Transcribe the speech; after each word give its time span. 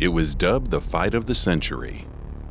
It 0.00 0.08
was 0.08 0.34
dubbed 0.34 0.70
the 0.70 0.80
fight 0.80 1.14
of 1.14 1.26
the 1.26 1.34
century. 1.34 2.06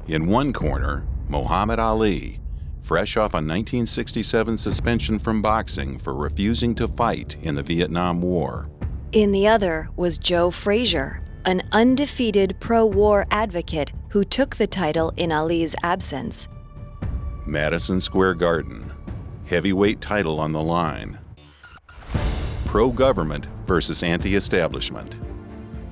In 0.08 0.28
one 0.28 0.54
corner, 0.54 1.06
Muhammad 1.28 1.80
Ali, 1.80 2.40
fresh 2.80 3.18
off 3.18 3.34
a 3.34 3.38
1967 3.38 4.58
suspension 4.58 5.20
from 5.20 5.42
boxing 5.42 5.98
for 5.98 6.14
refusing 6.14 6.74
to 6.76 6.88
fight 6.88 7.36
in 7.42 7.56
the 7.56 7.64
Vietnam 7.64 8.22
War. 8.22 8.70
In 9.12 9.32
the 9.32 9.48
other 9.48 9.90
was 9.96 10.18
Joe 10.18 10.52
Frazier, 10.52 11.22
an 11.46 11.62
undefeated 11.74 12.56
pro 12.60 12.86
war 12.86 13.28
advocate 13.30 13.92
who 14.10 14.24
took 14.24 14.56
the 14.56 14.68
title 14.68 15.12
in 15.18 15.32
Ali's 15.32 15.76
absence. 15.84 16.48
Madison 17.46 18.00
Square 18.00 18.36
Garden, 18.36 18.92
heavyweight 19.46 20.00
title 20.00 20.40
on 20.40 20.54
the 20.54 20.64
line. 20.64 21.20
Pro 22.66 22.90
government 22.90 23.48
versus 23.66 24.02
anti 24.02 24.36
establishment. 24.36 25.16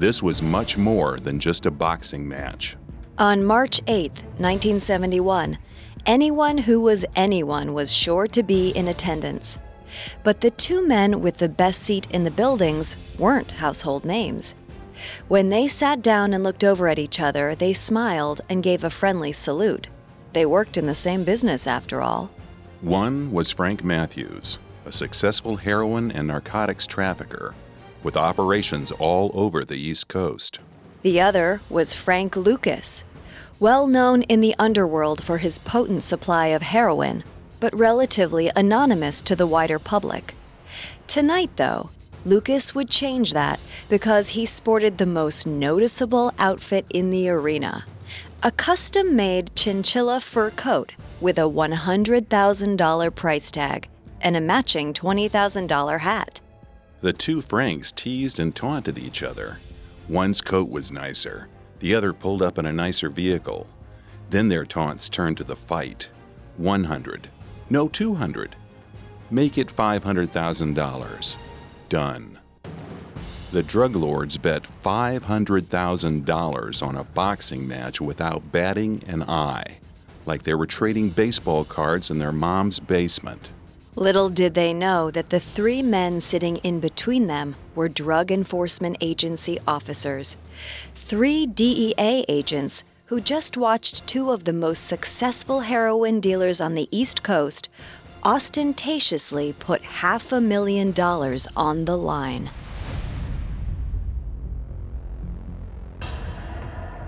This 0.01 0.23
was 0.23 0.41
much 0.41 0.79
more 0.79 1.19
than 1.19 1.39
just 1.39 1.67
a 1.67 1.69
boxing 1.69 2.27
match. 2.27 2.75
On 3.19 3.43
March 3.43 3.81
8, 3.85 4.11
1971, 4.39 5.59
anyone 6.07 6.57
who 6.57 6.79
was 6.81 7.05
anyone 7.15 7.75
was 7.75 7.93
sure 7.93 8.25
to 8.25 8.41
be 8.41 8.69
in 8.69 8.87
attendance. 8.87 9.59
But 10.23 10.41
the 10.41 10.49
two 10.49 10.87
men 10.87 11.21
with 11.21 11.37
the 11.37 11.47
best 11.47 11.83
seat 11.83 12.07
in 12.09 12.23
the 12.23 12.31
buildings 12.31 12.97
weren't 13.19 13.51
household 13.51 14.03
names. 14.03 14.55
When 15.27 15.49
they 15.49 15.67
sat 15.67 16.01
down 16.01 16.33
and 16.33 16.43
looked 16.43 16.63
over 16.63 16.87
at 16.87 16.97
each 16.97 17.19
other, 17.19 17.53
they 17.53 17.71
smiled 17.71 18.41
and 18.49 18.63
gave 18.63 18.83
a 18.83 18.89
friendly 18.89 19.31
salute. 19.31 19.85
They 20.33 20.47
worked 20.47 20.77
in 20.77 20.87
the 20.87 20.95
same 20.95 21.23
business, 21.23 21.67
after 21.67 22.01
all. 22.01 22.31
One 22.81 23.31
was 23.31 23.51
Frank 23.51 23.83
Matthews, 23.83 24.57
a 24.83 24.91
successful 24.91 25.57
heroin 25.57 26.09
and 26.11 26.27
narcotics 26.27 26.87
trafficker 26.87 27.53
with 28.03 28.17
operations 28.17 28.91
all 28.91 29.31
over 29.33 29.63
the 29.63 29.75
East 29.75 30.07
Coast. 30.07 30.59
The 31.01 31.19
other 31.19 31.61
was 31.69 31.93
Frank 31.93 32.35
Lucas, 32.35 33.03
well 33.59 33.87
known 33.87 34.23
in 34.23 34.41
the 34.41 34.55
underworld 34.57 35.23
for 35.23 35.37
his 35.39 35.59
potent 35.59 36.03
supply 36.03 36.47
of 36.47 36.61
heroin, 36.61 37.23
but 37.59 37.77
relatively 37.77 38.51
anonymous 38.55 39.21
to 39.21 39.35
the 39.35 39.47
wider 39.47 39.79
public. 39.79 40.33
Tonight, 41.07 41.51
though, 41.55 41.89
Lucas 42.25 42.75
would 42.75 42.89
change 42.89 43.33
that 43.33 43.59
because 43.89 44.29
he 44.29 44.45
sported 44.45 44.97
the 44.97 45.05
most 45.05 45.47
noticeable 45.47 46.33
outfit 46.37 46.85
in 46.91 47.11
the 47.11 47.29
arena 47.29 47.83
a 48.43 48.51
custom 48.51 49.15
made 49.15 49.55
chinchilla 49.55 50.19
fur 50.19 50.49
coat 50.49 50.93
with 51.19 51.37
a 51.37 51.41
$100,000 51.41 53.15
price 53.15 53.51
tag 53.51 53.87
and 54.19 54.35
a 54.35 54.41
matching 54.41 54.93
$20,000 54.93 55.99
hat. 55.99 56.41
The 57.01 57.13
two 57.13 57.41
Franks 57.41 57.91
teased 57.91 58.39
and 58.39 58.55
taunted 58.55 58.99
each 58.99 59.23
other. 59.23 59.57
One's 60.07 60.39
coat 60.39 60.69
was 60.69 60.91
nicer, 60.91 61.47
the 61.79 61.95
other 61.95 62.13
pulled 62.13 62.43
up 62.43 62.59
in 62.59 62.67
a 62.67 62.71
nicer 62.71 63.09
vehicle. 63.09 63.65
Then 64.29 64.49
their 64.49 64.65
taunts 64.65 65.09
turned 65.09 65.37
to 65.37 65.43
the 65.43 65.55
fight. 65.55 66.09
100. 66.57 67.27
No, 67.71 67.87
200. 67.87 68.55
Make 69.31 69.57
it 69.57 69.69
$500,000. 69.69 71.35
Done. 71.89 72.37
The 73.51 73.63
drug 73.63 73.95
lords 73.95 74.37
bet 74.37 74.67
$500,000 74.83 76.87
on 76.87 76.95
a 76.95 77.03
boxing 77.03 77.67
match 77.67 77.99
without 77.99 78.51
batting 78.51 79.01
an 79.07 79.23
eye, 79.23 79.79
like 80.27 80.43
they 80.43 80.53
were 80.53 80.67
trading 80.67 81.09
baseball 81.09 81.65
cards 81.65 82.11
in 82.11 82.19
their 82.19 82.31
mom's 82.31 82.79
basement. 82.79 83.49
Little 83.97 84.29
did 84.29 84.53
they 84.53 84.73
know 84.73 85.11
that 85.11 85.29
the 85.31 85.39
three 85.41 85.83
men 85.83 86.21
sitting 86.21 86.57
in 86.57 86.79
between 86.79 87.27
them 87.27 87.55
were 87.75 87.89
Drug 87.89 88.31
Enforcement 88.31 88.95
Agency 89.01 89.59
officers. 89.67 90.37
Three 90.95 91.45
DEA 91.45 92.23
agents 92.29 92.85
who 93.07 93.19
just 93.19 93.57
watched 93.57 94.07
two 94.07 94.31
of 94.31 94.45
the 94.45 94.53
most 94.53 94.87
successful 94.87 95.59
heroin 95.61 96.21
dealers 96.21 96.61
on 96.61 96.75
the 96.75 96.87
East 96.89 97.21
Coast 97.21 97.67
ostentatiously 98.23 99.51
put 99.59 99.81
half 99.81 100.31
a 100.31 100.39
million 100.39 100.93
dollars 100.93 101.45
on 101.57 101.83
the 101.83 101.97
line. 101.97 102.49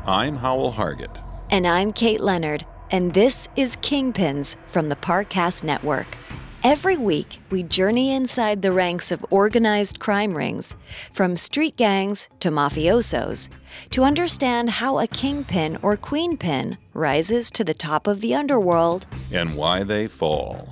I'm 0.06 0.36
Howell 0.36 0.74
Hargett. 0.74 1.18
And 1.50 1.66
I'm 1.66 1.94
Kate 1.94 2.20
Leonard, 2.20 2.66
and 2.92 3.14
this 3.14 3.48
is 3.56 3.78
Kingpins 3.78 4.58
from 4.68 4.90
the 4.90 4.98
Parcast 4.98 5.64
Network. 5.64 6.18
Every 6.64 6.96
week, 6.96 7.42
we 7.50 7.64
journey 7.64 8.16
inside 8.16 8.62
the 8.62 8.72
ranks 8.72 9.12
of 9.12 9.26
organized 9.30 10.00
crime 10.00 10.34
rings, 10.34 10.78
from 11.12 11.36
street 11.36 11.76
gangs 11.76 12.30
to 12.40 12.52
mafiosos, 12.52 13.50
to 13.90 14.06
understand 14.06 14.70
how 14.70 15.00
a 15.00 15.08
kingpin 15.08 15.78
or 15.82 15.98
queenpin 15.98 16.78
rises 16.94 17.52
to 17.52 17.66
the 17.66 17.74
top 17.74 18.08
of 18.08 18.22
the 18.22 18.34
underworld 18.34 19.06
and 19.34 19.58
why 19.58 19.84
they 19.84 20.08
fall. 20.08 20.70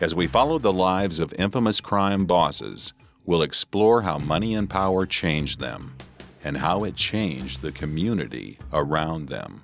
As 0.00 0.16
we 0.16 0.26
follow 0.26 0.58
the 0.58 0.72
lives 0.72 1.20
of 1.20 1.32
infamous 1.38 1.80
crime 1.80 2.26
bosses, 2.26 2.92
we'll 3.24 3.42
explore 3.42 4.02
how 4.02 4.18
money 4.18 4.56
and 4.56 4.68
power 4.68 5.06
changed 5.06 5.60
them 5.60 5.94
and 6.42 6.56
how 6.56 6.82
it 6.82 6.96
changed 6.96 7.62
the 7.62 7.70
community 7.70 8.58
around 8.72 9.28
them. 9.28 9.60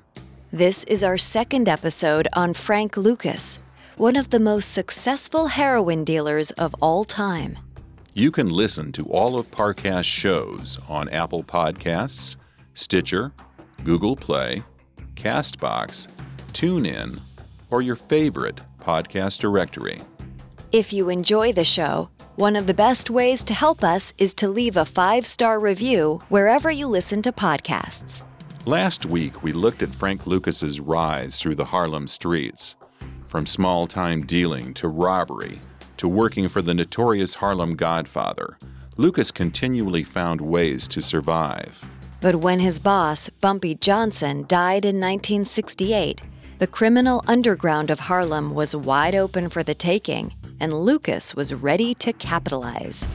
This 0.53 0.85
is 0.85 1.03
our 1.03 1.19
second 1.19 1.69
episode 1.69 2.29
on 2.35 2.55
Frank 2.55 2.97
Lucas 2.97 3.59
one 3.97 4.15
of 4.15 4.29
the 4.29 4.39
most 4.39 4.73
successful 4.73 5.47
heroin 5.47 6.05
dealers 6.05 6.51
of 6.53 6.75
all 6.83 7.03
time. 7.03 7.57
You 8.13 8.31
can 8.31 8.51
listen 8.51 8.93
to 8.93 9.05
all 9.07 9.39
of 9.39 9.51
Parcast's 9.51 10.07
shows 10.07 10.79
on 10.89 11.09
Apple 11.09 11.43
Podcasts, 11.43 12.37
Stitcher, 12.75 13.33
Google 13.85 14.15
Play, 14.15 14.63
Castbox, 15.15 16.09
TuneIn, 16.53 17.21
or 17.71 17.81
your 17.81 17.97
favorite 17.97 18.61
podcast 18.81 19.41
directory. 19.41 20.03
If 20.73 20.93
you 20.93 21.09
enjoy 21.09 21.53
the 21.53 21.65
show, 21.65 22.11
one 22.37 22.55
of 22.55 22.67
the 22.67 22.75
best 22.75 23.09
ways 23.09 23.43
to 23.45 23.55
help 23.55 23.83
us 23.83 24.13
is 24.19 24.35
to 24.35 24.49
leave 24.49 24.77
a 24.77 24.85
five 24.85 25.27
star 25.27 25.59
review 25.59 26.21
wherever 26.29 26.71
you 26.71 26.87
listen 26.87 27.23
to 27.23 27.33
podcasts. 27.33 28.25
Last 28.67 29.07
week, 29.07 29.43
we 29.43 29.53
looked 29.53 29.83
at 29.83 29.89
Frank 29.89 30.27
Lucas's 30.27 30.81
rise 30.81 31.41
through 31.41 31.55
the 31.55 31.65
Harlem 31.65 32.07
streets. 32.07 32.77
From 33.27 33.45
small 33.45 33.89
time 33.89 34.25
dealing 34.25 34.73
to 34.75 34.87
robbery 34.87 35.61
to 35.97 36.07
working 36.07 36.49
for 36.49 36.63
the 36.63 36.75
notorious 36.75 37.35
Harlem 37.35 37.75
Godfather, 37.75 38.57
Lucas 38.97 39.33
continually 39.33 40.05
found 40.05 40.41
ways 40.41 40.87
to 40.89 41.03
survive. 41.03 41.85
But 42.21 42.37
when 42.37 42.61
his 42.61 42.79
boss, 42.79 43.29
Bumpy 43.41 43.75
Johnson, 43.75 44.45
died 44.47 44.85
in 44.85 44.97
1968, 44.97 46.21
the 46.59 46.67
criminal 46.67 47.25
underground 47.27 47.91
of 47.91 48.01
Harlem 48.01 48.55
was 48.55 48.77
wide 48.77 49.15
open 49.15 49.49
for 49.49 49.63
the 49.63 49.75
taking, 49.75 50.33
and 50.61 50.73
Lucas 50.73 51.35
was 51.35 51.53
ready 51.53 51.95
to 51.95 52.13
capitalize. 52.13 53.09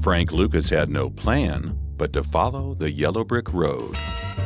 Frank 0.00 0.32
Lucas 0.32 0.70
had 0.70 0.90
no 0.90 1.10
plan 1.10 1.76
but 1.98 2.12
to 2.14 2.22
follow 2.22 2.74
the 2.74 2.90
yellow 2.90 3.24
brick 3.24 3.52
road. 3.52 3.98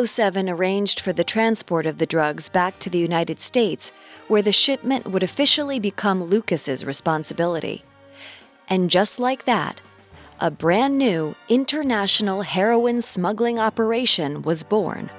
007 0.07 0.49
arranged 0.49 0.99
for 0.99 1.13
the 1.13 1.23
transport 1.23 1.85
of 1.85 1.97
the 1.97 2.05
drugs 2.05 2.49
back 2.49 2.77
to 2.79 2.89
the 2.89 2.99
United 2.99 3.39
States, 3.39 3.93
where 4.27 4.41
the 4.41 4.51
shipment 4.51 5.07
would 5.07 5.23
officially 5.23 5.79
become 5.79 6.25
Lucas's 6.25 6.83
responsibility. 6.85 7.83
And 8.67 8.89
just 8.89 9.19
like 9.19 9.45
that, 9.45 9.79
a 10.39 10.51
brand 10.51 10.97
new 10.97 11.35
international 11.47 12.41
heroin 12.41 13.01
smuggling 13.01 13.57
operation 13.57 14.41
was 14.41 14.63
born. 14.63 15.09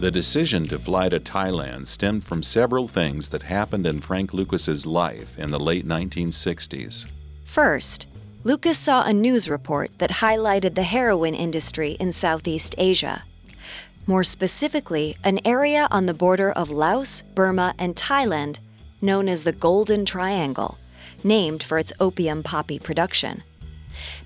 The 0.00 0.12
decision 0.12 0.64
to 0.68 0.78
fly 0.78 1.08
to 1.08 1.18
Thailand 1.18 1.88
stemmed 1.88 2.22
from 2.22 2.44
several 2.44 2.86
things 2.86 3.30
that 3.30 3.42
happened 3.42 3.84
in 3.84 4.00
Frank 4.00 4.32
Lucas's 4.32 4.86
life 4.86 5.36
in 5.36 5.50
the 5.50 5.58
late 5.58 5.84
1960s. 5.88 7.10
First, 7.44 8.06
Lucas 8.44 8.78
saw 8.78 9.02
a 9.02 9.12
news 9.12 9.48
report 9.48 9.90
that 9.98 10.22
highlighted 10.22 10.76
the 10.76 10.84
heroin 10.84 11.34
industry 11.34 11.96
in 11.98 12.12
Southeast 12.12 12.76
Asia. 12.78 13.24
More 14.06 14.22
specifically, 14.22 15.16
an 15.24 15.40
area 15.44 15.88
on 15.90 16.06
the 16.06 16.14
border 16.14 16.52
of 16.52 16.70
Laos, 16.70 17.22
Burma, 17.34 17.74
and 17.76 17.96
Thailand 17.96 18.60
known 19.02 19.28
as 19.28 19.42
the 19.42 19.52
Golden 19.52 20.04
Triangle, 20.04 20.78
named 21.24 21.64
for 21.64 21.76
its 21.76 21.92
opium 21.98 22.44
poppy 22.44 22.78
production. 22.78 23.42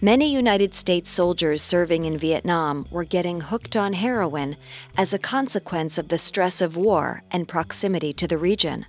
Many 0.01 0.33
United 0.33 0.75
States 0.75 1.11
soldiers 1.11 1.63
serving 1.63 2.05
in 2.05 2.19
Vietnam 2.19 2.87
were 2.91 3.05
getting 3.05 3.43
hooked 3.43 3.77
on 3.77 3.95
heroin 3.95 4.57
as 4.97 5.15
a 5.15 5.19
consequence 5.19 5.99
of 5.99 6.09
the 6.09 6.19
stress 6.19 6.61
of 6.61 6.77
war 6.77 7.23
and 7.31 7.49
proximity 7.49 8.13
to 8.13 8.27
the 8.27 8.39
region 8.39 8.87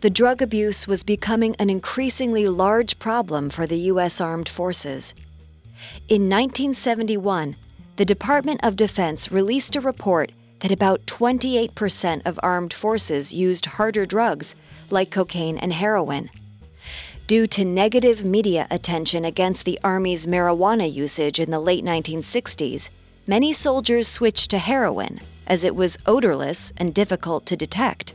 the 0.00 0.10
drug 0.10 0.42
abuse 0.42 0.86
was 0.86 1.02
becoming 1.02 1.56
an 1.58 1.70
increasingly 1.70 2.46
large 2.46 2.98
problem 2.98 3.50
for 3.50 3.66
the 3.66 3.78
U.S. 3.92 4.20
Armed 4.20 4.48
Forces. 4.48 5.14
In 6.08 6.28
1971, 6.28 7.56
the 7.96 8.04
Department 8.04 8.60
of 8.62 8.76
Defense 8.76 9.30
released 9.30 9.76
a 9.76 9.80
report 9.80 10.32
that 10.60 10.70
about 10.70 11.06
28% 11.06 12.22
of 12.24 12.40
armed 12.42 12.72
forces 12.72 13.32
used 13.32 13.66
harder 13.66 14.06
drugs 14.06 14.54
like 14.90 15.10
cocaine 15.10 15.58
and 15.58 15.72
heroin. 15.72 16.30
Due 17.26 17.46
to 17.46 17.64
negative 17.64 18.22
media 18.22 18.66
attention 18.70 19.24
against 19.24 19.64
the 19.64 19.80
Army's 19.82 20.26
marijuana 20.26 20.92
usage 20.92 21.40
in 21.40 21.50
the 21.50 21.58
late 21.58 21.82
1960s, 21.82 22.90
many 23.26 23.50
soldiers 23.50 24.06
switched 24.06 24.50
to 24.50 24.58
heroin 24.58 25.18
as 25.46 25.64
it 25.64 25.74
was 25.74 25.96
odorless 26.04 26.70
and 26.76 26.92
difficult 26.92 27.46
to 27.46 27.56
detect. 27.56 28.12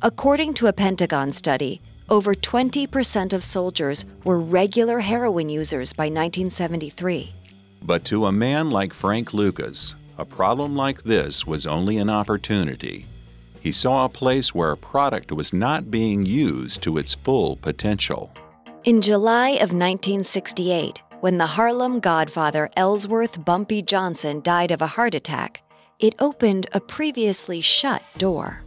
According 0.00 0.54
to 0.54 0.66
a 0.66 0.72
Pentagon 0.72 1.30
study, 1.30 1.82
over 2.08 2.34
20% 2.34 3.34
of 3.34 3.44
soldiers 3.44 4.06
were 4.24 4.40
regular 4.40 5.00
heroin 5.00 5.50
users 5.50 5.92
by 5.92 6.04
1973. 6.04 7.34
But 7.82 8.06
to 8.06 8.24
a 8.24 8.32
man 8.32 8.70
like 8.70 8.94
Frank 8.94 9.34
Lucas, 9.34 9.94
a 10.16 10.24
problem 10.24 10.74
like 10.74 11.02
this 11.02 11.46
was 11.46 11.66
only 11.66 11.98
an 11.98 12.08
opportunity. 12.08 13.04
He 13.62 13.70
saw 13.70 14.04
a 14.04 14.08
place 14.08 14.52
where 14.52 14.72
a 14.72 14.76
product 14.76 15.30
was 15.30 15.52
not 15.52 15.88
being 15.88 16.26
used 16.26 16.82
to 16.82 16.98
its 16.98 17.14
full 17.14 17.54
potential. 17.54 18.32
In 18.82 19.00
July 19.00 19.50
of 19.50 19.70
1968, 19.70 21.00
when 21.20 21.38
the 21.38 21.46
Harlem 21.46 22.00
godfather 22.00 22.68
Ellsworth 22.76 23.44
Bumpy 23.44 23.80
Johnson 23.80 24.40
died 24.42 24.72
of 24.72 24.82
a 24.82 24.88
heart 24.88 25.14
attack, 25.14 25.62
it 26.00 26.16
opened 26.18 26.66
a 26.72 26.80
previously 26.80 27.60
shut 27.60 28.02
door. 28.18 28.64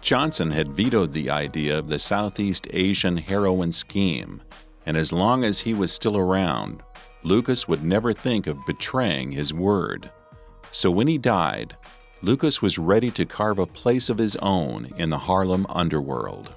Johnson 0.00 0.52
had 0.52 0.76
vetoed 0.76 1.12
the 1.12 1.28
idea 1.28 1.76
of 1.76 1.88
the 1.88 1.98
Southeast 1.98 2.68
Asian 2.72 3.16
heroin 3.16 3.72
scheme, 3.72 4.40
and 4.86 4.96
as 4.96 5.12
long 5.12 5.42
as 5.42 5.58
he 5.58 5.74
was 5.74 5.92
still 5.92 6.16
around, 6.16 6.84
Lucas 7.24 7.66
would 7.66 7.82
never 7.82 8.12
think 8.12 8.46
of 8.46 8.64
betraying 8.64 9.32
his 9.32 9.52
word. 9.52 10.08
So 10.70 10.92
when 10.92 11.08
he 11.08 11.18
died, 11.18 11.76
Lucas 12.22 12.62
was 12.62 12.78
ready 12.78 13.10
to 13.10 13.24
carve 13.24 13.58
a 13.58 13.66
place 13.66 14.08
of 14.08 14.18
his 14.18 14.36
own 14.36 14.92
in 14.96 15.10
the 15.10 15.18
Harlem 15.18 15.66
underworld. 15.68 16.52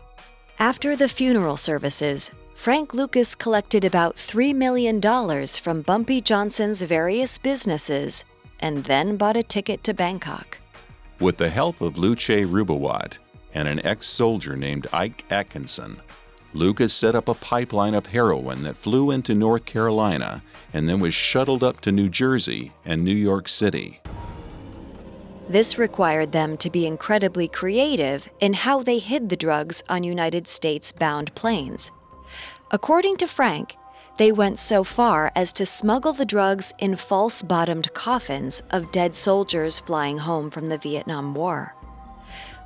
After 0.57 0.95
the 0.95 1.09
funeral 1.09 1.57
services, 1.57 2.31
Frank 2.55 2.93
Lucas 2.93 3.35
collected 3.35 3.85
about 3.85 4.17
$3 4.17 4.53
million 4.53 5.01
from 5.47 5.81
Bumpy 5.81 6.21
Johnson's 6.21 6.81
various 6.81 7.37
businesses 7.37 8.25
and 8.59 8.83
then 8.83 9.15
bought 9.15 9.37
a 9.37 9.43
ticket 9.43 9.83
to 9.85 9.93
Bangkok. 9.93 10.57
With 11.19 11.37
the 11.37 11.49
help 11.49 11.81
of 11.81 11.97
Luce 11.97 12.27
Rubawat, 12.27 13.17
and 13.53 13.67
an 13.67 13.85
ex 13.85 14.07
soldier 14.07 14.55
named 14.55 14.87
Ike 14.93 15.25
Atkinson, 15.29 16.01
Lucas 16.53 16.93
set 16.93 17.15
up 17.15 17.27
a 17.27 17.33
pipeline 17.33 17.93
of 17.93 18.07
heroin 18.07 18.63
that 18.63 18.77
flew 18.77 19.11
into 19.11 19.35
North 19.35 19.65
Carolina 19.65 20.43
and 20.73 20.89
then 20.89 20.99
was 20.99 21.13
shuttled 21.13 21.63
up 21.63 21.79
to 21.81 21.91
New 21.91 22.09
Jersey 22.09 22.71
and 22.85 23.03
New 23.03 23.11
York 23.11 23.47
City. 23.47 24.01
This 25.49 25.79
required 25.79 26.31
them 26.31 26.57
to 26.57 26.69
be 26.69 26.85
incredibly 26.85 27.47
creative 27.47 28.29
in 28.39 28.53
how 28.53 28.83
they 28.83 28.99
hid 28.99 29.29
the 29.29 29.35
drugs 29.35 29.83
on 29.89 30.03
United 30.03 30.47
States 30.47 30.91
bound 30.91 31.33
planes. 31.33 31.91
According 32.69 33.17
to 33.17 33.27
Frank, 33.27 33.75
they 34.17 34.31
went 34.31 34.59
so 34.59 34.83
far 34.83 35.31
as 35.35 35.51
to 35.53 35.65
smuggle 35.65 36.13
the 36.13 36.23
drugs 36.23 36.71
in 36.77 36.95
false 36.95 37.41
bottomed 37.41 37.91
coffins 37.95 38.61
of 38.69 38.91
dead 38.91 39.15
soldiers 39.15 39.79
flying 39.79 40.19
home 40.19 40.51
from 40.51 40.67
the 40.67 40.77
Vietnam 40.77 41.33
War. 41.33 41.73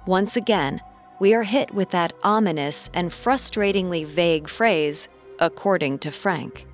Once 0.06 0.36
again, 0.36 0.82
we 1.22 1.34
are 1.34 1.44
hit 1.44 1.74
with 1.74 1.92
that 1.92 2.12
ominous 2.22 2.90
and 2.94 3.12
frustratingly 3.12 4.06
vague 4.06 4.50
phrase, 4.50 5.08
according 5.40 6.00
to 6.00 6.12
Frank. 6.12 6.66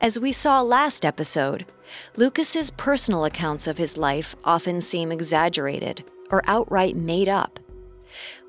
As 0.00 0.18
we 0.18 0.32
saw 0.32 0.62
last 0.62 1.04
episode, 1.04 1.66
Lucas's 2.16 2.70
personal 2.70 3.24
accounts 3.24 3.66
of 3.66 3.78
his 3.78 3.96
life 3.96 4.34
often 4.44 4.80
seem 4.80 5.12
exaggerated 5.12 6.04
or 6.30 6.42
outright 6.46 6.96
made 6.96 7.28
up. 7.28 7.58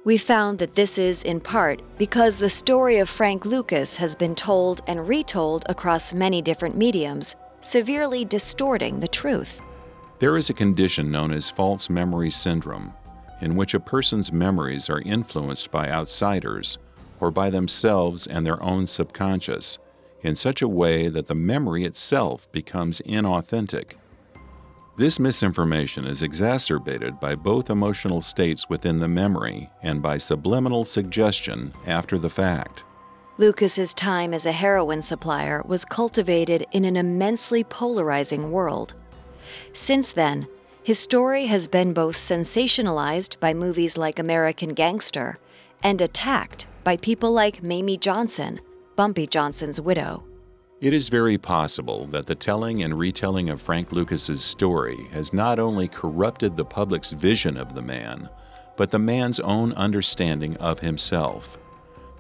We 0.04 0.18
found 0.18 0.60
that 0.60 0.76
this 0.76 0.98
is 0.98 1.24
in 1.24 1.40
part 1.40 1.82
because 1.98 2.38
the 2.38 2.50
story 2.50 2.98
of 2.98 3.10
Frank 3.10 3.46
Lucas 3.46 3.98
has 3.98 4.16
been 4.16 4.36
told 4.36 4.82
and 4.88 5.08
retold 5.08 5.64
across 5.70 6.14
many 6.14 6.42
different 6.42 6.76
mediums, 6.76 7.36
severely 7.62 8.26
distorting 8.26 9.00
the 9.00 9.08
truth. 9.08 9.62
There 10.20 10.38
is 10.38 10.50
a 10.50 10.54
condition 10.54 11.12
known 11.12 11.32
as 11.32 11.50
false 11.50 11.90
memory 11.90 12.32
syndrome 12.32 12.94
in 13.42 13.56
which 13.56 13.74
a 13.74 13.80
person's 13.80 14.32
memories 14.32 14.90
are 14.90 15.02
influenced 15.02 15.72
by 15.72 15.90
outsiders 15.90 16.78
or 17.20 17.32
by 17.32 17.50
themselves 17.50 18.28
and 18.28 18.46
their 18.46 18.62
own 18.64 18.88
subconscious 18.88 19.80
in 20.24 20.36
such 20.36 20.62
a 20.62 20.68
way 20.68 21.08
that 21.08 21.28
the 21.28 21.36
memory 21.36 21.84
itself 21.84 22.52
becomes 22.52 23.02
inauthentic. 23.02 23.94
This 24.98 25.20
misinformation 25.20 26.06
is 26.06 26.22
exacerbated 26.22 27.20
by 27.20 27.36
both 27.36 27.70
emotional 27.70 28.22
states 28.22 28.70
within 28.70 29.00
the 29.00 29.08
memory 29.08 29.70
and 29.82 30.02
by 30.02 30.18
subliminal 30.18 30.86
suggestion 30.86 31.74
after 31.88 32.18
the 32.18 32.30
fact. 32.30 32.84
Lucas's 33.38 33.94
time 33.94 34.34
as 34.34 34.46
a 34.46 34.52
heroin 34.52 35.02
supplier 35.02 35.64
was 35.66 35.86
cultivated 35.86 36.66
in 36.72 36.86
an 36.86 36.98
immensely 36.98 37.64
polarizing 37.64 38.52
world. 38.52 38.94
Since 39.74 40.12
then, 40.12 40.48
his 40.84 41.00
story 41.00 41.46
has 41.46 41.68
been 41.68 41.94
both 41.94 42.18
sensationalized 42.18 43.40
by 43.40 43.54
movies 43.54 43.98
like 43.98 44.20
American 44.20 44.74
Gangster 44.74 45.38
and 45.82 46.02
attacked 46.02 46.68
by 46.84 46.98
people 46.98 47.32
like 47.32 47.64
Mayme 47.64 48.00
Johnson, 48.00 48.60
Bumpy 48.96 49.28
Johnson's 49.28 49.80
widow. 49.80 50.24
It 50.80 50.94
is 50.94 51.10
very 51.10 51.38
possible 51.38 52.08
that 52.08 52.26
the 52.26 52.36
telling 52.36 52.84
and 52.84 52.98
retelling 52.98 53.50
of 53.50 53.62
Frank 53.62 53.92
Lucas's 53.92 54.44
story 54.44 55.08
has 55.12 55.34
not 55.34 55.60
only 55.60 55.88
corrupted 55.88 56.58
the 56.58 56.66
public's 56.66 57.12
vision 57.12 57.58
of 57.58 57.76
the 57.76 57.82
man, 57.82 58.30
but 58.78 58.92
the 58.92 59.00
man's 59.00 59.40
own 59.40 59.74
understanding 59.74 60.58
of 60.58 60.80
himself, 60.80 61.58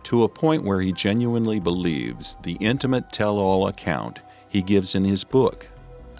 to 0.03 0.23
a 0.23 0.29
point 0.29 0.63
where 0.63 0.81
he 0.81 0.91
genuinely 0.91 1.59
believes 1.59 2.37
the 2.43 2.57
intimate 2.59 3.11
tell 3.11 3.37
all 3.37 3.67
account 3.67 4.19
he 4.47 4.61
gives 4.61 4.95
in 4.95 5.03
his 5.03 5.23
book 5.23 5.67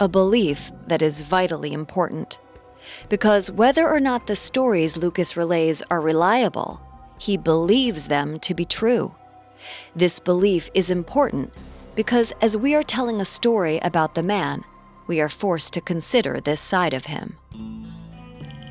a 0.02 0.08
belief 0.08 0.72
that 0.88 1.00
is 1.00 1.22
vitally 1.22 1.72
important. 1.72 2.40
Because 3.08 3.52
whether 3.52 3.88
or 3.88 4.00
not 4.00 4.26
the 4.26 4.34
stories 4.34 4.96
Lucas 4.96 5.36
relays 5.36 5.80
are 5.90 6.00
reliable, 6.00 6.80
he 7.18 7.36
believes 7.36 8.08
them 8.08 8.40
to 8.40 8.52
be 8.52 8.64
true. 8.64 9.14
This 9.94 10.20
belief 10.20 10.70
is 10.74 10.90
important 10.90 11.52
because 11.94 12.32
as 12.40 12.56
we 12.56 12.74
are 12.74 12.82
telling 12.82 13.20
a 13.20 13.24
story 13.24 13.78
about 13.80 14.14
the 14.14 14.22
man, 14.22 14.64
we 15.06 15.20
are 15.20 15.28
forced 15.28 15.72
to 15.74 15.80
consider 15.80 16.40
this 16.40 16.60
side 16.60 16.94
of 16.94 17.06
him. 17.06 17.36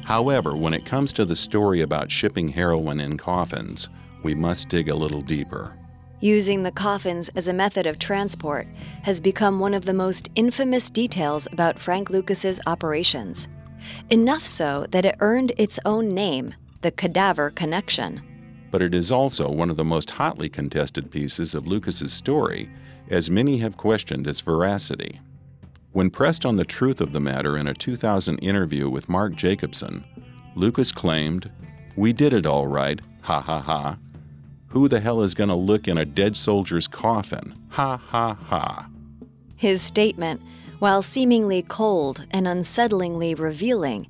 However, 0.06 0.56
when 0.56 0.74
it 0.74 0.86
comes 0.86 1.14
to 1.14 1.26
the 1.26 1.36
story 1.36 1.82
about 1.82 2.12
shipping 2.12 2.50
heroin 2.50 3.00
in 3.00 3.18
coffins, 3.18 3.90
we 4.24 4.34
must 4.36 4.70
dig 4.70 4.90
a 4.90 4.96
little 4.96 5.22
deeper. 5.22 5.78
Using 6.20 6.64
the 6.64 6.72
coffins 6.72 7.30
as 7.30 7.48
a 7.48 7.54
method 7.54 7.88
of 7.88 7.98
transport 7.98 8.68
has 9.04 9.20
become 9.20 9.60
one 9.60 9.74
of 9.74 9.86
the 9.86 9.94
most 9.94 10.30
infamous 10.36 10.90
details 10.90 11.48
about 11.52 11.80
Frank 11.80 12.10
Lucas's 12.10 12.60
operations. 12.68 13.48
Enough 14.10 14.46
so 14.46 14.86
that 14.92 15.06
it 15.06 15.16
earned 15.20 15.52
its 15.58 15.80
own 15.86 16.10
name, 16.10 16.54
the 16.82 16.92
Cadaver 16.92 17.50
Connection. 17.50 18.22
But 18.72 18.82
it 18.82 18.96
is 18.96 19.12
also 19.12 19.52
one 19.52 19.70
of 19.70 19.78
the 19.78 19.86
most 19.86 20.12
hotly 20.12 20.50
contested 20.50 21.12
pieces 21.12 21.54
of 21.54 21.68
Lucas's 21.68 22.14
story, 22.14 22.70
as 23.10 23.30
many 23.30 23.58
have 23.58 23.78
questioned 23.78 24.26
its 24.26 24.42
veracity. 24.42 25.20
When 25.92 26.10
pressed 26.10 26.46
on 26.46 26.56
the 26.56 26.64
truth 26.64 27.02
of 27.02 27.12
the 27.12 27.20
matter 27.20 27.58
in 27.58 27.68
a 27.68 27.74
2000 27.74 28.38
interview 28.40 28.90
with 28.90 29.10
Mark 29.10 29.36
Jacobson, 29.36 30.06
Lucas 30.56 30.92
claimed, 30.94 31.52
We 31.98 32.14
did 32.14 32.34
it 32.34 32.46
all 32.46 32.66
right, 32.66 33.02
ha 33.22 33.42
ha 33.42 33.60
ha. 33.60 33.98
Who 34.68 34.88
the 34.88 35.02
hell 35.02 35.22
is 35.22 35.34
going 35.34 35.50
to 35.50 35.56
look 35.56 35.90
in 35.90 35.98
a 35.98 36.06
dead 36.06 36.38
soldier's 36.38 36.88
coffin? 36.88 37.54
Ha 37.72 37.98
ha 37.98 38.36
ha. 38.36 38.88
His 39.58 39.82
statement, 39.82 40.42
while 40.80 41.02
seemingly 41.02 41.62
cold 41.62 42.26
and 42.32 42.48
unsettlingly 42.48 43.38
revealing, 43.38 44.08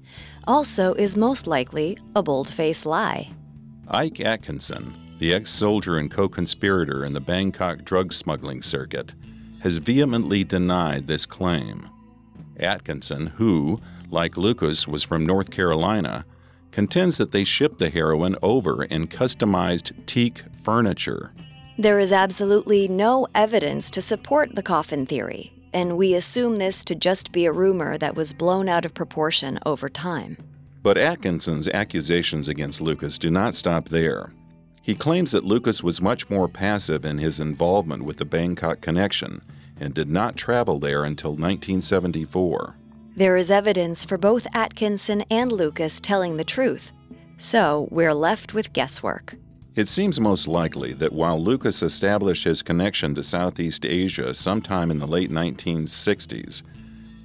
also 0.48 0.94
is 0.94 1.18
most 1.18 1.48
likely 1.48 1.98
a 2.16 2.22
bold 2.22 2.48
faced 2.48 2.86
lie. 2.86 3.32
Ike 3.94 4.22
Atkinson, 4.22 4.96
the 5.20 5.34
ex 5.34 5.52
soldier 5.52 5.98
and 5.98 6.10
co 6.10 6.30
conspirator 6.30 7.04
in 7.04 7.12
the 7.12 7.20
Bangkok 7.20 7.84
drug 7.84 8.14
smuggling 8.14 8.62
circuit, 8.62 9.14
has 9.60 9.80
vehemently 9.80 10.46
denied 10.46 11.08
this 11.08 11.26
claim. 11.26 11.90
Atkinson, 12.58 13.28
who, 13.28 13.82
like 14.10 14.38
Lucas, 14.38 14.88
was 14.88 15.04
from 15.04 15.26
North 15.26 15.52
Carolina, 15.52 16.26
contends 16.72 17.18
that 17.18 17.34
they 17.34 17.44
shipped 17.44 17.80
the 17.80 17.90
heroin 17.90 18.38
over 18.42 18.86
in 18.86 19.08
customized 19.08 19.92
teak 20.06 20.44
furniture. 20.54 21.34
There 21.78 22.00
is 22.00 22.14
absolutely 22.14 22.88
no 22.88 23.28
evidence 23.36 23.92
to 23.92 24.02
support 24.02 24.56
the 24.56 24.64
coffin 24.64 25.06
theory, 25.06 25.52
and 25.74 25.98
we 25.98 26.14
assume 26.14 26.56
this 26.56 26.86
to 26.86 26.96
just 26.96 27.34
be 27.34 27.44
a 27.46 27.52
rumor 27.52 27.98
that 27.98 28.16
was 28.16 28.32
blown 28.32 28.70
out 28.70 28.86
of 28.86 28.94
proportion 28.94 29.60
over 29.66 29.90
time. 29.90 30.38
But 30.84 30.98
Atkinson's 30.98 31.68
accusations 31.68 32.48
against 32.48 32.82
Lucas 32.82 33.18
do 33.18 33.30
not 33.30 33.54
stop 33.56 33.90
there. 33.90 34.34
He 34.82 34.96
claims 34.96 35.32
that 35.32 35.46
Lucas 35.46 35.84
was 35.84 36.02
much 36.02 36.30
more 36.30 36.48
passive 36.48 37.06
in 37.06 37.20
his 37.20 37.40
involvement 37.40 38.04
with 38.04 38.18
the 38.18 38.26
Bangkok 38.26 38.82
connection 38.82 39.42
and 39.80 39.94
did 39.94 40.10
not 40.10 40.36
travel 40.36 40.80
there 40.80 41.04
until 41.04 41.32
1974. 41.32 42.76
There 43.16 43.38
is 43.38 43.52
evidence 43.52 44.06
for 44.06 44.18
both 44.18 44.48
Atkinson 44.54 45.24
and 45.30 45.52
Lucas 45.52 46.00
telling 46.00 46.36
the 46.36 46.44
truth, 46.44 46.94
so 47.38 47.88
we're 47.92 48.14
left 48.14 48.54
with 48.54 48.74
guesswork. 48.74 49.36
It 49.76 49.88
seems 49.88 50.20
most 50.20 50.48
likely 50.48 50.94
that 50.94 51.14
while 51.14 51.42
Lucas 51.42 51.82
established 51.82 52.44
his 52.44 52.62
connection 52.62 53.16
to 53.16 53.24
Southeast 53.24 53.86
Asia 53.86 54.34
sometime 54.34 54.92
in 54.92 55.00
the 55.00 55.08
late 55.08 55.32
1960s, 55.32 56.62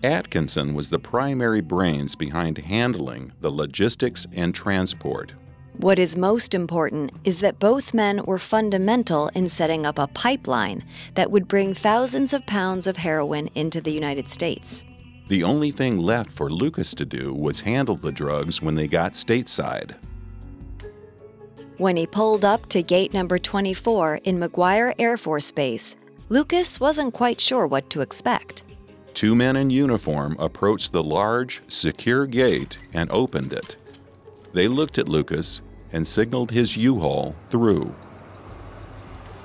Atkinson 0.06 0.72
was 0.72 0.88
the 0.88 1.00
primary 1.00 1.60
brains 1.60 2.14
behind 2.14 2.58
handling 2.58 3.32
the 3.40 3.50
logistics 3.50 4.24
and 4.32 4.54
transport. 4.54 5.34
What 5.78 5.98
is 5.98 6.16
most 6.16 6.54
important 6.54 7.10
is 7.24 7.40
that 7.40 7.58
both 7.58 7.92
men 7.92 8.22
were 8.24 8.38
fundamental 8.38 9.28
in 9.34 9.48
setting 9.48 9.84
up 9.84 9.98
a 9.98 10.06
pipeline 10.06 10.84
that 11.14 11.32
would 11.32 11.48
bring 11.48 11.74
thousands 11.74 12.32
of 12.32 12.46
pounds 12.46 12.86
of 12.86 12.98
heroin 12.98 13.50
into 13.56 13.80
the 13.80 13.90
United 13.90 14.30
States. 14.30 14.84
The 15.26 15.42
only 15.42 15.72
thing 15.72 15.98
left 15.98 16.30
for 16.30 16.48
Lucas 16.50 16.94
to 16.94 17.04
do 17.04 17.34
was 17.34 17.58
handle 17.60 17.96
the 17.96 18.12
drugs 18.12 18.62
when 18.62 18.76
they 18.76 18.86
got 18.86 19.14
stateside. 19.14 19.96
When 21.78 21.96
he 21.96 22.06
pulled 22.06 22.44
up 22.44 22.66
to 22.68 22.80
gate 22.80 23.12
number 23.12 23.38
24 23.38 24.20
in 24.22 24.38
McGuire 24.38 24.94
Air 25.00 25.16
Force 25.16 25.50
Base, 25.50 25.96
Lucas 26.28 26.78
wasn't 26.78 27.12
quite 27.12 27.40
sure 27.40 27.66
what 27.66 27.90
to 27.90 28.02
expect. 28.02 28.62
Two 29.16 29.34
men 29.34 29.56
in 29.56 29.70
uniform 29.70 30.36
approached 30.38 30.92
the 30.92 31.02
large, 31.02 31.62
secure 31.68 32.26
gate 32.26 32.76
and 32.92 33.10
opened 33.10 33.50
it. 33.50 33.76
They 34.52 34.68
looked 34.68 34.98
at 34.98 35.08
Lucas 35.08 35.62
and 35.90 36.06
signaled 36.06 36.50
his 36.50 36.76
U 36.76 37.00
Haul 37.00 37.34
through. 37.48 37.94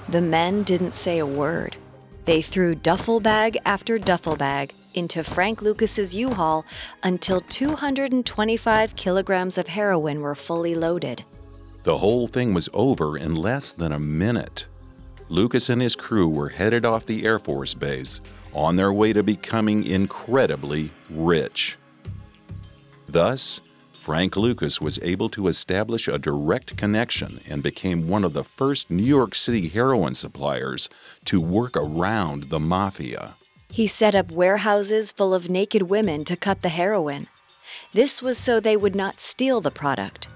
The 0.10 0.20
men 0.20 0.64
didn't 0.64 0.94
say 0.94 1.20
a 1.20 1.26
word. 1.26 1.78
They 2.26 2.42
threw 2.42 2.76
duffel 2.76 3.22
bag 3.22 3.60
after 3.66 3.98
duffel 3.98 4.36
bag 4.36 4.74
into 4.94 5.24
Frank 5.24 5.62
Lucas's 5.62 6.14
U-Haul 6.14 6.66
until 7.02 7.40
225 7.40 8.98
kilograms 8.98 9.58
of 9.58 9.68
heroin 9.68 10.20
were 10.20 10.36
fully 10.36 10.76
loaded. 10.76 11.24
The 11.84 12.00
whole 12.00 12.28
thing 12.28 12.54
was 12.54 12.68
over 12.74 13.18
in 13.18 13.36
less 13.36 13.72
than 13.72 13.94
a 13.94 14.00
minute. 14.00 14.66
Lucas 15.32 15.70
and 15.70 15.82
his 15.82 15.96
crew 15.96 16.28
were 16.28 16.50
headed 16.50 16.86
off 16.86 17.06
the 17.06 17.24
Air 17.24 17.40
Force 17.40 17.74
Base 17.74 18.20
on 18.54 18.76
their 18.76 18.92
way 18.92 19.14
to 19.14 19.24
becoming 19.24 19.86
incredibly 19.86 20.92
rich. 21.10 21.78
Thus, 23.08 23.62
Frank 23.94 24.36
Lucas 24.36 24.82
was 24.82 25.00
able 25.02 25.30
to 25.30 25.48
establish 25.48 26.10
a 26.10 26.20
direct 26.20 26.76
connection 26.76 27.40
and 27.50 27.64
became 27.64 28.10
one 28.10 28.26
of 28.26 28.34
the 28.34 28.44
first 28.44 28.92
New 28.92 29.06
York 29.06 29.34
City 29.34 29.70
heroin 29.70 30.16
suppliers 30.16 30.90
to 31.24 31.40
work 31.40 31.78
around 31.78 32.50
the 32.50 32.60
mafia. 32.60 33.36
He 33.72 33.88
set 33.88 34.14
up 34.14 34.34
warehouses 34.34 35.14
full 35.14 35.34
of 35.34 35.50
naked 35.50 35.84
women 35.84 36.26
to 36.26 36.36
cut 36.36 36.62
the 36.62 36.68
heroin. 36.68 37.28
This 37.94 38.22
was 38.22 38.38
so 38.38 38.60
they 38.60 38.76
would 38.76 38.96
not 38.96 39.22
steal 39.22 39.62
the 39.62 39.72
product. 39.72 40.28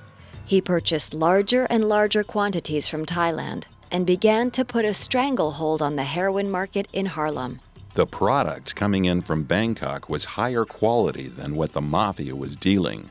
He 0.45 0.61
purchased 0.61 1.13
larger 1.13 1.65
and 1.65 1.83
larger 1.83 2.23
quantities 2.23 2.87
from 2.87 3.05
Thailand 3.05 3.65
and 3.91 4.05
began 4.05 4.51
to 4.51 4.65
put 4.65 4.85
a 4.85 4.93
stranglehold 4.93 5.81
on 5.81 5.95
the 5.95 6.03
heroin 6.03 6.49
market 6.49 6.87
in 6.93 7.05
Harlem. 7.07 7.59
The 7.93 8.05
product 8.05 8.75
coming 8.75 9.05
in 9.05 9.21
from 9.21 9.43
Bangkok 9.43 10.09
was 10.09 10.25
higher 10.25 10.65
quality 10.65 11.27
than 11.27 11.55
what 11.55 11.73
the 11.73 11.81
mafia 11.81 12.35
was 12.35 12.55
dealing 12.55 13.09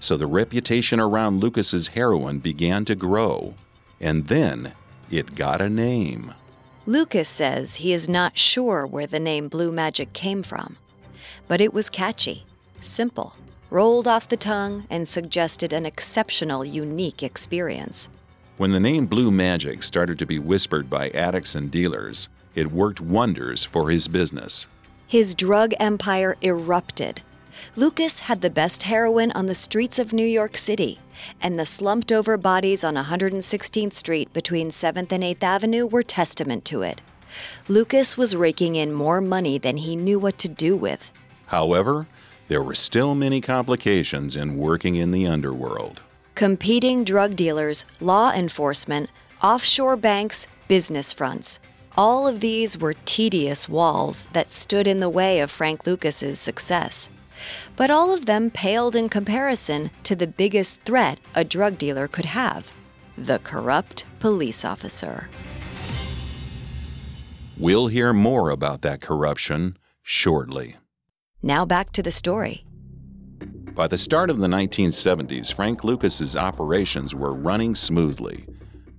so 0.00 0.16
the 0.16 0.26
reputation 0.26 0.98
around 0.98 1.40
Lucas's 1.40 1.88
heroin 1.88 2.38
began 2.38 2.86
to 2.86 2.94
grow, 2.94 3.54
and 4.00 4.26
then 4.28 4.72
it 5.10 5.34
got 5.34 5.60
a 5.60 5.68
name. 5.68 6.34
Lucas 6.86 7.28
says 7.28 7.76
he 7.76 7.92
is 7.92 8.08
not 8.08 8.38
sure 8.38 8.86
where 8.86 9.06
the 9.06 9.20
name 9.20 9.48
Blue 9.48 9.70
Magic 9.70 10.14
came 10.14 10.42
from, 10.42 10.78
but 11.46 11.60
it 11.60 11.74
was 11.74 11.90
catchy, 11.90 12.46
simple, 12.80 13.36
rolled 13.68 14.08
off 14.08 14.28
the 14.28 14.38
tongue, 14.38 14.86
and 14.88 15.06
suggested 15.06 15.72
an 15.72 15.84
exceptional, 15.84 16.64
unique 16.64 17.22
experience. 17.22 18.08
When 18.60 18.72
the 18.72 18.78
name 18.78 19.06
Blue 19.06 19.30
Magic 19.30 19.82
started 19.82 20.18
to 20.18 20.26
be 20.26 20.38
whispered 20.38 20.90
by 20.90 21.08
addicts 21.12 21.54
and 21.54 21.70
dealers, 21.70 22.28
it 22.54 22.70
worked 22.70 23.00
wonders 23.00 23.64
for 23.64 23.88
his 23.88 24.06
business. 24.06 24.66
His 25.06 25.34
drug 25.34 25.72
empire 25.80 26.36
erupted 26.42 27.22
Lucas 27.74 28.18
had 28.18 28.42
the 28.42 28.50
best 28.50 28.82
heroin 28.82 29.32
on 29.32 29.46
the 29.46 29.54
streets 29.54 29.98
of 29.98 30.12
New 30.12 30.26
York 30.26 30.58
City, 30.58 30.98
and 31.40 31.58
the 31.58 31.64
slumped 31.64 32.12
over 32.12 32.36
bodies 32.36 32.84
on 32.84 32.96
116th 32.96 33.94
Street 33.94 34.30
between 34.34 34.68
7th 34.68 35.10
and 35.10 35.24
8th 35.24 35.42
Avenue 35.42 35.86
were 35.86 36.02
testament 36.02 36.66
to 36.66 36.82
it. 36.82 37.00
Lucas 37.66 38.18
was 38.18 38.36
raking 38.36 38.76
in 38.76 38.92
more 38.92 39.22
money 39.22 39.56
than 39.56 39.78
he 39.78 39.96
knew 39.96 40.18
what 40.18 40.36
to 40.36 40.50
do 40.50 40.76
with. 40.76 41.10
However, 41.46 42.08
there 42.48 42.62
were 42.62 42.74
still 42.74 43.14
many 43.14 43.40
complications 43.40 44.36
in 44.36 44.58
working 44.58 44.96
in 44.96 45.12
the 45.12 45.26
underworld. 45.26 46.02
Competing 46.40 47.04
drug 47.04 47.36
dealers, 47.36 47.84
law 48.00 48.32
enforcement, 48.32 49.10
offshore 49.42 49.94
banks, 49.94 50.48
business 50.68 51.12
fronts. 51.12 51.60
All 51.98 52.26
of 52.26 52.40
these 52.40 52.78
were 52.78 52.94
tedious 53.04 53.68
walls 53.68 54.26
that 54.32 54.50
stood 54.50 54.86
in 54.86 55.00
the 55.00 55.10
way 55.10 55.40
of 55.40 55.50
Frank 55.50 55.86
Lucas's 55.86 56.38
success. 56.38 57.10
But 57.76 57.90
all 57.90 58.10
of 58.10 58.24
them 58.24 58.50
paled 58.50 58.96
in 58.96 59.10
comparison 59.10 59.90
to 60.04 60.16
the 60.16 60.26
biggest 60.26 60.80
threat 60.80 61.18
a 61.34 61.44
drug 61.44 61.76
dealer 61.76 62.08
could 62.08 62.24
have 62.24 62.72
the 63.18 63.40
corrupt 63.40 64.06
police 64.18 64.64
officer. 64.64 65.28
We'll 67.58 67.88
hear 67.88 68.14
more 68.14 68.48
about 68.48 68.80
that 68.80 69.02
corruption 69.02 69.76
shortly. 70.02 70.78
Now 71.42 71.66
back 71.66 71.92
to 71.92 72.02
the 72.02 72.10
story. 72.10 72.64
By 73.80 73.86
the 73.86 73.96
start 73.96 74.28
of 74.28 74.40
the 74.40 74.46
1970s, 74.46 75.54
Frank 75.54 75.84
Lucas's 75.84 76.36
operations 76.36 77.14
were 77.14 77.32
running 77.32 77.74
smoothly. 77.74 78.44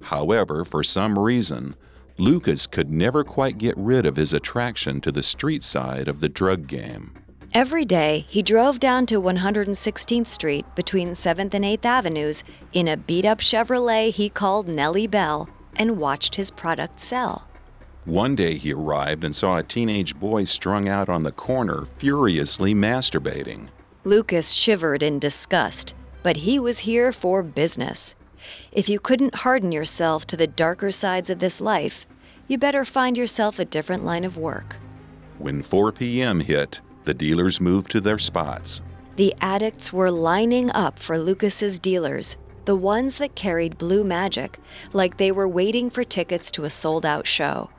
However, 0.01 0.65
for 0.65 0.83
some 0.83 1.19
reason, 1.19 1.75
Lucas 2.17 2.65
could 2.65 2.89
never 2.89 3.23
quite 3.23 3.59
get 3.59 3.77
rid 3.77 4.07
of 4.07 4.15
his 4.15 4.33
attraction 4.33 5.00
to 5.01 5.11
the 5.11 5.21
street 5.21 5.61
side 5.61 6.07
of 6.07 6.19
the 6.19 6.29
drug 6.29 6.65
game. 6.65 7.13
Every 7.53 7.85
day, 7.85 8.25
he 8.27 8.41
drove 8.41 8.79
down 8.79 9.05
to 9.05 9.21
116th 9.21 10.25
Street 10.25 10.65
between 10.73 11.09
7th 11.09 11.53
and 11.53 11.63
8th 11.63 11.85
Avenues 11.85 12.43
in 12.73 12.88
a 12.88 12.97
beat 12.97 13.23
up 13.23 13.38
Chevrolet 13.38 14.11
he 14.11 14.29
called 14.29 14.67
Nellie 14.67 15.05
Bell 15.05 15.47
and 15.75 16.00
watched 16.00 16.38
his 16.38 16.50
product 16.50 17.00
sell. 17.00 17.47
One 18.05 18.35
day 18.35 18.57
he 18.57 18.73
arrived 18.73 19.23
and 19.23 19.35
saw 19.35 19.57
a 19.57 19.63
teenage 19.63 20.15
boy 20.15 20.45
strung 20.45 20.89
out 20.89 21.07
on 21.07 21.21
the 21.21 21.31
corner, 21.31 21.85
furiously 21.85 22.73
masturbating. 22.73 23.69
Lucas 24.03 24.51
shivered 24.51 25.03
in 25.03 25.20
disgust, 25.20 25.93
but 26.24 26.38
he 26.38 26.58
was 26.58 26.79
here 26.79 27.12
for 27.12 27.43
business. 27.43 28.15
If 28.72 28.89
you 28.89 29.00
couldn't 29.00 29.36
harden 29.36 29.72
yourself 29.72 30.25
to 30.27 30.38
the 30.38 30.48
darker 30.48 30.89
sides 30.89 31.29
of 31.29 31.38
this 31.38 31.62
life, 31.62 32.08
you 32.48 32.58
better 32.58 32.84
find 32.84 33.15
yourself 33.15 33.60
a 33.60 33.65
different 33.65 34.03
line 34.03 34.24
of 34.24 34.38
work. 34.38 34.77
When 35.38 35.62
4 35.62 35.91
p.m. 35.91 36.39
hit, 36.39 36.81
the 37.05 37.13
dealers 37.13 37.62
moved 37.62 37.91
to 37.91 38.01
their 38.01 38.17
spots. 38.17 38.81
The 39.17 39.36
addicts 39.39 39.93
were 39.93 40.10
lining 40.10 40.72
up 40.72 40.98
for 40.98 41.20
Lucas's 41.20 41.77
dealers, 41.77 42.38
the 42.65 42.75
ones 42.75 43.20
that 43.20 43.36
carried 43.36 43.77
blue 43.77 44.03
magic, 44.03 44.58
like 44.93 45.17
they 45.17 45.31
were 45.31 45.48
waiting 45.48 45.91
for 45.91 46.03
tickets 46.03 46.50
to 46.51 46.65
a 46.65 46.72
sold 46.72 47.05
out 47.05 47.27
show. 47.27 47.70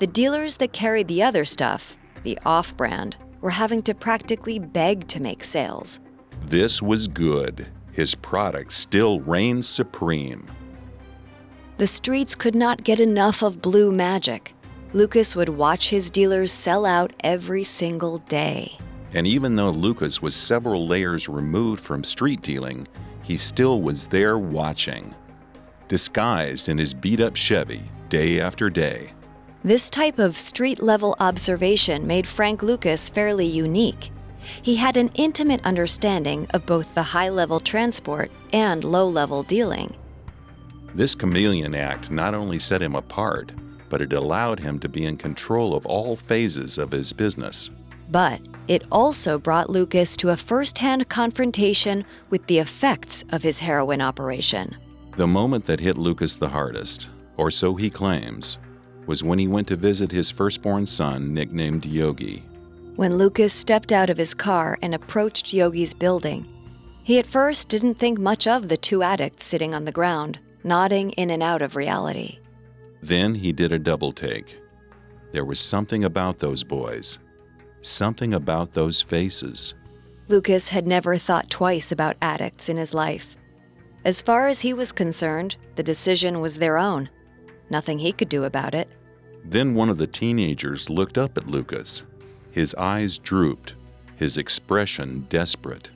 The 0.00 0.08
dealers 0.08 0.56
that 0.56 0.72
carried 0.72 1.06
the 1.06 1.22
other 1.22 1.44
stuff, 1.44 1.96
the 2.24 2.36
off 2.44 2.76
brand, 2.76 3.16
were 3.42 3.50
having 3.50 3.82
to 3.82 3.94
practically 3.94 4.58
beg 4.58 5.06
to 5.08 5.20
make 5.20 5.44
sales. 5.44 6.00
This 6.46 6.80
was 6.80 7.06
good. 7.08 7.66
His 7.92 8.14
product 8.14 8.72
still 8.72 9.20
reigned 9.20 9.66
supreme. 9.66 10.46
The 11.76 11.86
streets 11.86 12.34
could 12.34 12.54
not 12.54 12.84
get 12.84 13.00
enough 13.00 13.42
of 13.42 13.60
blue 13.60 13.92
magic. 13.92 14.54
Lucas 14.94 15.36
would 15.36 15.48
watch 15.48 15.90
his 15.90 16.10
dealers 16.10 16.52
sell 16.52 16.86
out 16.86 17.12
every 17.20 17.64
single 17.64 18.18
day. 18.18 18.78
And 19.14 19.26
even 19.26 19.56
though 19.56 19.70
Lucas 19.70 20.22
was 20.22 20.34
several 20.34 20.86
layers 20.86 21.28
removed 21.28 21.82
from 21.82 22.04
street 22.04 22.40
dealing, 22.42 22.86
he 23.22 23.36
still 23.36 23.82
was 23.82 24.06
there 24.06 24.38
watching, 24.38 25.14
disguised 25.88 26.68
in 26.68 26.78
his 26.78 26.94
beat 26.94 27.20
up 27.20 27.36
Chevy 27.36 27.82
day 28.08 28.40
after 28.40 28.70
day. 28.70 29.12
This 29.64 29.90
type 29.90 30.18
of 30.18 30.36
street 30.36 30.82
level 30.82 31.14
observation 31.20 32.04
made 32.04 32.26
Frank 32.26 32.64
Lucas 32.64 33.08
fairly 33.08 33.46
unique. 33.46 34.10
He 34.60 34.74
had 34.74 34.96
an 34.96 35.12
intimate 35.14 35.64
understanding 35.64 36.48
of 36.50 36.66
both 36.66 36.94
the 36.94 37.02
high 37.04 37.28
level 37.28 37.60
transport 37.60 38.32
and 38.52 38.82
low 38.82 39.06
level 39.06 39.44
dealing. 39.44 39.94
This 40.96 41.14
chameleon 41.14 41.76
act 41.76 42.10
not 42.10 42.34
only 42.34 42.58
set 42.58 42.82
him 42.82 42.96
apart, 42.96 43.52
but 43.88 44.02
it 44.02 44.12
allowed 44.12 44.58
him 44.58 44.80
to 44.80 44.88
be 44.88 45.04
in 45.04 45.16
control 45.16 45.76
of 45.76 45.86
all 45.86 46.16
phases 46.16 46.76
of 46.76 46.90
his 46.90 47.12
business. 47.12 47.70
But 48.10 48.40
it 48.66 48.84
also 48.90 49.38
brought 49.38 49.70
Lucas 49.70 50.16
to 50.16 50.30
a 50.30 50.36
first 50.36 50.78
hand 50.78 51.08
confrontation 51.08 52.04
with 52.30 52.44
the 52.48 52.58
effects 52.58 53.24
of 53.30 53.44
his 53.44 53.60
heroin 53.60 54.00
operation. 54.00 54.76
The 55.16 55.28
moment 55.28 55.66
that 55.66 55.78
hit 55.78 55.96
Lucas 55.96 56.36
the 56.36 56.48
hardest, 56.48 57.08
or 57.36 57.50
so 57.52 57.76
he 57.76 57.90
claims, 57.90 58.58
was 59.06 59.24
when 59.24 59.38
he 59.38 59.48
went 59.48 59.68
to 59.68 59.76
visit 59.76 60.10
his 60.10 60.30
firstborn 60.30 60.86
son, 60.86 61.34
nicknamed 61.34 61.84
Yogi. 61.84 62.44
When 62.96 63.16
Lucas 63.16 63.52
stepped 63.52 63.90
out 63.90 64.10
of 64.10 64.18
his 64.18 64.34
car 64.34 64.78
and 64.82 64.94
approached 64.94 65.52
Yogi's 65.52 65.94
building, 65.94 66.46
he 67.02 67.18
at 67.18 67.26
first 67.26 67.68
didn't 67.68 67.94
think 67.94 68.18
much 68.18 68.46
of 68.46 68.68
the 68.68 68.76
two 68.76 69.02
addicts 69.02 69.44
sitting 69.44 69.74
on 69.74 69.84
the 69.84 69.92
ground, 69.92 70.38
nodding 70.62 71.10
in 71.12 71.30
and 71.30 71.42
out 71.42 71.62
of 71.62 71.74
reality. 71.74 72.38
Then 73.02 73.34
he 73.34 73.52
did 73.52 73.72
a 73.72 73.78
double 73.78 74.12
take. 74.12 74.60
There 75.32 75.44
was 75.44 75.58
something 75.58 76.04
about 76.04 76.38
those 76.38 76.62
boys, 76.62 77.18
something 77.80 78.34
about 78.34 78.74
those 78.74 79.02
faces. 79.02 79.74
Lucas 80.28 80.68
had 80.68 80.86
never 80.86 81.18
thought 81.18 81.50
twice 81.50 81.90
about 81.90 82.16
addicts 82.22 82.68
in 82.68 82.76
his 82.76 82.94
life. 82.94 83.36
As 84.04 84.22
far 84.22 84.46
as 84.46 84.60
he 84.60 84.72
was 84.72 84.92
concerned, 84.92 85.56
the 85.76 85.82
decision 85.82 86.40
was 86.40 86.58
their 86.58 86.78
own. 86.78 87.08
Nothing 87.70 87.98
he 87.98 88.12
could 88.12 88.28
do 88.28 88.44
about 88.44 88.74
it. 88.74 88.88
Then 89.44 89.74
one 89.74 89.88
of 89.88 89.98
the 89.98 90.06
teenagers 90.06 90.88
looked 90.88 91.18
up 91.18 91.36
at 91.36 91.48
Lucas. 91.48 92.04
His 92.52 92.74
eyes 92.74 93.18
drooped, 93.18 93.74
his 94.16 94.36
expression 94.36 95.26
desperate. 95.28 95.90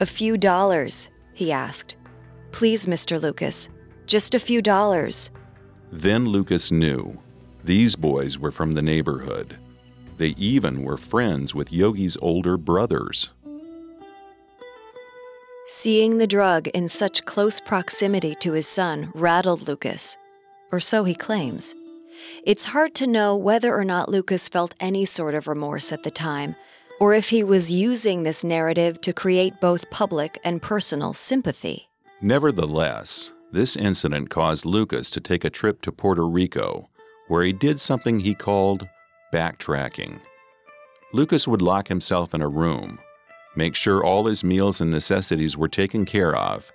A 0.00 0.06
few 0.06 0.36
dollars, 0.36 1.10
he 1.34 1.52
asked. 1.52 1.96
Please, 2.52 2.86
Mr. 2.86 3.20
Lucas, 3.20 3.68
just 4.06 4.34
a 4.34 4.38
few 4.38 4.62
dollars. 4.62 5.30
Then 5.92 6.24
Lucas 6.24 6.70
knew. 6.70 7.18
These 7.64 7.96
boys 7.96 8.38
were 8.38 8.50
from 8.50 8.72
the 8.72 8.82
neighborhood. 8.82 9.56
They 10.16 10.28
even 10.38 10.82
were 10.82 10.96
friends 10.96 11.54
with 11.54 11.72
Yogi's 11.72 12.16
older 12.22 12.56
brothers. 12.56 13.30
Seeing 15.66 16.18
the 16.18 16.26
drug 16.26 16.68
in 16.68 16.88
such 16.88 17.24
close 17.24 17.58
proximity 17.58 18.34
to 18.36 18.52
his 18.52 18.68
son 18.68 19.10
rattled 19.14 19.66
Lucas, 19.66 20.16
or 20.70 20.78
so 20.78 21.04
he 21.04 21.14
claims. 21.14 21.74
It's 22.44 22.66
hard 22.66 22.94
to 22.96 23.06
know 23.06 23.36
whether 23.36 23.74
or 23.74 23.84
not 23.84 24.08
Lucas 24.08 24.48
felt 24.48 24.74
any 24.80 25.04
sort 25.04 25.34
of 25.34 25.48
remorse 25.48 25.92
at 25.92 26.02
the 26.02 26.10
time, 26.10 26.56
or 27.00 27.14
if 27.14 27.28
he 27.28 27.42
was 27.42 27.70
using 27.70 28.22
this 28.22 28.42
narrative 28.42 29.00
to 29.02 29.12
create 29.12 29.60
both 29.60 29.90
public 29.90 30.38
and 30.44 30.62
personal 30.62 31.12
sympathy. 31.12 31.88
Nevertheless, 32.20 33.32
this 33.52 33.76
incident 33.76 34.30
caused 34.30 34.64
Lucas 34.64 35.10
to 35.10 35.20
take 35.20 35.44
a 35.44 35.50
trip 35.50 35.82
to 35.82 35.92
Puerto 35.92 36.26
Rico, 36.26 36.88
where 37.28 37.42
he 37.42 37.52
did 37.52 37.80
something 37.80 38.20
he 38.20 38.34
called 38.34 38.88
backtracking. 39.32 40.20
Lucas 41.12 41.46
would 41.46 41.62
lock 41.62 41.88
himself 41.88 42.34
in 42.34 42.40
a 42.40 42.48
room, 42.48 42.98
make 43.54 43.74
sure 43.74 44.04
all 44.04 44.26
his 44.26 44.44
meals 44.44 44.80
and 44.80 44.90
necessities 44.90 45.56
were 45.56 45.68
taken 45.68 46.04
care 46.04 46.34
of, 46.34 46.72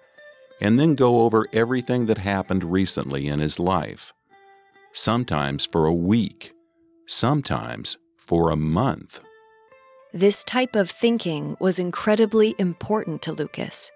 and 0.60 0.80
then 0.80 0.95
go 0.95 1.21
over 1.21 1.47
everything 1.54 2.06
that 2.06 2.19
happened 2.19 2.63
recently 2.63 3.27
in 3.27 3.39
his 3.39 3.60
life. 3.60 4.13
Sometimes 4.93 5.65
for 5.65 5.86
a 5.86 5.93
week, 5.93 6.54
sometimes 7.08 7.97
for 8.17 8.49
a 8.49 8.58
month. 8.58 9.21
This 10.13 10.43
type 10.43 10.75
of 10.75 10.91
thinking 10.91 11.56
was 11.62 11.80
incredibly 11.80 12.56
important 12.58 13.21
to 13.21 13.32
Lucas. 13.32 13.89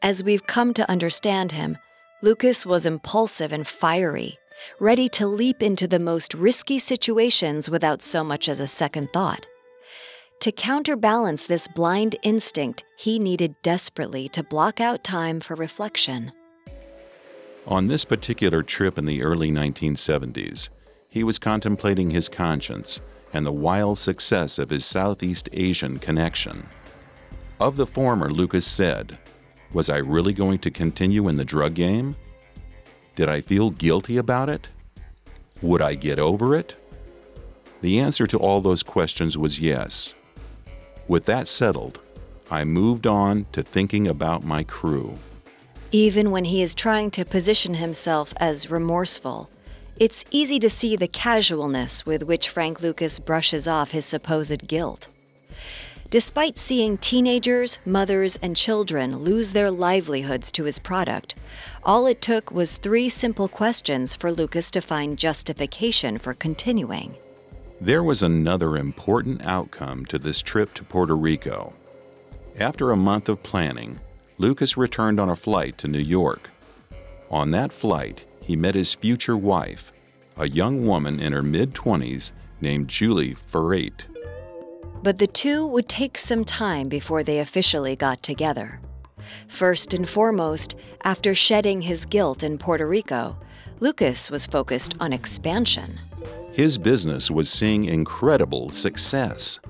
As 0.00 0.24
we've 0.24 0.46
come 0.46 0.72
to 0.74 0.90
understand 0.90 1.52
him, 1.52 1.76
Lucas 2.22 2.64
was 2.64 2.86
impulsive 2.86 3.52
and 3.52 3.66
fiery, 3.66 4.38
ready 4.80 5.10
to 5.10 5.26
leap 5.26 5.62
into 5.62 5.86
the 5.86 5.98
most 5.98 6.32
risky 6.32 6.78
situations 6.78 7.68
without 7.68 8.00
so 8.00 8.24
much 8.24 8.48
as 8.48 8.60
a 8.60 8.66
second 8.66 9.12
thought. 9.12 9.44
To 10.40 10.52
counterbalance 10.52 11.46
this 11.46 11.68
blind 11.68 12.16
instinct, 12.22 12.82
he 12.96 13.18
needed 13.18 13.54
desperately 13.62 14.28
to 14.30 14.42
block 14.42 14.80
out 14.80 15.04
time 15.04 15.40
for 15.40 15.54
reflection. 15.54 16.32
On 17.66 17.88
this 17.88 18.04
particular 18.04 18.62
trip 18.62 18.98
in 18.98 19.06
the 19.06 19.22
early 19.22 19.50
1970s, 19.50 20.68
he 21.08 21.24
was 21.24 21.38
contemplating 21.38 22.10
his 22.10 22.28
conscience 22.28 23.00
and 23.32 23.46
the 23.46 23.52
wild 23.52 23.96
success 23.96 24.58
of 24.58 24.68
his 24.68 24.84
Southeast 24.84 25.48
Asian 25.52 25.98
connection. 25.98 26.68
Of 27.58 27.76
the 27.76 27.86
former, 27.86 28.30
Lucas 28.30 28.66
said, 28.66 29.18
Was 29.72 29.88
I 29.88 29.96
really 29.96 30.34
going 30.34 30.58
to 30.58 30.70
continue 30.70 31.26
in 31.26 31.36
the 31.36 31.44
drug 31.44 31.74
game? 31.74 32.16
Did 33.16 33.30
I 33.30 33.40
feel 33.40 33.70
guilty 33.70 34.18
about 34.18 34.50
it? 34.50 34.68
Would 35.62 35.80
I 35.80 35.94
get 35.94 36.18
over 36.18 36.54
it? 36.54 36.76
The 37.80 37.98
answer 37.98 38.26
to 38.26 38.38
all 38.38 38.60
those 38.60 38.82
questions 38.82 39.38
was 39.38 39.60
yes. 39.60 40.14
With 41.08 41.24
that 41.24 41.48
settled, 41.48 41.98
I 42.50 42.64
moved 42.64 43.06
on 43.06 43.46
to 43.52 43.62
thinking 43.62 44.06
about 44.06 44.44
my 44.44 44.64
crew. 44.64 45.18
Even 45.94 46.32
when 46.32 46.46
he 46.46 46.60
is 46.60 46.74
trying 46.74 47.12
to 47.12 47.24
position 47.24 47.74
himself 47.74 48.34
as 48.38 48.68
remorseful, 48.68 49.48
it's 49.94 50.24
easy 50.32 50.58
to 50.58 50.68
see 50.68 50.96
the 50.96 51.06
casualness 51.06 52.04
with 52.04 52.24
which 52.24 52.48
Frank 52.48 52.80
Lucas 52.80 53.20
brushes 53.20 53.68
off 53.68 53.92
his 53.92 54.04
supposed 54.04 54.66
guilt. 54.66 55.06
Despite 56.10 56.58
seeing 56.58 56.98
teenagers, 56.98 57.78
mothers, 57.84 58.36
and 58.42 58.56
children 58.56 59.18
lose 59.18 59.52
their 59.52 59.70
livelihoods 59.70 60.50
to 60.50 60.64
his 60.64 60.80
product, 60.80 61.36
all 61.84 62.08
it 62.08 62.20
took 62.20 62.50
was 62.50 62.76
three 62.76 63.08
simple 63.08 63.46
questions 63.46 64.16
for 64.16 64.32
Lucas 64.32 64.72
to 64.72 64.80
find 64.80 65.16
justification 65.16 66.18
for 66.18 66.34
continuing. 66.34 67.14
There 67.80 68.02
was 68.02 68.20
another 68.20 68.76
important 68.76 69.42
outcome 69.42 70.06
to 70.06 70.18
this 70.18 70.42
trip 70.42 70.74
to 70.74 70.82
Puerto 70.82 71.14
Rico. 71.14 71.72
After 72.58 72.90
a 72.90 72.96
month 72.96 73.28
of 73.28 73.44
planning, 73.44 74.00
Lucas 74.36 74.76
returned 74.76 75.20
on 75.20 75.28
a 75.28 75.36
flight 75.36 75.78
to 75.78 75.86
New 75.86 76.00
York. 76.00 76.50
On 77.30 77.52
that 77.52 77.72
flight, 77.72 78.24
he 78.40 78.56
met 78.56 78.74
his 78.74 78.92
future 78.92 79.36
wife, 79.36 79.92
a 80.36 80.48
young 80.48 80.86
woman 80.86 81.20
in 81.20 81.32
her 81.32 81.42
mid 81.42 81.72
20s 81.72 82.32
named 82.60 82.88
Julie 82.88 83.34
Farrait. 83.34 84.06
But 85.04 85.18
the 85.18 85.28
two 85.28 85.66
would 85.66 85.88
take 85.88 86.18
some 86.18 86.44
time 86.44 86.88
before 86.88 87.22
they 87.22 87.38
officially 87.38 87.94
got 87.94 88.22
together. 88.22 88.80
First 89.46 89.94
and 89.94 90.08
foremost, 90.08 90.74
after 91.04 91.34
shedding 91.34 91.82
his 91.82 92.04
guilt 92.04 92.42
in 92.42 92.58
Puerto 92.58 92.86
Rico, 92.86 93.36
Lucas 93.78 94.30
was 94.30 94.46
focused 94.46 94.94
on 94.98 95.12
expansion. 95.12 96.00
His 96.52 96.76
business 96.76 97.30
was 97.30 97.48
seeing 97.48 97.84
incredible 97.84 98.70
success. 98.70 99.60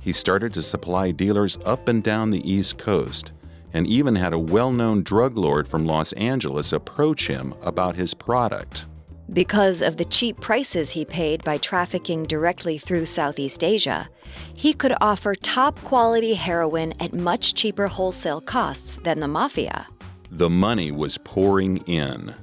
He 0.00 0.12
started 0.12 0.52
to 0.54 0.62
supply 0.62 1.12
dealers 1.12 1.58
up 1.64 1.88
and 1.88 2.02
down 2.02 2.30
the 2.30 2.50
East 2.50 2.76
Coast 2.76 3.32
and 3.72 3.86
even 3.86 4.16
had 4.16 4.32
a 4.32 4.38
well 4.38 4.72
known 4.72 5.02
drug 5.02 5.36
lord 5.36 5.66
from 5.68 5.86
Los 5.86 6.12
Angeles 6.14 6.72
approach 6.72 7.26
him 7.26 7.54
about 7.62 7.96
his 7.96 8.14
product. 8.14 8.86
Because 9.32 9.80
of 9.80 9.96
the 9.96 10.04
cheap 10.04 10.38
prices 10.40 10.90
he 10.90 11.04
paid 11.04 11.42
by 11.42 11.56
trafficking 11.56 12.24
directly 12.24 12.76
through 12.76 13.06
Southeast 13.06 13.64
Asia, 13.64 14.08
he 14.54 14.74
could 14.74 14.94
offer 15.00 15.34
top 15.34 15.78
quality 15.80 16.34
heroin 16.34 16.92
at 17.00 17.14
much 17.14 17.54
cheaper 17.54 17.88
wholesale 17.88 18.42
costs 18.42 18.98
than 18.98 19.20
the 19.20 19.28
mafia. 19.28 19.86
The 20.30 20.50
money 20.50 20.92
was 20.92 21.18
pouring 21.18 21.78
in. 21.86 22.34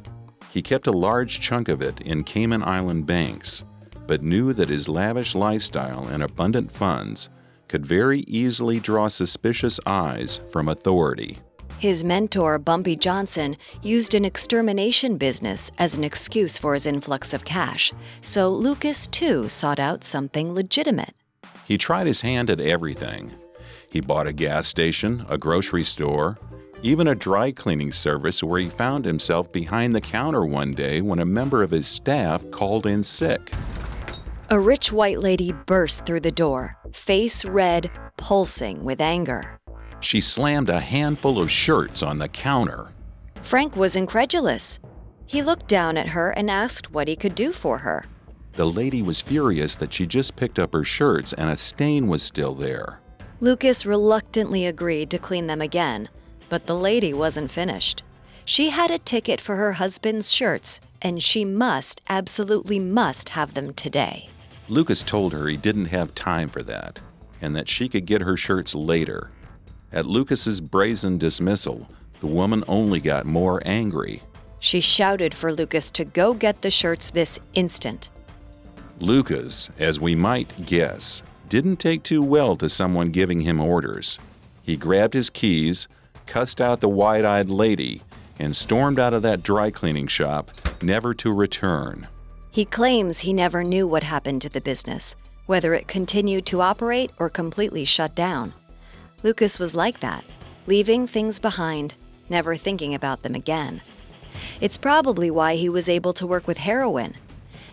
He 0.51 0.63
kept 0.63 0.87
a 0.87 0.91
large 0.91 1.39
chunk 1.39 1.69
of 1.69 1.81
it 1.81 2.01
in 2.01 2.23
Cayman 2.23 2.63
Island 2.63 3.05
banks, 3.05 3.63
but 4.07 4.23
knew 4.23 4.53
that 4.53 4.69
his 4.69 4.89
lavish 4.89 5.35
lifestyle 5.35 6.07
and 6.07 6.23
abundant 6.23 6.71
funds 6.71 7.29
could 7.69 7.85
very 7.85 8.21
easily 8.27 8.79
draw 8.79 9.07
suspicious 9.07 9.79
eyes 9.85 10.41
from 10.51 10.67
authority. 10.67 11.37
His 11.79 12.03
mentor, 12.03 12.59
Bumpy 12.59 12.97
Johnson, 12.97 13.55
used 13.81 14.13
an 14.13 14.25
extermination 14.25 15.15
business 15.15 15.71
as 15.77 15.95
an 15.95 16.03
excuse 16.03 16.57
for 16.57 16.73
his 16.73 16.85
influx 16.85 17.33
of 17.33 17.45
cash, 17.45 17.93
so 18.19 18.49
Lucas 18.49 19.07
too 19.07 19.47
sought 19.47 19.79
out 19.79 20.03
something 20.03 20.53
legitimate. 20.53 21.15
He 21.65 21.77
tried 21.77 22.07
his 22.07 22.19
hand 22.19 22.49
at 22.49 22.59
everything. 22.59 23.31
He 23.89 24.01
bought 24.01 24.27
a 24.27 24.33
gas 24.33 24.67
station, 24.67 25.25
a 25.29 25.37
grocery 25.37 25.85
store, 25.85 26.37
even 26.83 27.07
a 27.07 27.15
dry 27.15 27.51
cleaning 27.51 27.93
service 27.93 28.43
where 28.43 28.59
he 28.59 28.69
found 28.69 29.05
himself 29.05 29.51
behind 29.51 29.95
the 29.95 30.01
counter 30.01 30.45
one 30.45 30.71
day 30.71 30.99
when 30.99 31.19
a 31.19 31.25
member 31.25 31.63
of 31.63 31.71
his 31.71 31.87
staff 31.87 32.49
called 32.51 32.85
in 32.85 33.03
sick. 33.03 33.53
A 34.51 34.59
rich 34.59 34.91
white 34.91 35.19
lady 35.19 35.51
burst 35.51 36.07
through 36.07 36.21
the 36.21 36.31
door, 36.31 36.75
face 36.91 37.45
red, 37.45 37.91
pulsing 38.17 38.83
with 38.83 38.99
anger. 38.99 39.59
She 39.99 40.21
slammed 40.21 40.69
a 40.69 40.79
handful 40.79 41.39
of 41.39 41.51
shirts 41.51 42.01
on 42.01 42.17
the 42.17 42.29
counter. 42.29 42.87
Frank 43.43 43.75
was 43.75 43.95
incredulous. 43.95 44.79
He 45.27 45.43
looked 45.43 45.67
down 45.67 45.97
at 45.97 46.07
her 46.07 46.31
and 46.31 46.49
asked 46.49 46.89
what 46.89 47.07
he 47.07 47.15
could 47.15 47.35
do 47.35 47.51
for 47.51 47.77
her. 47.79 48.05
The 48.53 48.65
lady 48.65 49.03
was 49.03 49.21
furious 49.21 49.75
that 49.75 49.93
she 49.93 50.07
just 50.07 50.35
picked 50.35 50.57
up 50.57 50.73
her 50.73 50.83
shirts 50.83 51.31
and 51.33 51.51
a 51.51 51.55
stain 51.55 52.07
was 52.07 52.23
still 52.23 52.55
there. 52.55 53.01
Lucas 53.39 53.85
reluctantly 53.85 54.65
agreed 54.65 55.11
to 55.11 55.19
clean 55.19 55.45
them 55.45 55.61
again, 55.61 56.09
but 56.49 56.65
the 56.65 56.75
lady 56.75 57.13
wasn't 57.13 57.51
finished. 57.51 58.01
She 58.45 58.71
had 58.71 58.89
a 58.89 58.97
ticket 58.97 59.39
for 59.39 59.57
her 59.57 59.73
husband's 59.73 60.33
shirts, 60.33 60.79
and 61.03 61.21
she 61.21 61.45
must, 61.45 62.01
absolutely 62.09 62.79
must 62.79 63.29
have 63.29 63.53
them 63.53 63.75
today. 63.75 64.27
Lucas 64.69 65.01
told 65.01 65.33
her 65.33 65.47
he 65.47 65.57
didn't 65.57 65.85
have 65.85 66.13
time 66.13 66.47
for 66.47 66.61
that, 66.61 66.99
and 67.41 67.55
that 67.55 67.67
she 67.67 67.89
could 67.89 68.05
get 68.05 68.21
her 68.21 68.37
shirts 68.37 68.75
later. 68.75 69.31
At 69.91 70.05
Lucas's 70.05 70.61
brazen 70.61 71.17
dismissal, 71.17 71.89
the 72.19 72.27
woman 72.27 72.63
only 72.67 72.99
got 72.99 73.25
more 73.25 73.61
angry. 73.65 74.21
She 74.59 74.79
shouted 74.79 75.33
for 75.33 75.51
Lucas 75.51 75.89
to 75.91 76.05
go 76.05 76.33
get 76.33 76.61
the 76.61 76.69
shirts 76.69 77.09
this 77.09 77.39
instant. 77.55 78.11
Lucas, 78.99 79.69
as 79.79 79.99
we 79.99 80.13
might 80.13 80.65
guess, 80.65 81.23
didn't 81.47 81.77
take 81.77 82.03
too 82.03 82.21
well 82.21 82.55
to 82.57 82.69
someone 82.69 83.09
giving 83.09 83.41
him 83.41 83.59
orders. 83.59 84.19
He 84.61 84.77
grabbed 84.77 85.15
his 85.15 85.31
keys, 85.31 85.87
cussed 86.27 86.61
out 86.61 86.81
the 86.81 86.89
wide 86.89 87.25
eyed 87.25 87.49
lady, 87.49 88.03
and 88.37 88.55
stormed 88.55 88.99
out 88.99 89.15
of 89.15 89.23
that 89.23 89.41
dry 89.41 89.71
cleaning 89.71 90.07
shop, 90.07 90.51
never 90.83 91.13
to 91.15 91.33
return. 91.33 92.07
He 92.59 92.65
claims 92.65 93.19
he 93.19 93.31
never 93.31 93.63
knew 93.63 93.87
what 93.87 94.03
happened 94.03 94.41
to 94.41 94.49
the 94.49 94.59
business, 94.59 95.15
whether 95.45 95.73
it 95.73 95.87
continued 95.87 96.45
to 96.47 96.59
operate 96.59 97.09
or 97.17 97.29
completely 97.29 97.85
shut 97.85 98.13
down. 98.15 98.51
Lucas 99.23 99.59
was 99.59 99.75
like 99.75 100.01
that, 100.01 100.25
leaving 100.67 101.07
things 101.07 101.39
behind, 101.39 101.95
never 102.27 102.57
thinking 102.57 102.93
about 102.93 103.21
them 103.21 103.33
again. 103.33 103.81
It's 104.59 104.77
probably 104.77 105.31
why 105.31 105.55
he 105.55 105.69
was 105.69 105.87
able 105.87 106.11
to 106.11 106.27
work 106.27 106.47
with 106.47 106.57
heroin. 106.57 107.15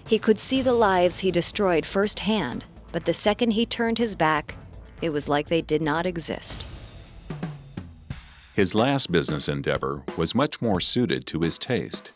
He 0.06 0.20
could 0.20 0.38
see 0.38 0.62
the 0.62 0.72
lives 0.72 1.18
he 1.18 1.32
destroyed 1.32 1.84
firsthand, 1.84 2.62
but 2.92 3.06
the 3.06 3.12
second 3.12 3.54
he 3.54 3.66
turned 3.66 3.98
his 3.98 4.14
back, 4.14 4.54
it 5.02 5.10
was 5.10 5.28
like 5.28 5.48
they 5.48 5.62
did 5.62 5.82
not 5.82 6.06
exist. 6.06 6.64
His 8.54 8.72
last 8.72 9.10
business 9.10 9.48
endeavor 9.48 10.04
was 10.16 10.32
much 10.32 10.62
more 10.62 10.80
suited 10.80 11.26
to 11.26 11.40
his 11.40 11.58
taste. 11.58 12.12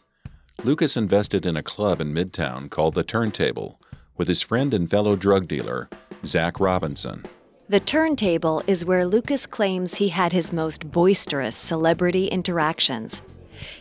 Lucas 0.63 0.95
invested 0.95 1.47
in 1.47 1.57
a 1.57 1.63
club 1.63 2.03
in 2.03 2.13
Midtown 2.13 2.69
called 2.69 2.93
The 2.93 3.03
Turntable 3.03 3.81
with 4.19 4.29
his 4.29 4.43
friend 4.43 4.75
and 4.75 4.91
fellow 4.91 5.17
drug 5.17 5.49
dealer, 5.49 5.89
Zach 6.27 6.61
Robinson. 6.61 7.25
The 7.71 7.81
turntable 7.81 8.63
is 8.67 8.85
where 8.85 9.07
Lucas 9.07 9.47
claims 9.47 9.95
he 9.95 10.11
had 10.11 10.35
his 10.35 10.53
most 10.53 10.91
boisterous 10.91 11.57
celebrity 11.57 12.27
interactions. 12.27 13.23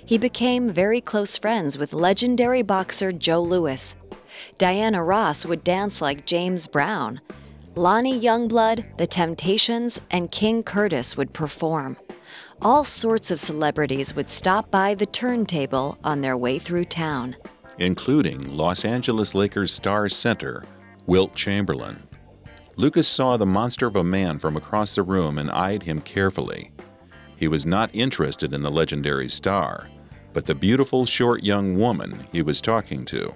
He 0.06 0.18
became 0.18 0.72
very 0.72 1.02
close 1.02 1.38
friends 1.38 1.78
with 1.78 1.92
legendary 1.92 2.62
boxer 2.62 3.12
Joe 3.12 3.42
Louis. 3.42 3.98
Diana 4.58 5.04
Ross 5.04 5.46
would 5.46 5.66
dance 5.66 6.02
like 6.02 6.26
James 6.26 6.66
Brown. 6.66 7.20
Lonnie 7.76 8.18
Youngblood, 8.18 8.98
The 8.98 9.08
Temptations, 9.08 10.00
and 10.12 10.32
King 10.32 10.64
Curtis 10.64 11.18
would 11.18 11.34
perform. 11.34 11.98
All 12.62 12.84
sorts 12.84 13.32
of 13.32 13.40
celebrities 13.40 14.14
would 14.18 14.30
stop 14.30 14.70
by 14.70 14.94
the 14.94 15.06
turntable 15.06 15.98
on 16.04 16.20
their 16.20 16.36
way 16.36 16.60
through 16.60 16.86
town, 16.86 17.38
including 17.78 18.58
Los 18.58 18.84
Angeles 18.84 19.34
Lakers 19.34 19.74
star 19.74 20.10
center, 20.10 20.66
Wilt 21.06 21.34
Chamberlain. 21.36 22.04
Lucas 22.76 23.08
saw 23.08 23.38
the 23.38 23.46
monster 23.46 23.88
of 23.88 23.96
a 23.96 24.04
man 24.04 24.40
from 24.40 24.58
across 24.58 24.96
the 24.96 25.04
room 25.04 25.38
and 25.38 25.50
eyed 25.52 25.84
him 25.84 26.02
carefully. 26.02 26.72
He 27.38 27.48
was 27.48 27.66
not 27.66 27.90
interested 27.94 28.54
in 28.54 28.62
the 28.62 28.72
legendary 28.72 29.30
star, 29.30 29.88
but 30.34 30.46
the 30.46 30.54
beautiful, 30.54 31.06
short 31.06 31.44
young 31.44 31.78
woman 31.78 32.28
he 32.30 32.42
was 32.42 32.60
talking 32.60 33.06
to. 33.06 33.34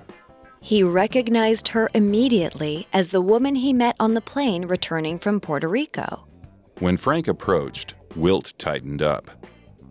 He 0.60 0.84
recognized 0.84 1.70
her 1.70 1.90
immediately 1.94 2.88
as 2.92 3.12
the 3.12 3.22
woman 3.22 3.56
he 3.56 3.72
met 3.72 3.96
on 4.02 4.16
the 4.16 4.22
plane 4.22 4.66
returning 4.66 5.18
from 5.18 5.40
Puerto 5.40 5.70
Rico. 5.70 6.26
When 6.80 6.98
Frank 6.98 7.30
approached, 7.30 7.94
Wilt 8.15 8.54
tightened 8.58 9.02
up. 9.02 9.30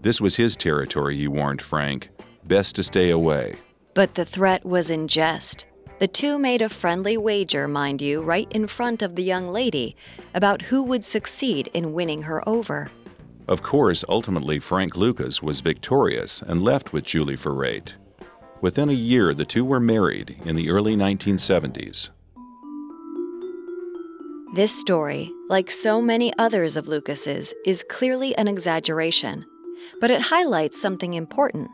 This 0.02 0.20
was 0.20 0.36
his 0.36 0.56
territory, 0.56 1.16
he 1.16 1.28
warned 1.28 1.62
Frank. 1.62 2.10
Best 2.44 2.76
to 2.76 2.82
stay 2.82 3.10
away. 3.10 3.56
But 3.94 4.14
the 4.14 4.24
threat 4.24 4.64
was 4.64 4.90
in 4.90 5.08
jest. 5.08 5.66
The 5.98 6.08
two 6.08 6.38
made 6.38 6.62
a 6.62 6.68
friendly 6.68 7.16
wager, 7.16 7.68
mind 7.68 8.02
you, 8.02 8.22
right 8.22 8.50
in 8.50 8.66
front 8.66 9.02
of 9.02 9.14
the 9.14 9.22
young 9.22 9.48
lady 9.48 9.94
about 10.34 10.62
who 10.62 10.82
would 10.82 11.04
succeed 11.04 11.68
in 11.72 11.92
winning 11.92 12.22
her 12.22 12.46
over. 12.48 12.90
Of 13.46 13.62
course, 13.62 14.04
ultimately, 14.08 14.58
Frank 14.58 14.96
Lucas 14.96 15.42
was 15.42 15.60
victorious 15.60 16.42
and 16.42 16.62
left 16.62 16.92
with 16.92 17.04
Julie 17.04 17.36
Farrait. 17.36 17.94
Within 18.60 18.88
a 18.88 18.92
year, 18.92 19.34
the 19.34 19.44
two 19.44 19.64
were 19.64 19.80
married 19.80 20.36
in 20.44 20.56
the 20.56 20.70
early 20.70 20.96
1970s. 20.96 22.10
This 24.54 24.78
story, 24.78 25.32
like 25.48 25.70
so 25.70 26.02
many 26.02 26.30
others 26.36 26.76
of 26.76 26.86
Lucas's, 26.86 27.54
is 27.64 27.82
clearly 27.88 28.36
an 28.36 28.48
exaggeration, 28.48 29.46
but 29.98 30.10
it 30.10 30.20
highlights 30.20 30.78
something 30.78 31.14
important. 31.14 31.70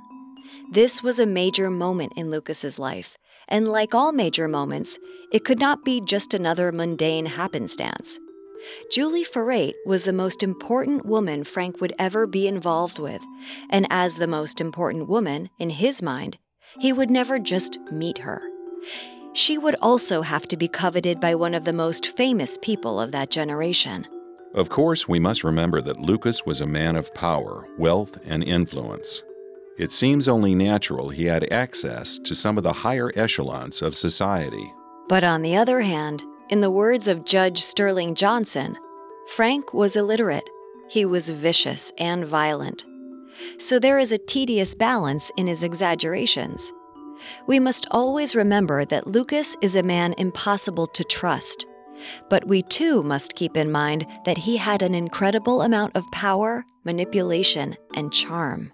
This 0.71 1.03
was 1.03 1.19
a 1.19 1.27
major 1.27 1.71
moment 1.71 2.13
in 2.15 2.31
Lucas's 2.31 2.79
life, 2.79 3.19
and 3.49 3.67
like 3.67 3.97
all 3.97 4.13
major 4.13 4.47
moments, 4.47 4.97
it 5.33 5.45
could 5.45 5.59
not 5.59 5.85
be 5.85 6.01
just 6.01 6.35
another 6.35 6.71
mundane 6.71 7.27
happenstance. 7.27 8.21
Julie 8.93 9.25
Farrait 9.25 9.75
was 9.85 10.05
the 10.05 10.13
most 10.13 10.45
important 10.45 11.05
woman 11.05 11.43
Frank 11.43 11.81
would 11.81 11.95
ever 11.99 12.29
be 12.29 12.47
involved 12.47 13.01
with, 13.01 13.23
and 13.71 13.89
as 13.91 14.19
the 14.19 14.29
most 14.29 14.61
important 14.61 15.09
woman, 15.09 15.51
in 15.59 15.71
his 15.71 16.01
mind, 16.01 16.39
he 16.79 16.93
would 16.93 17.11
never 17.11 17.41
just 17.41 17.81
meet 17.91 18.19
her. 18.19 18.41
She 19.33 19.59
would 19.59 19.77
also 19.81 20.23
have 20.23 20.49
to 20.49 20.57
be 20.57 20.69
coveted 20.69 21.21
by 21.21 21.35
one 21.35 21.55
of 21.55 21.65
the 21.65 21.73
most 21.73 22.17
famous 22.17 22.59
people 22.61 23.01
of 23.01 23.13
that 23.13 23.31
generation. 23.31 24.07
Of 24.55 24.71
course, 24.71 25.07
we 25.07 25.19
must 25.19 25.45
remember 25.45 25.81
that 25.83 26.01
Lucas 26.01 26.47
was 26.47 26.61
a 26.61 26.67
man 26.67 26.97
of 26.97 27.15
power, 27.15 27.67
wealth, 27.77 28.19
and 28.27 28.43
influence. 28.43 29.23
It 29.77 29.93
seems 29.93 30.27
only 30.27 30.55
natural 30.55 31.11
he 31.11 31.27
had 31.27 31.53
access 31.53 32.19
to 32.21 32.35
some 32.35 32.59
of 32.59 32.65
the 32.65 32.73
higher 32.73 33.13
echelons 33.15 33.83
of 33.83 33.95
society. 33.95 34.73
But 35.09 35.23
on 35.23 35.43
the 35.43 35.57
other 35.57 35.83
hand, 35.83 36.25
in 36.49 36.61
the 36.61 36.71
words 36.71 37.07
of 37.07 37.25
Judge 37.25 37.61
Sterling 37.61 38.15
Johnson, 38.15 38.77
Frank 39.29 39.73
was 39.73 39.95
illiterate. 39.95 40.49
He 40.89 41.05
was 41.05 41.29
vicious 41.29 41.93
and 41.99 42.25
violent. 42.25 42.87
So 43.59 43.79
there 43.79 43.99
is 43.99 44.11
a 44.11 44.19
tedious 44.19 44.75
balance 44.75 45.31
in 45.37 45.47
his 45.47 45.63
exaggerations. 45.63 46.73
We 47.47 47.61
must 47.61 47.87
always 47.91 48.35
remember 48.35 48.85
that 48.85 49.07
Lucas 49.07 49.57
is 49.61 49.77
a 49.77 49.83
man 49.83 50.15
impossible 50.19 50.87
to 50.89 51.05
trust. 51.05 51.67
But 52.31 52.47
we 52.47 52.63
too 52.63 53.03
must 53.03 53.35
keep 53.35 53.57
in 53.57 53.73
mind 53.73 54.07
that 54.25 54.39
he 54.39 54.57
had 54.57 54.83
an 54.83 54.95
incredible 54.95 55.63
amount 55.63 55.97
of 55.97 56.11
power, 56.13 56.65
manipulation, 56.85 57.77
and 57.95 58.13
charm. 58.13 58.73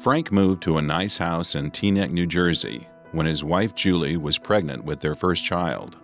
Frank 0.00 0.30
moved 0.30 0.62
to 0.64 0.76
a 0.76 0.82
nice 0.82 1.18
house 1.18 1.54
in 1.54 1.70
Teaneck, 1.70 2.10
New 2.10 2.26
Jersey, 2.26 2.88
when 3.12 3.26
his 3.26 3.42
wife 3.42 3.74
Julie 3.74 4.16
was 4.16 4.38
pregnant 4.38 4.84
with 4.84 5.00
their 5.00 5.14
first 5.14 5.44
child. 5.44 5.96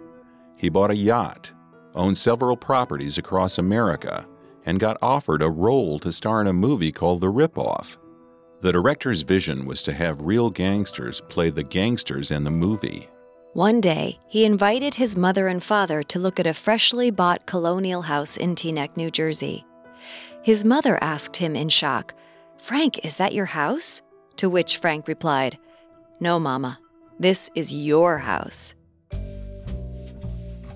He 0.56 0.68
bought 0.68 0.90
a 0.90 0.96
yacht, 0.96 1.52
owned 1.94 2.16
several 2.16 2.56
properties 2.56 3.18
across 3.18 3.58
America, 3.58 4.26
and 4.64 4.80
got 4.80 4.96
offered 5.02 5.42
a 5.42 5.50
role 5.50 5.98
to 5.98 6.12
star 6.12 6.40
in 6.40 6.46
a 6.46 6.52
movie 6.52 6.92
called 6.92 7.20
The 7.20 7.32
Ripoff. 7.32 7.98
The 8.62 8.70
director's 8.70 9.22
vision 9.22 9.66
was 9.66 9.82
to 9.82 9.92
have 9.92 10.22
real 10.22 10.48
gangsters 10.48 11.20
play 11.20 11.50
the 11.50 11.64
gangsters 11.64 12.30
in 12.30 12.44
the 12.44 12.50
movie. 12.52 13.08
One 13.54 13.80
day, 13.80 14.20
he 14.28 14.44
invited 14.44 14.94
his 14.94 15.16
mother 15.16 15.48
and 15.48 15.60
father 15.60 16.04
to 16.04 16.20
look 16.20 16.38
at 16.38 16.46
a 16.46 16.54
freshly 16.54 17.10
bought 17.10 17.44
colonial 17.44 18.02
house 18.02 18.36
in 18.36 18.54
Teaneck, 18.54 18.96
New 18.96 19.10
Jersey. 19.10 19.64
His 20.44 20.64
mother 20.64 20.96
asked 21.02 21.38
him 21.38 21.56
in 21.56 21.70
shock, 21.70 22.14
Frank, 22.56 23.04
is 23.04 23.16
that 23.16 23.34
your 23.34 23.46
house? 23.46 24.00
To 24.36 24.48
which 24.48 24.76
Frank 24.76 25.08
replied, 25.08 25.58
No, 26.20 26.38
Mama, 26.38 26.78
this 27.18 27.50
is 27.56 27.74
your 27.74 28.18
house. 28.18 28.76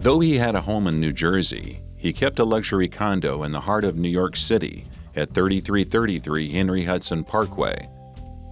Though 0.00 0.18
he 0.18 0.38
had 0.38 0.56
a 0.56 0.60
home 0.60 0.88
in 0.88 0.98
New 0.98 1.12
Jersey, 1.12 1.84
he 1.96 2.12
kept 2.12 2.40
a 2.40 2.44
luxury 2.44 2.88
condo 2.88 3.44
in 3.44 3.52
the 3.52 3.60
heart 3.60 3.84
of 3.84 3.94
New 3.94 4.08
York 4.08 4.34
City 4.34 4.86
at 5.16 5.32
3333 5.32 6.52
Henry 6.52 6.84
Hudson 6.84 7.24
Parkway. 7.24 7.88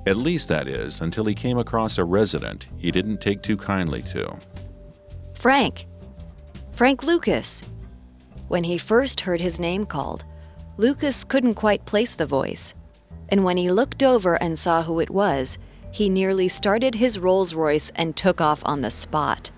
At 0.06 0.16
least 0.16 0.48
that 0.48 0.68
is, 0.68 1.00
until 1.00 1.24
he 1.24 1.34
came 1.34 1.58
across 1.58 1.98
a 1.98 2.04
resident 2.04 2.66
he 2.76 2.90
didn't 2.90 3.20
take 3.20 3.42
too 3.42 3.56
kindly 3.56 4.02
to. 4.02 4.36
Frank! 5.34 5.86
Frank 6.72 7.02
Lucas! 7.02 7.62
When 8.48 8.64
he 8.64 8.76
first 8.78 9.22
heard 9.22 9.40
his 9.40 9.58
name 9.58 9.86
called, 9.86 10.24
Lucas 10.76 11.24
couldn't 11.24 11.54
quite 11.54 11.86
place 11.86 12.14
the 12.14 12.26
voice. 12.26 12.74
And 13.28 13.44
when 13.44 13.56
he 13.56 13.70
looked 13.70 14.02
over 14.02 14.34
and 14.34 14.58
saw 14.58 14.82
who 14.82 15.00
it 15.00 15.10
was, 15.10 15.58
he 15.90 16.08
nearly 16.08 16.48
started 16.48 16.96
his 16.96 17.18
Rolls 17.18 17.54
Royce 17.54 17.90
and 17.94 18.16
took 18.16 18.40
off 18.40 18.60
on 18.64 18.80
the 18.80 18.90
spot. 18.90 19.50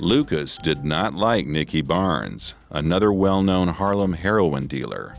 Lucas 0.00 0.58
did 0.58 0.84
not 0.84 1.14
like 1.14 1.46
Nicky 1.46 1.80
Barnes, 1.80 2.54
another 2.70 3.12
well 3.12 3.42
known 3.42 3.68
Harlem 3.68 4.12
heroin 4.12 4.66
dealer. 4.66 5.16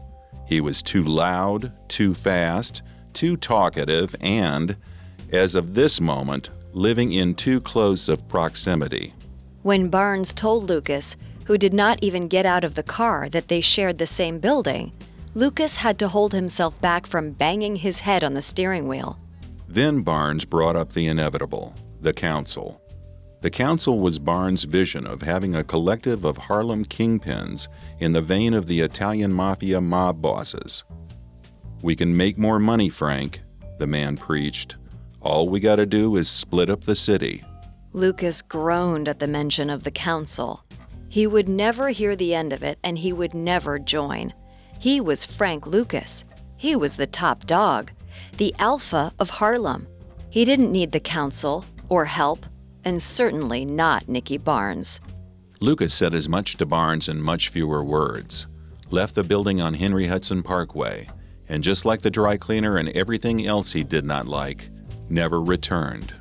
He 0.49 0.61
was 0.61 0.81
too 0.81 1.03
loud, 1.03 1.71
too 1.89 2.15
fast, 2.15 2.81
too 3.13 3.37
talkative, 3.37 4.15
and, 4.19 4.75
as 5.31 5.53
of 5.53 5.75
this 5.75 6.01
moment, 6.01 6.49
living 6.73 7.11
in 7.11 7.35
too 7.35 7.61
close 7.61 8.09
of 8.09 8.27
proximity. 8.27 9.13
When 9.61 9.89
Barnes 9.89 10.33
told 10.33 10.67
Lucas, 10.67 11.15
who 11.45 11.59
did 11.59 11.71
not 11.71 11.99
even 12.01 12.27
get 12.27 12.47
out 12.47 12.63
of 12.63 12.73
the 12.73 12.81
car, 12.81 13.29
that 13.29 13.47
they 13.47 13.61
shared 13.61 13.99
the 13.99 14.07
same 14.07 14.39
building, 14.39 14.91
Lucas 15.35 15.77
had 15.77 15.99
to 15.99 16.07
hold 16.07 16.33
himself 16.33 16.81
back 16.81 17.05
from 17.05 17.29
banging 17.29 17.75
his 17.75 17.99
head 17.99 18.23
on 18.23 18.33
the 18.33 18.41
steering 18.41 18.87
wheel. 18.87 19.19
Then 19.67 20.01
Barnes 20.01 20.45
brought 20.45 20.75
up 20.75 20.93
the 20.93 21.05
inevitable 21.05 21.75
the 22.01 22.13
council. 22.13 22.81
The 23.41 23.49
council 23.49 23.99
was 23.99 24.19
Barnes' 24.19 24.65
vision 24.65 25.07
of 25.07 25.21
having 25.21 25.55
a 25.55 25.63
collective 25.63 26.25
of 26.25 26.37
Harlem 26.37 26.83
kingpins 26.83 27.69
in 27.99 28.11
the 28.11 28.21
vein 28.21 28.53
of 28.53 28.65
the 28.65 28.81
Italian 28.81 29.31
mafia 29.31 29.79
mob 29.79 30.21
bosses. 30.21 30.83
We 31.81 31.95
can 31.95 32.17
make 32.17 32.37
more 32.37 32.59
money, 32.59 32.89
Frank, 32.89 33.41
the 33.77 33.87
man 33.87 34.17
preached. 34.17 34.75
All 35.21 35.47
we 35.47 35.61
gotta 35.61 35.85
do 35.85 36.17
is 36.17 36.29
split 36.29 36.69
up 36.69 36.83
the 36.83 36.95
city. 36.95 37.45
Lucas 37.93 38.41
groaned 38.41 39.07
at 39.07 39.19
the 39.19 39.27
mention 39.27 39.69
of 39.69 39.83
the 39.83 39.91
council. 39.91 40.65
He 41.07 41.25
would 41.25 41.47
never 41.47 41.89
hear 41.89 42.17
the 42.17 42.35
end 42.35 42.51
of 42.51 42.61
it, 42.61 42.77
and 42.83 42.97
he 42.97 43.13
would 43.13 43.33
never 43.33 43.79
join. 43.79 44.33
He 44.79 44.99
was 44.99 45.23
Frank 45.23 45.65
Lucas. 45.65 46.25
He 46.57 46.75
was 46.75 46.97
the 46.97 47.07
top 47.07 47.45
dog, 47.45 47.91
the 48.35 48.53
alpha 48.59 49.13
of 49.17 49.29
Harlem. 49.29 49.87
He 50.29 50.43
didn't 50.43 50.73
need 50.73 50.91
the 50.91 50.99
council 50.99 51.63
or 51.87 52.05
help 52.05 52.45
and 52.85 53.01
certainly 53.01 53.65
not 53.65 54.07
Nicky 54.07 54.37
Barnes. 54.37 55.01
Lucas 55.59 55.93
said 55.93 56.15
as 56.15 56.29
much 56.29 56.55
to 56.57 56.65
Barnes 56.65 57.09
in 57.09 57.21
much 57.21 57.49
fewer 57.49 57.83
words, 57.83 58.47
left 58.89 59.15
the 59.15 59.23
building 59.23 59.59
on 59.59 59.73
Henry 59.73 60.07
Hudson 60.07 60.41
Parkway, 60.41 61.09
and 61.49 61.63
just 61.63 61.85
like 61.85 62.01
the 62.01 62.09
dry 62.09 62.37
cleaner 62.37 62.77
and 62.77 62.89
everything 62.89 63.45
else 63.45 63.73
he 63.73 63.83
did 63.83 64.05
not 64.05 64.27
like, 64.27 64.69
never 65.09 65.41
returned. 65.41 66.13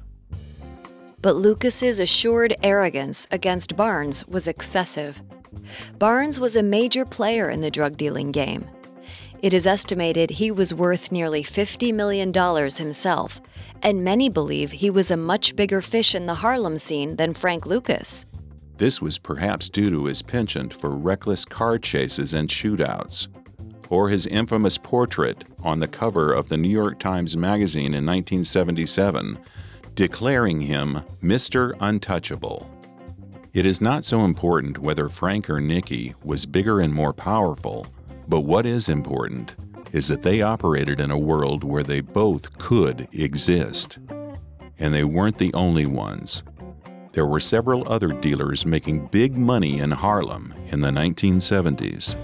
But 1.20 1.36
Lucas's 1.36 2.00
assured 2.00 2.54
arrogance 2.62 3.26
against 3.30 3.76
Barnes 3.76 4.26
was 4.26 4.48
excessive. 4.48 5.20
Barnes 5.98 6.38
was 6.38 6.56
a 6.56 6.62
major 6.62 7.04
player 7.04 7.50
in 7.50 7.60
the 7.60 7.70
drug 7.70 7.96
dealing 7.96 8.32
game. 8.32 8.68
It 9.40 9.54
is 9.54 9.68
estimated 9.68 10.30
he 10.30 10.50
was 10.50 10.74
worth 10.74 11.12
nearly 11.12 11.44
$50 11.44 11.94
million 11.94 12.32
himself, 12.32 13.40
and 13.80 14.02
many 14.02 14.28
believe 14.28 14.72
he 14.72 14.90
was 14.90 15.12
a 15.12 15.16
much 15.16 15.54
bigger 15.54 15.80
fish 15.80 16.12
in 16.12 16.26
the 16.26 16.34
Harlem 16.34 16.76
scene 16.76 17.14
than 17.14 17.34
Frank 17.34 17.64
Lucas. 17.64 18.26
This 18.78 19.00
was 19.00 19.18
perhaps 19.18 19.68
due 19.68 19.90
to 19.90 20.06
his 20.06 20.22
penchant 20.22 20.74
for 20.74 20.90
reckless 20.90 21.44
car 21.44 21.78
chases 21.78 22.34
and 22.34 22.48
shootouts, 22.48 23.28
or 23.88 24.08
his 24.08 24.26
infamous 24.26 24.76
portrait 24.76 25.44
on 25.62 25.78
the 25.78 25.88
cover 25.88 26.32
of 26.32 26.48
the 26.48 26.56
New 26.56 26.68
York 26.68 26.98
Times 26.98 27.36
Magazine 27.36 27.94
in 27.94 28.04
1977, 28.04 29.38
declaring 29.94 30.62
him 30.62 31.00
Mr. 31.22 31.76
Untouchable. 31.80 32.68
It 33.52 33.64
is 33.64 33.80
not 33.80 34.02
so 34.02 34.24
important 34.24 34.78
whether 34.78 35.08
Frank 35.08 35.48
or 35.48 35.60
Nicky 35.60 36.14
was 36.24 36.44
bigger 36.44 36.80
and 36.80 36.92
more 36.92 37.12
powerful 37.12 37.86
but 38.28 38.40
what 38.40 38.66
is 38.66 38.88
important 38.88 39.54
is 39.92 40.08
that 40.08 40.22
they 40.22 40.42
operated 40.42 41.00
in 41.00 41.10
a 41.10 41.18
world 41.18 41.64
where 41.64 41.82
they 41.82 42.00
both 42.00 42.58
could 42.58 43.08
exist. 43.12 43.98
And 44.78 44.94
they 44.94 45.04
weren't 45.04 45.38
the 45.38 45.52
only 45.54 45.86
ones. 45.86 46.42
There 47.12 47.26
were 47.26 47.40
several 47.40 47.90
other 47.90 48.08
dealers 48.08 48.66
making 48.66 49.06
big 49.06 49.36
money 49.36 49.78
in 49.78 49.90
Harlem 49.90 50.54
in 50.68 50.82
the 50.82 50.90
1970s. 50.90 52.14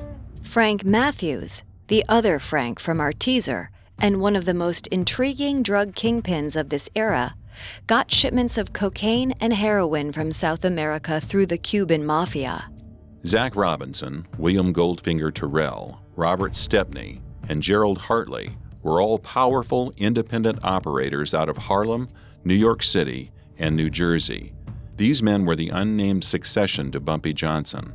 Frank 0.43 0.85
Matthews, 0.85 1.65
the 1.89 2.05
other 2.09 2.39
Frank 2.39 2.79
from 2.79 3.01
our 3.01 3.13
teaser, 3.13 3.71
and 3.99 4.21
one 4.21 4.37
of 4.37 4.45
the 4.45 4.55
most 4.55 4.87
intriguing 4.89 5.63
drug 5.63 5.95
kingpins 5.95 6.57
of 6.57 6.69
this 6.69 6.91
era, 6.95 7.35
got 7.87 8.11
shipments 8.11 8.59
of 8.59 8.73
cocaine 8.73 9.33
and 9.41 9.53
heroin 9.53 10.13
from 10.13 10.31
South 10.31 10.65
America 10.65 11.21
through 11.21 11.47
the 11.47 11.59
Cuban 11.59 12.05
mafia. 12.05 12.67
Zack 13.27 13.57
Robinson, 13.57 14.27
William 14.37 14.75
Goldfinger 14.75 15.33
Terrell, 15.33 15.99
Robert 16.15 16.55
Stepney, 16.55 17.23
and 17.49 17.63
Gerald 17.63 17.97
Hartley 17.97 18.59
were 18.83 19.01
all 19.01 19.19
powerful 19.19 19.95
independent 19.97 20.63
operators 20.63 21.33
out 21.33 21.49
of 21.49 21.57
Harlem, 21.57 22.11
New 22.45 22.55
York 22.55 22.83
City, 22.83 23.33
and 23.59 23.75
New 23.75 23.89
Jersey. 23.89 24.53
These 24.97 25.23
men 25.23 25.47
were 25.47 25.57
the 25.57 25.71
unnamed 25.71 26.23
succession 26.23 26.93
to 26.93 27.01
Bumpy 27.01 27.33
Johnson. 27.33 27.95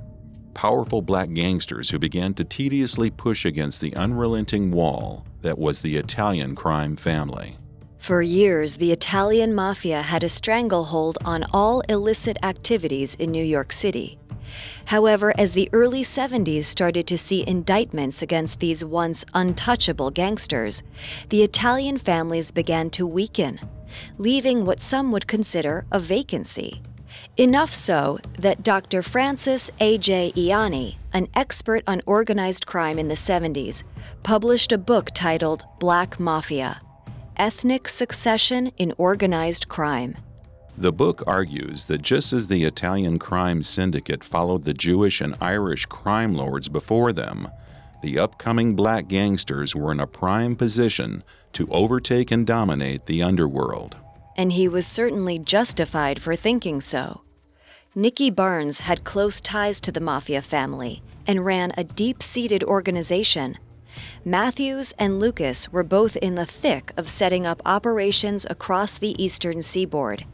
Powerful 0.55 1.03
black 1.03 1.31
gangsters 1.31 1.91
who 1.91 1.99
began 1.99 2.33
to 2.33 2.43
tediously 2.43 3.11
push 3.11 3.45
against 3.45 3.81
the 3.81 3.95
unrelenting 3.95 4.71
wall 4.71 5.27
that 5.43 5.59
was 5.59 5.83
the 5.83 5.95
Italian 5.97 6.55
crime 6.55 6.95
family. 6.95 7.57
For 7.99 8.23
years, 8.23 8.77
the 8.77 8.91
Italian 8.91 9.53
mafia 9.53 10.01
had 10.01 10.23
a 10.23 10.29
stranglehold 10.29 11.19
on 11.23 11.45
all 11.53 11.81
illicit 11.81 12.37
activities 12.41 13.13
in 13.13 13.31
New 13.31 13.43
York 13.43 13.71
City. 13.71 14.18
However, 14.85 15.33
as 15.37 15.53
the 15.53 15.69
early 15.73 16.03
70s 16.03 16.63
started 16.63 17.07
to 17.07 17.17
see 17.17 17.47
indictments 17.47 18.21
against 18.21 18.59
these 18.59 18.83
once 18.83 19.25
untouchable 19.33 20.11
gangsters, 20.11 20.83
the 21.29 21.43
Italian 21.43 21.97
families 21.97 22.51
began 22.51 22.89
to 22.91 23.05
weaken, 23.05 23.59
leaving 24.17 24.65
what 24.65 24.81
some 24.81 25.11
would 25.11 25.27
consider 25.27 25.85
a 25.91 25.99
vacancy. 25.99 26.81
Enough 27.37 27.73
so 27.73 28.19
that 28.37 28.63
Dr. 28.63 29.01
Francis 29.01 29.71
A.J. 29.79 30.33
Ianni, 30.35 30.97
an 31.13 31.27
expert 31.33 31.83
on 31.87 32.01
organized 32.05 32.65
crime 32.65 32.99
in 32.99 33.07
the 33.07 33.15
70s, 33.15 33.83
published 34.23 34.71
a 34.71 34.77
book 34.77 35.09
titled 35.13 35.63
Black 35.79 36.19
Mafia 36.19 36.81
Ethnic 37.37 37.87
Succession 37.87 38.67
in 38.77 38.93
Organized 38.97 39.69
Crime. 39.69 40.17
The 40.79 40.93
book 40.93 41.21
argues 41.27 41.87
that 41.87 42.01
just 42.01 42.31
as 42.31 42.47
the 42.47 42.63
Italian 42.63 43.19
crime 43.19 43.63
syndicate 43.63 44.23
followed 44.23 44.63
the 44.63 44.73
Jewish 44.73 45.19
and 45.19 45.35
Irish 45.41 45.85
crime 45.87 46.33
lords 46.33 46.69
before 46.69 47.11
them, 47.11 47.49
the 48.01 48.17
upcoming 48.17 48.77
black 48.77 49.09
gangsters 49.09 49.75
were 49.75 49.91
in 49.91 49.99
a 49.99 50.07
prime 50.07 50.55
position 50.55 51.25
to 51.51 51.67
overtake 51.69 52.31
and 52.31 52.47
dominate 52.47 53.07
the 53.07 53.21
underworld. 53.21 53.97
And 54.37 54.53
he 54.53 54.69
was 54.69 54.87
certainly 54.87 55.37
justified 55.37 56.21
for 56.21 56.37
thinking 56.37 56.79
so. 56.79 57.23
Nicky 57.93 58.29
Barnes 58.29 58.79
had 58.79 59.03
close 59.03 59.41
ties 59.41 59.81
to 59.81 59.91
the 59.91 59.99
Mafia 59.99 60.41
family 60.41 61.03
and 61.27 61.45
ran 61.45 61.73
a 61.75 61.83
deep 61.83 62.23
seated 62.23 62.63
organization. 62.63 63.57
Matthews 64.23 64.93
and 64.97 65.19
Lucas 65.19 65.73
were 65.73 65.83
both 65.83 66.15
in 66.15 66.35
the 66.35 66.45
thick 66.45 66.93
of 66.95 67.09
setting 67.09 67.45
up 67.45 67.61
operations 67.65 68.47
across 68.49 68.97
the 68.97 69.21
eastern 69.21 69.61
seaboard. 69.61 70.25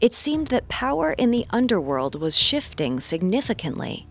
It 0.00 0.14
seemed 0.14 0.48
that 0.48 0.68
power 0.68 1.12
in 1.12 1.30
the 1.30 1.46
underworld 1.50 2.20
was 2.20 2.36
shifting 2.36 3.00
significantly. 3.00 4.06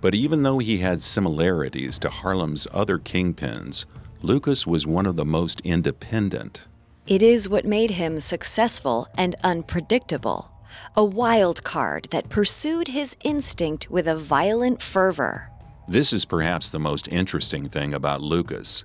But 0.00 0.14
even 0.14 0.42
though 0.42 0.58
he 0.58 0.78
had 0.78 1.02
similarities 1.02 1.98
to 2.00 2.08
Harlem's 2.10 2.66
other 2.72 2.98
kingpins, 2.98 3.86
Lucas 4.22 4.66
was 4.66 4.86
one 4.86 5.06
of 5.06 5.16
the 5.16 5.24
most 5.24 5.60
independent. 5.62 6.62
It 7.06 7.22
is 7.22 7.48
what 7.48 7.64
made 7.64 7.90
him 7.92 8.20
successful 8.20 9.08
and 9.16 9.36
unpredictable. 9.42 10.50
a 10.96 11.04
wild 11.04 11.62
card 11.64 12.08
that 12.10 12.28
pursued 12.28 12.88
his 12.88 13.16
instinct 13.22 13.90
with 13.90 14.06
a 14.06 14.16
violent 14.16 14.82
fervor. 14.82 15.50
This 15.88 16.12
is 16.12 16.24
perhaps 16.24 16.70
the 16.70 16.78
most 16.78 17.08
interesting 17.08 17.68
thing 17.68 17.94
about 17.94 18.20
Lucas. 18.20 18.84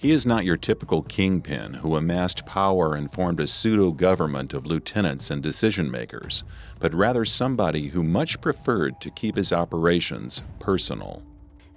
He 0.00 0.12
is 0.12 0.24
not 0.24 0.44
your 0.44 0.56
typical 0.56 1.02
kingpin 1.02 1.74
who 1.74 1.94
amassed 1.94 2.46
power 2.46 2.94
and 2.94 3.12
formed 3.12 3.38
a 3.38 3.46
pseudo 3.46 3.90
government 3.90 4.54
of 4.54 4.64
lieutenants 4.64 5.30
and 5.30 5.42
decision 5.42 5.90
makers, 5.90 6.42
but 6.78 6.94
rather 6.94 7.26
somebody 7.26 7.88
who 7.88 8.02
much 8.02 8.40
preferred 8.40 8.98
to 9.02 9.10
keep 9.10 9.36
his 9.36 9.52
operations 9.52 10.40
personal. 10.58 11.22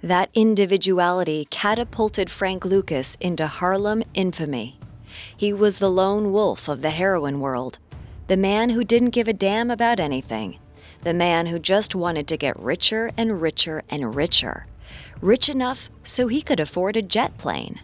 That 0.02 0.30
individuality 0.32 1.46
catapulted 1.50 2.30
Frank 2.30 2.64
Lucas 2.64 3.18
into 3.20 3.46
Harlem 3.46 4.02
infamy. 4.14 4.78
He 5.36 5.52
was 5.52 5.78
the 5.78 5.90
lone 5.90 6.32
wolf 6.32 6.66
of 6.66 6.80
the 6.80 6.92
heroin 6.92 7.40
world, 7.40 7.78
the 8.28 8.38
man 8.38 8.70
who 8.70 8.84
didn't 8.84 9.10
give 9.10 9.28
a 9.28 9.34
damn 9.34 9.70
about 9.70 10.00
anything, 10.00 10.58
the 11.02 11.12
man 11.12 11.48
who 11.48 11.58
just 11.58 11.94
wanted 11.94 12.26
to 12.28 12.38
get 12.38 12.58
richer 12.58 13.10
and 13.18 13.42
richer 13.42 13.82
and 13.90 14.14
richer, 14.14 14.66
rich 15.20 15.50
enough 15.50 15.90
so 16.02 16.28
he 16.28 16.40
could 16.40 16.58
afford 16.58 16.96
a 16.96 17.02
jet 17.02 17.36
plane. 17.36 17.80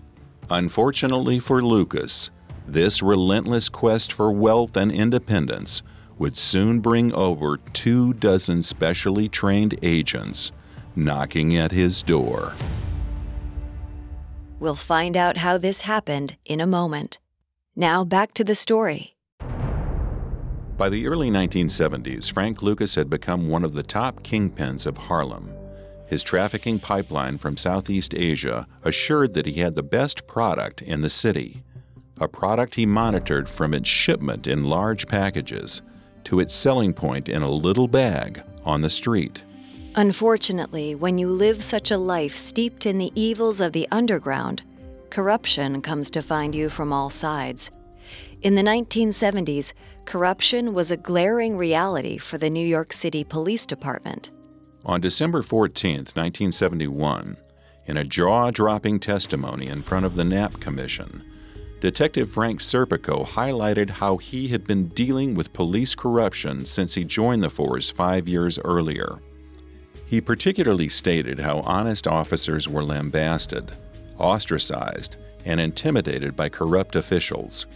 Unfortunately 0.51 1.39
for 1.39 1.63
Lucas, 1.63 2.31
this 2.67 3.03
relentless 3.03 3.69
quest 3.69 4.13
for 4.13 4.33
wealth 4.33 4.77
and 4.77 4.91
independence 4.91 5.81
would 6.19 6.37
soon 6.37 6.81
bring 6.81 7.13
over 7.15 7.59
two 7.73 8.13
dozen 8.15 8.61
specially 8.61 9.29
trained 9.29 9.79
agents 9.81 10.51
knocking 10.97 11.57
at 11.57 11.71
his 11.71 12.03
door. 12.03 12.55
We'll 14.59 14.75
find 14.75 15.17
out 15.17 15.37
how 15.37 15.57
this 15.57 15.83
happened 15.83 16.37
in 16.45 16.61
a 16.61 16.67
moment. 16.67 17.21
Now 17.77 18.05
back 18.05 18.35
to 18.35 18.43
the 18.43 18.57
story. 18.57 19.17
By 20.77 20.89
the 20.89 21.07
early 21.07 21.31
1970s, 21.31 22.33
Frank 22.33 22.61
Lucas 22.61 22.97
had 22.97 23.09
become 23.09 23.49
one 23.49 23.65
of 23.65 23.75
the 23.75 23.85
top 23.85 24.25
kingpins 24.25 24.85
of 24.85 24.99
Harlem 24.99 25.55
his 26.11 26.25
trafficking 26.25 26.81
pipeline 26.81 27.39
from 27.39 27.57
Southeast 27.57 28.15
Asia 28.15 28.67
assured 28.83 29.33
that 29.35 29.47
he 29.47 29.61
had 29.61 29.77
the 29.77 29.83
best 29.83 30.27
product 30.27 30.83
in 30.83 31.03
the 31.03 31.09
city, 31.09 31.63
a 32.21 32.27
product 32.27 32.75
he 32.75 32.85
monitored 32.85 33.49
from 33.49 33.73
its 33.73 33.89
shipment 33.89 34.49
in 34.49 34.65
large 34.65 35.07
packages 35.07 35.83
to 36.25 36.41
its 36.41 36.53
selling 36.53 36.93
point 36.93 37.29
in 37.29 37.43
a 37.43 37.51
little 37.51 37.87
bag 37.87 38.43
on 38.65 38.81
the 38.81 38.91
street. 38.91 39.45
Unfortunately, 39.95 40.97
when 40.97 41.17
you 41.17 41.29
live 41.29 41.63
such 41.63 41.93
a 41.93 41.99
life 41.99 42.35
steeped 42.35 42.87
in 42.87 42.99
the 42.99 43.13
evils 43.15 43.61
of 43.61 43.73
the 43.73 43.87
underground, 43.93 44.65
corruption 45.11 45.81
comes 45.81 46.11
to 46.11 46.23
find 46.23 46.57
you 46.57 46.69
from 46.69 46.93
all 46.93 47.11
sides. 47.11 47.71
In 48.43 48.57
the 48.57 48.63
1970s, 48.63 49.75
corruption 50.07 50.75
was 50.75 50.91
a 50.91 50.97
glaring 50.97 51.57
reality 51.57 52.19
for 52.19 52.37
the 52.37 52.51
New 52.51 52.67
York 52.67 52.93
City 52.93 53.23
Police 53.23 53.65
Department. 53.65 54.33
On 54.85 55.01
December 55.01 55.43
14, 55.43 55.97
1971, 55.97 57.37
in 57.87 57.97
a 57.99 58.05
jaw 58.05 58.51
dropping 58.51 58.99
testimony 58.99 59.67
in 59.67 59.83
front 59.83 60.07
of 60.07 60.17
the 60.17 60.25
Knapp 60.25 60.59
Commission, 60.59 61.23
Detective 61.81 62.31
Frank 62.31 62.61
Serpico 62.61 63.27
highlighted 63.27 63.91
how 63.91 64.17
he 64.17 64.49
had 64.49 64.67
been 64.67 64.89
dealing 64.89 65.35
with 65.35 65.53
police 65.53 65.95
corruption 65.95 66.65
since 66.65 66.95
he 66.95 67.05
joined 67.05 67.43
the 67.43 67.51
force 67.51 67.91
five 67.91 68.27
years 68.27 68.59
earlier. 68.61 69.19
He 70.07 70.21
particularly 70.21 70.89
stated 70.89 71.41
how 71.41 71.61
honest 71.61 72.07
officers 72.07 72.69
were 72.69 72.85
lambasted, 72.85 73.73
ostracized, 74.19 75.17
and 75.45 75.61
intimidated 75.61 76.35
by 76.35 76.49
corrupt 76.49 76.97
officials. 76.97 77.67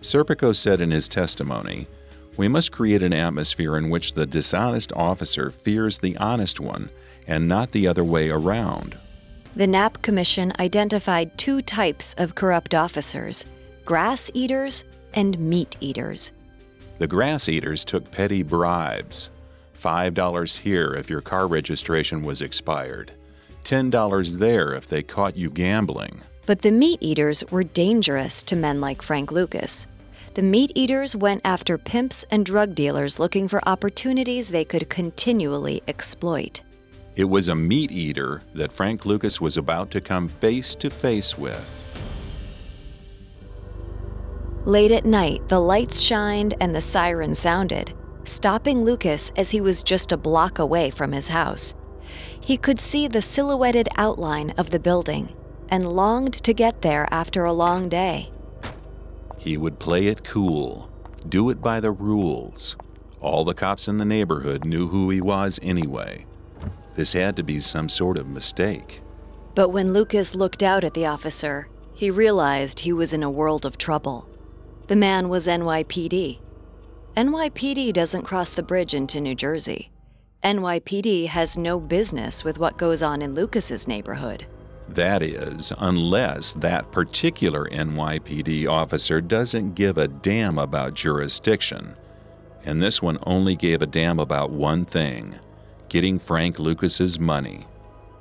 Serpico 0.00 0.54
said 0.54 0.80
in 0.80 0.90
his 0.90 1.08
testimony 1.08 1.86
we 2.38 2.48
must 2.48 2.72
create 2.72 3.02
an 3.02 3.12
atmosphere 3.12 3.76
in 3.76 3.90
which 3.90 4.14
the 4.14 4.24
dishonest 4.24 4.92
officer 4.94 5.50
fears 5.50 5.98
the 5.98 6.16
honest 6.18 6.60
one 6.60 6.88
and 7.26 7.46
not 7.46 7.72
the 7.72 7.86
other 7.86 8.04
way 8.04 8.30
around. 8.30 8.96
The 9.56 9.66
Knapp 9.66 10.00
Commission 10.02 10.52
identified 10.60 11.36
two 11.36 11.60
types 11.60 12.14
of 12.16 12.36
corrupt 12.36 12.74
officers 12.74 13.44
grass 13.84 14.30
eaters 14.34 14.84
and 15.14 15.38
meat 15.38 15.76
eaters. 15.80 16.32
The 16.98 17.06
grass 17.08 17.48
eaters 17.48 17.84
took 17.84 18.10
petty 18.10 18.42
bribes 18.42 19.30
$5 19.76 20.58
here 20.58 20.94
if 20.94 21.10
your 21.10 21.20
car 21.20 21.46
registration 21.46 22.22
was 22.22 22.42
expired, 22.42 23.12
$10 23.64 24.38
there 24.38 24.74
if 24.74 24.88
they 24.88 25.02
caught 25.02 25.36
you 25.36 25.50
gambling. 25.50 26.20
But 26.46 26.62
the 26.62 26.70
meat 26.70 26.98
eaters 27.00 27.44
were 27.50 27.64
dangerous 27.64 28.42
to 28.44 28.56
men 28.56 28.80
like 28.80 29.02
Frank 29.02 29.32
Lucas 29.32 29.86
the 30.38 30.42
meat 30.44 30.70
eaters 30.76 31.16
went 31.16 31.40
after 31.44 31.76
pimps 31.76 32.24
and 32.30 32.46
drug 32.46 32.72
dealers 32.72 33.18
looking 33.18 33.48
for 33.48 33.60
opportunities 33.68 34.50
they 34.50 34.64
could 34.64 34.88
continually 34.88 35.82
exploit. 35.88 36.62
It 37.16 37.24
was 37.24 37.48
a 37.48 37.56
meat 37.56 37.90
eater 37.90 38.42
that 38.54 38.70
Frank 38.70 39.04
Lucas 39.04 39.40
was 39.40 39.56
about 39.56 39.90
to 39.90 40.00
come 40.00 40.28
face 40.28 40.76
to 40.76 40.90
face 40.90 41.36
with. 41.36 41.68
Late 44.64 44.92
at 44.92 45.04
night, 45.04 45.48
the 45.48 45.58
lights 45.58 46.00
shined 46.00 46.54
and 46.60 46.72
the 46.72 46.80
siren 46.80 47.34
sounded, 47.34 47.92
stopping 48.22 48.84
Lucas 48.84 49.32
as 49.36 49.50
he 49.50 49.60
was 49.60 49.82
just 49.82 50.12
a 50.12 50.16
block 50.16 50.60
away 50.60 50.90
from 50.90 51.10
his 51.10 51.26
house. 51.26 51.74
He 52.40 52.56
could 52.56 52.78
see 52.78 53.08
the 53.08 53.22
silhouetted 53.22 53.88
outline 53.96 54.52
of 54.56 54.70
the 54.70 54.78
building 54.78 55.34
and 55.68 55.96
longed 55.96 56.34
to 56.44 56.54
get 56.54 56.82
there 56.82 57.08
after 57.10 57.44
a 57.44 57.52
long 57.52 57.88
day. 57.88 58.30
He 59.38 59.56
would 59.56 59.78
play 59.78 60.08
it 60.08 60.24
cool, 60.24 60.90
do 61.28 61.48
it 61.48 61.62
by 61.62 61.80
the 61.80 61.92
rules. 61.92 62.76
All 63.20 63.44
the 63.44 63.54
cops 63.54 63.88
in 63.88 63.98
the 63.98 64.04
neighborhood 64.04 64.64
knew 64.64 64.88
who 64.88 65.10
he 65.10 65.20
was 65.20 65.58
anyway. 65.62 66.26
This 66.94 67.12
had 67.12 67.36
to 67.36 67.42
be 67.42 67.60
some 67.60 67.88
sort 67.88 68.18
of 68.18 68.26
mistake. 68.28 69.00
But 69.54 69.70
when 69.70 69.92
Lucas 69.92 70.34
looked 70.34 70.62
out 70.62 70.84
at 70.84 70.94
the 70.94 71.06
officer, 71.06 71.68
he 71.94 72.10
realized 72.10 72.80
he 72.80 72.92
was 72.92 73.12
in 73.12 73.22
a 73.22 73.30
world 73.30 73.64
of 73.64 73.78
trouble. 73.78 74.28
The 74.88 74.96
man 74.96 75.28
was 75.28 75.46
NYPD. 75.48 76.40
NYPD 77.16 77.92
doesn't 77.92 78.22
cross 78.22 78.52
the 78.52 78.62
bridge 78.62 78.94
into 78.94 79.20
New 79.20 79.34
Jersey. 79.34 79.90
NYPD 80.44 81.26
has 81.26 81.58
no 81.58 81.80
business 81.80 82.44
with 82.44 82.58
what 82.58 82.78
goes 82.78 83.02
on 83.02 83.20
in 83.22 83.34
Lucas's 83.34 83.88
neighborhood. 83.88 84.46
That 84.88 85.22
is, 85.22 85.72
unless 85.78 86.54
that 86.54 86.90
particular 86.90 87.66
NYPD 87.66 88.66
officer 88.68 89.20
doesn't 89.20 89.74
give 89.74 89.98
a 89.98 90.08
damn 90.08 90.58
about 90.58 90.94
jurisdiction. 90.94 91.94
And 92.64 92.82
this 92.82 93.02
one 93.02 93.18
only 93.24 93.54
gave 93.54 93.82
a 93.82 93.86
damn 93.86 94.18
about 94.18 94.50
one 94.50 94.84
thing 94.84 95.36
getting 95.88 96.18
Frank 96.18 96.58
Lucas's 96.58 97.18
money. 97.18 97.66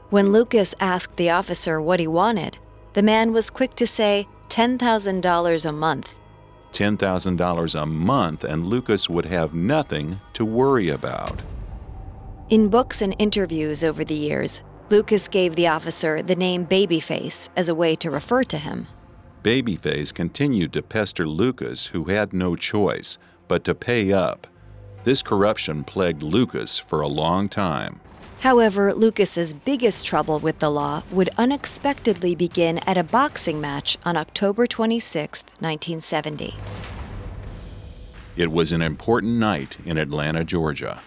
When 0.09 0.31
Lucas 0.31 0.73
asked 0.79 1.17
the 1.17 1.31
officer 1.31 1.81
what 1.81 1.99
he 1.99 2.07
wanted, 2.07 2.57
the 2.93 3.03
man 3.03 3.33
was 3.33 3.49
quick 3.49 3.75
to 3.75 3.85
say 3.85 4.27
$10,000 4.47 5.65
a 5.65 5.71
month. 5.73 6.15
$10,000 6.71 7.81
a 7.81 7.85
month, 7.85 8.43
and 8.43 8.65
Lucas 8.65 9.09
would 9.09 9.25
have 9.25 9.53
nothing 9.53 10.19
to 10.33 10.45
worry 10.45 10.89
about. 10.89 11.41
In 12.49 12.69
books 12.69 13.01
and 13.01 13.15
interviews 13.19 13.83
over 13.83 14.05
the 14.05 14.15
years, 14.15 14.61
Lucas 14.89 15.27
gave 15.27 15.55
the 15.55 15.67
officer 15.67 16.21
the 16.21 16.35
name 16.35 16.65
Babyface 16.65 17.49
as 17.57 17.67
a 17.67 17.75
way 17.75 17.93
to 17.95 18.09
refer 18.09 18.43
to 18.45 18.57
him. 18.57 18.87
Babyface 19.43 20.13
continued 20.13 20.71
to 20.73 20.81
pester 20.81 21.27
Lucas, 21.27 21.87
who 21.87 22.05
had 22.05 22.31
no 22.31 22.55
choice 22.55 23.17
but 23.49 23.65
to 23.65 23.75
pay 23.75 24.13
up. 24.13 24.47
This 25.03 25.21
corruption 25.21 25.83
plagued 25.83 26.23
Lucas 26.23 26.79
for 26.79 27.01
a 27.01 27.07
long 27.07 27.49
time. 27.49 27.99
However, 28.39 28.93
Lucas's 28.93 29.53
biggest 29.53 30.05
trouble 30.05 30.39
with 30.39 30.59
the 30.59 30.69
law 30.69 31.03
would 31.11 31.29
unexpectedly 31.37 32.35
begin 32.35 32.77
at 32.79 32.97
a 32.97 33.03
boxing 33.03 33.59
match 33.59 33.97
on 34.05 34.15
October 34.15 34.67
26, 34.67 35.43
1970. 35.59 36.55
It 38.37 38.51
was 38.51 38.71
an 38.71 38.81
important 38.81 39.33
night 39.33 39.77
in 39.85 39.97
Atlanta, 39.97 40.45
Georgia. 40.45 41.01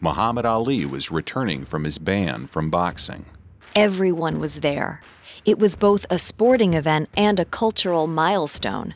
Muhammad 0.00 0.46
Ali 0.46 0.86
was 0.86 1.10
returning 1.10 1.64
from 1.64 1.82
his 1.82 1.98
ban 1.98 2.46
from 2.46 2.70
boxing. 2.70 3.24
Everyone 3.74 4.38
was 4.38 4.60
there. 4.60 5.00
It 5.44 5.58
was 5.58 5.74
both 5.74 6.06
a 6.08 6.20
sporting 6.20 6.74
event 6.74 7.08
and 7.16 7.40
a 7.40 7.44
cultural 7.44 8.06
milestone. 8.06 8.94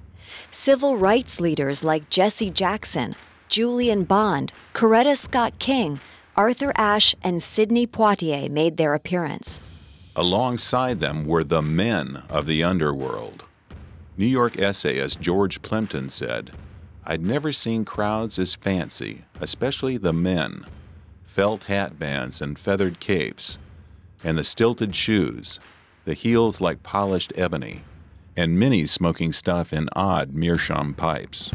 Civil 0.52 0.96
rights 0.96 1.40
leaders 1.40 1.82
like 1.82 2.08
Jesse 2.08 2.50
Jackson, 2.50 3.16
Julian 3.48 4.04
Bond, 4.04 4.52
Coretta 4.74 5.16
Scott 5.16 5.58
King, 5.58 5.98
Arthur 6.36 6.72
Ashe, 6.76 7.16
and 7.22 7.42
Sidney 7.42 7.86
Poitier 7.86 8.48
made 8.48 8.76
their 8.76 8.94
appearance. 8.94 9.60
Alongside 10.14 11.00
them 11.00 11.26
were 11.26 11.42
the 11.42 11.62
men 11.62 12.22
of 12.28 12.46
the 12.46 12.62
underworld. 12.62 13.42
New 14.16 14.26
York 14.26 14.56
essayist 14.56 15.20
George 15.20 15.62
Plimpton 15.62 16.10
said, 16.10 16.52
I'd 17.04 17.26
never 17.26 17.52
seen 17.52 17.84
crowds 17.84 18.38
as 18.38 18.54
fancy, 18.54 19.24
especially 19.40 19.96
the 19.96 20.12
men 20.12 20.64
felt 21.32 21.64
hat 21.64 21.98
bands 21.98 22.42
and 22.42 22.58
feathered 22.58 23.00
capes, 23.00 23.56
and 24.22 24.36
the 24.36 24.44
stilted 24.44 24.94
shoes, 24.94 25.58
the 26.04 26.12
heels 26.12 26.60
like 26.60 26.82
polished 26.82 27.32
ebony, 27.36 27.80
and 28.36 28.60
many 28.60 28.84
smoking 28.84 29.32
stuff 29.32 29.72
in 29.72 29.88
odd 29.96 30.34
meerschaum 30.34 30.92
pipes. 30.92 31.50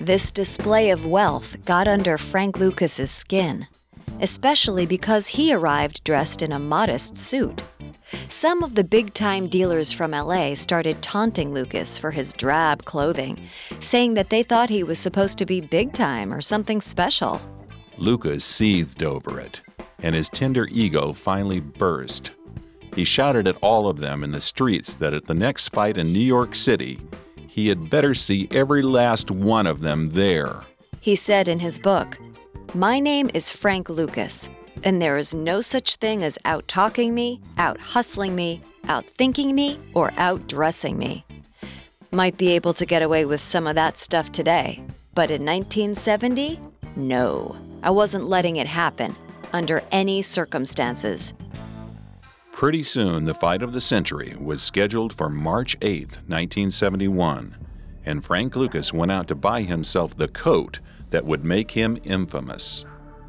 This 0.00 0.32
display 0.32 0.90
of 0.90 1.06
wealth 1.06 1.64
got 1.64 1.86
under 1.86 2.18
Frank 2.18 2.58
Lucas's 2.58 3.12
skin, 3.12 3.68
especially 4.20 4.86
because 4.86 5.28
he 5.28 5.54
arrived 5.54 6.02
dressed 6.02 6.42
in 6.42 6.50
a 6.50 6.58
modest 6.58 7.16
suit. 7.16 7.62
Some 8.28 8.64
of 8.64 8.74
the 8.74 8.82
big 8.82 9.14
time 9.14 9.46
dealers 9.46 9.92
from 9.92 10.10
LA 10.10 10.56
started 10.56 11.00
taunting 11.00 11.54
Lucas 11.54 11.96
for 11.96 12.10
his 12.10 12.32
drab 12.32 12.84
clothing, 12.84 13.48
saying 13.78 14.14
that 14.14 14.30
they 14.30 14.42
thought 14.42 14.68
he 14.68 14.82
was 14.82 14.98
supposed 14.98 15.38
to 15.38 15.46
be 15.46 15.60
big 15.60 15.92
time 15.92 16.34
or 16.34 16.40
something 16.40 16.80
special. 16.80 17.40
Lucas 17.98 18.44
seethed 18.44 19.02
over 19.02 19.40
it, 19.40 19.62
and 20.02 20.14
his 20.14 20.28
tender 20.28 20.68
ego 20.70 21.12
finally 21.12 21.60
burst. 21.60 22.32
He 22.94 23.04
shouted 23.04 23.46
at 23.46 23.58
all 23.60 23.88
of 23.88 23.98
them 23.98 24.24
in 24.24 24.32
the 24.32 24.40
streets 24.40 24.94
that 24.94 25.14
at 25.14 25.26
the 25.26 25.34
next 25.34 25.72
fight 25.72 25.98
in 25.98 26.12
New 26.12 26.18
York 26.18 26.54
City, 26.54 26.98
he 27.46 27.68
had 27.68 27.90
better 27.90 28.14
see 28.14 28.48
every 28.50 28.82
last 28.82 29.30
one 29.30 29.66
of 29.66 29.80
them 29.80 30.10
there. 30.10 30.60
He 31.00 31.16
said 31.16 31.48
in 31.48 31.58
his 31.58 31.78
book, 31.78 32.18
My 32.74 32.98
name 32.98 33.30
is 33.32 33.50
Frank 33.50 33.88
Lucas, 33.88 34.48
and 34.84 35.00
there 35.00 35.18
is 35.18 35.34
no 35.34 35.60
such 35.60 35.96
thing 35.96 36.22
as 36.22 36.38
out 36.44 36.68
talking 36.68 37.14
me, 37.14 37.40
out 37.58 37.78
hustling 37.78 38.34
me, 38.34 38.60
out 38.88 39.04
thinking 39.06 39.54
me, 39.54 39.80
or 39.94 40.12
out 40.16 40.46
dressing 40.48 40.98
me. 40.98 41.24
Might 42.10 42.36
be 42.36 42.52
able 42.52 42.74
to 42.74 42.86
get 42.86 43.02
away 43.02 43.24
with 43.24 43.40
some 43.40 43.66
of 43.66 43.74
that 43.74 43.98
stuff 43.98 44.32
today, 44.32 44.82
but 45.14 45.30
in 45.30 45.44
1970, 45.44 46.60
no. 46.94 47.56
I 47.86 47.90
wasn't 47.90 48.28
letting 48.28 48.56
it 48.56 48.66
happen 48.66 49.14
under 49.52 49.80
any 49.92 50.20
circumstances. 50.20 51.34
Pretty 52.50 52.82
soon, 52.82 53.26
the 53.26 53.32
fight 53.32 53.62
of 53.62 53.72
the 53.72 53.80
century 53.80 54.34
was 54.40 54.60
scheduled 54.60 55.12
for 55.14 55.30
March 55.30 55.76
8, 55.80 56.00
1971, 56.26 57.56
and 58.04 58.24
Frank 58.24 58.56
Lucas 58.56 58.92
went 58.92 59.12
out 59.12 59.28
to 59.28 59.36
buy 59.36 59.62
himself 59.62 60.16
the 60.16 60.26
coat 60.26 60.80
that 61.10 61.24
would 61.24 61.44
make 61.44 61.70
him 61.70 61.96
infamous. 62.02 62.84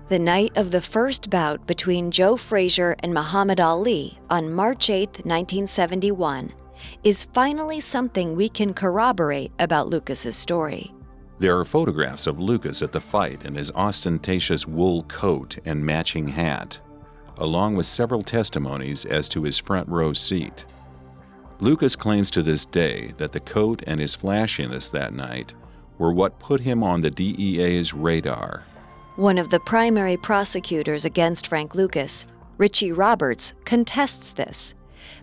The 0.10 0.18
night 0.18 0.58
of 0.58 0.72
the 0.72 0.82
first 0.82 1.30
bout 1.30 1.68
between 1.68 2.10
Joe 2.10 2.36
Frazier 2.36 2.96
and 3.04 3.14
Muhammad 3.14 3.60
Ali 3.60 4.18
on 4.32 4.52
March 4.52 4.90
8, 4.90 5.10
1971, 5.24 6.52
is 7.04 7.26
finally 7.26 7.80
something 7.80 8.36
we 8.36 8.50
can 8.50 8.74
corroborate 8.74 9.52
about 9.60 9.90
Lucas's 9.90 10.36
story. 10.36 10.96
There 11.40 11.58
are 11.58 11.66
photographs 11.66 12.26
of 12.26 12.40
Lucas 12.40 12.82
at 12.82 12.92
the 12.92 13.00
fight 13.00 13.46
in 13.46 13.56
his 13.56 13.72
ostentatious 13.72 14.66
wool 14.66 15.04
coat 15.04 15.60
and 15.66 15.86
matching 15.86 16.30
hat, 16.30 16.80
along 17.38 17.76
with 17.76 17.86
several 17.86 18.24
testimonies 18.24 19.06
as 19.06 19.30
to 19.30 19.44
his 19.44 19.60
front 19.60 19.88
row 19.88 20.14
seat. 20.14 20.66
Lucas 21.60 21.96
claims 21.96 22.32
to 22.32 22.42
this 22.42 22.66
day 22.66 23.14
that 23.18 23.32
the 23.32 23.40
coat 23.40 23.84
and 23.86 24.00
his 24.00 24.16
flashiness 24.16 24.90
that 24.92 25.14
night 25.14 25.54
were 26.00 26.12
what 26.12 26.40
put 26.40 26.62
him 26.62 26.84
on 26.84 27.02
the 27.02 27.12
DEA's 27.12 27.94
radar. 27.94 28.64
One 29.16 29.38
of 29.38 29.50
the 29.50 29.60
primary 29.60 30.18
prosecutors 30.18 31.06
against 31.06 31.48
Frank 31.48 31.74
Lucas, 31.76 32.26
Richie 32.58 32.92
Roberts, 32.92 33.54
contests 33.66 34.34
this, 34.34 34.76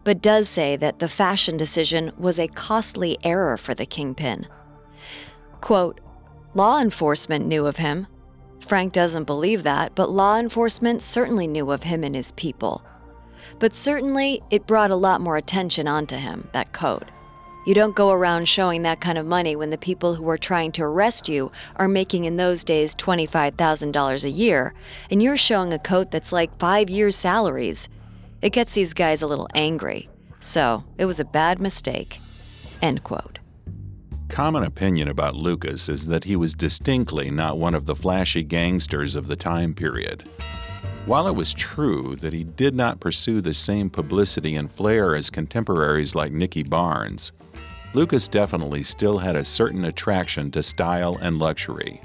but 0.05 0.23
does 0.23 0.49
say 0.49 0.77
that 0.77 0.99
the 0.99 1.09
fashion 1.09 1.57
decision 1.57 2.13
was 2.19 2.39
a 2.39 2.49
costly 2.49 3.19
error 3.23 3.57
for 3.57 3.75
the 3.75 3.87
kingpin. 3.87 4.47
Quote, 5.61 6.01
Law 6.57 6.79
enforcement 6.81 7.47
knew 7.47 7.67
of 7.67 7.79
him. 7.79 8.07
Frank 8.61 8.93
doesn't 8.93 9.25
believe 9.25 9.65
that, 9.65 9.97
but 9.97 10.11
law 10.11 10.39
enforcement 10.39 11.03
certainly 11.03 11.49
knew 11.49 11.73
of 11.73 11.83
him 11.83 12.05
and 12.05 12.15
his 12.15 12.31
people. 12.33 12.85
But 13.59 13.75
certainly, 13.75 14.41
it 14.51 14.65
brought 14.65 14.93
a 14.93 14.97
lot 14.97 15.21
more 15.21 15.37
attention 15.37 15.89
onto 15.89 16.17
him, 16.17 16.49
that 16.53 16.73
code. 16.73 17.11
You 17.67 17.75
don't 17.75 17.97
go 17.97 18.13
around 18.13 18.47
showing 18.47 18.83
that 18.83 19.01
kind 19.01 19.19
of 19.19 19.27
money 19.27 19.57
when 19.57 19.71
the 19.71 19.79
people 19.79 20.15
who 20.15 20.29
are 20.29 20.39
trying 20.39 20.71
to 20.73 20.83
arrest 20.83 21.29
you 21.29 21.51
are 21.75 21.89
making 21.89 22.25
in 22.25 22.37
those 22.37 22.63
days 22.63 22.95
$25,000 22.95 24.25
a 24.25 24.31
year, 24.31 24.75
and 25.11 25.21
you're 25.21 25.37
showing 25.37 25.73
a 25.73 25.79
coat 25.81 26.13
that's 26.13 26.33
like 26.33 26.57
five 26.61 26.89
years' 26.89 27.17
salaries. 27.17 27.89
It 28.43 28.51
gets 28.51 28.75
these 28.75 28.95
guys 28.95 29.23
a 29.23 29.27
little 29.27 29.49
angry. 29.55 30.09
So, 30.39 30.85
it 30.99 31.07
was 31.07 31.19
a 31.19 31.25
bad 31.25 31.59
mistake. 31.59 32.21
End 32.81 33.03
quote. 33.03 33.34
Common 34.29 34.65
opinion 34.65 35.09
about 35.09 35.37
Lucas 35.37 35.89
is 35.89 36.07
that 36.09 36.25
he 36.25 36.35
was 36.35 36.55
distinctly 36.55 37.31
not 37.31 37.59
one 37.59 37.75
of 37.75 37.87
the 37.87 37.95
flashy 37.95 38.43
gangsters 38.43 39.15
of 39.15 39.29
the 39.29 39.37
time 39.37 39.75
period. 39.75 40.29
While 41.07 41.29
it 41.29 41.37
was 41.37 41.53
true 41.53 42.17
that 42.17 42.33
he 42.33 42.45
did 42.45 42.75
not 42.75 42.99
pursue 42.99 43.41
the 43.41 43.53
same 43.55 43.91
publicity 43.91 44.57
and 44.57 44.71
flair 44.71 45.15
as 45.15 45.29
contemporaries 45.31 46.15
like 46.15 46.33
Nicky 46.33 46.63
Barnes, 46.63 47.33
Lucas 47.93 48.27
definitely 48.27 48.83
still 48.83 49.19
had 49.19 49.37
a 49.37 49.45
certain 49.45 49.85
attraction 49.85 50.51
to 50.51 50.63
style 50.63 51.17
and 51.21 51.39
luxury. 51.39 52.01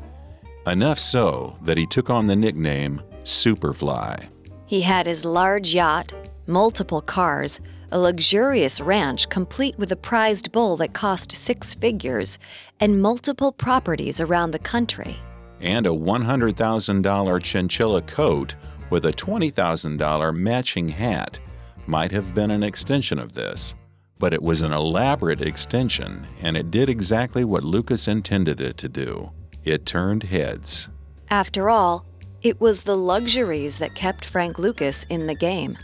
Enough 0.68 1.00
so 1.00 1.58
that 1.64 1.78
he 1.78 1.88
took 1.88 2.10
on 2.10 2.28
the 2.28 2.36
nickname 2.36 3.02
Superfly. 3.24 4.28
He 4.66 4.82
had 4.82 5.08
his 5.08 5.26
large 5.26 5.74
yacht, 5.74 6.14
multiple 6.46 7.02
cars, 7.02 7.62
a 7.92 8.00
luxurious 8.00 8.82
ranch 8.82 9.30
complete 9.30 9.78
with 9.78 9.92
a 9.92 9.96
prized 9.96 10.52
bull 10.52 10.78
that 10.78 10.94
cost 10.94 11.36
six 11.36 11.74
figures, 11.74 12.40
and 12.80 13.02
multiple 13.02 13.52
properties 13.52 14.22
around 14.22 14.52
the 14.52 14.60
country. 14.60 15.18
And 15.62 15.86
a 15.86 15.90
$100,000 15.90 17.44
chinchilla 17.44 18.02
coat 18.04 18.56
with 18.90 19.06
a 19.06 19.14
$20,000 19.14 20.36
matching 20.36 20.90
hat 20.90 21.40
might 21.88 22.12
have 22.12 22.34
been 22.34 22.52
an 22.52 22.64
extension 22.64 23.20
of 23.20 23.34
this. 23.34 23.74
But 24.20 24.34
it 24.34 24.44
was 24.44 24.62
an 24.62 24.74
elaborate 24.74 25.42
extension, 25.42 26.28
and 26.42 26.58
it 26.58 26.72
did 26.72 26.90
exactly 26.90 27.44
what 27.44 27.64
Lucas 27.64 28.08
intended 28.08 28.62
it 28.62 28.78
to 28.78 28.90
do 28.90 29.32
it 29.64 29.86
turned 29.86 30.24
heads. 30.24 30.90
After 31.30 31.70
all, 31.70 32.06
it 32.42 32.60
was 32.60 32.84
the 32.84 32.96
luxuries 32.96 33.78
that 33.80 33.96
kept 33.96 34.26
Frank 34.26 34.58
Lucas 34.58 35.06
in 35.10 35.28
the 35.28 35.36
game. 35.36 35.78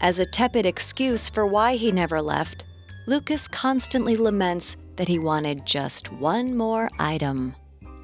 As 0.00 0.18
a 0.18 0.24
tepid 0.24 0.64
excuse 0.64 1.28
for 1.28 1.46
why 1.46 1.76
he 1.76 1.92
never 1.92 2.22
left, 2.22 2.64
Lucas 3.06 3.46
constantly 3.46 4.16
laments 4.16 4.76
that 4.96 5.08
he 5.08 5.18
wanted 5.18 5.66
just 5.66 6.10
one 6.12 6.56
more 6.56 6.90
item 6.98 7.54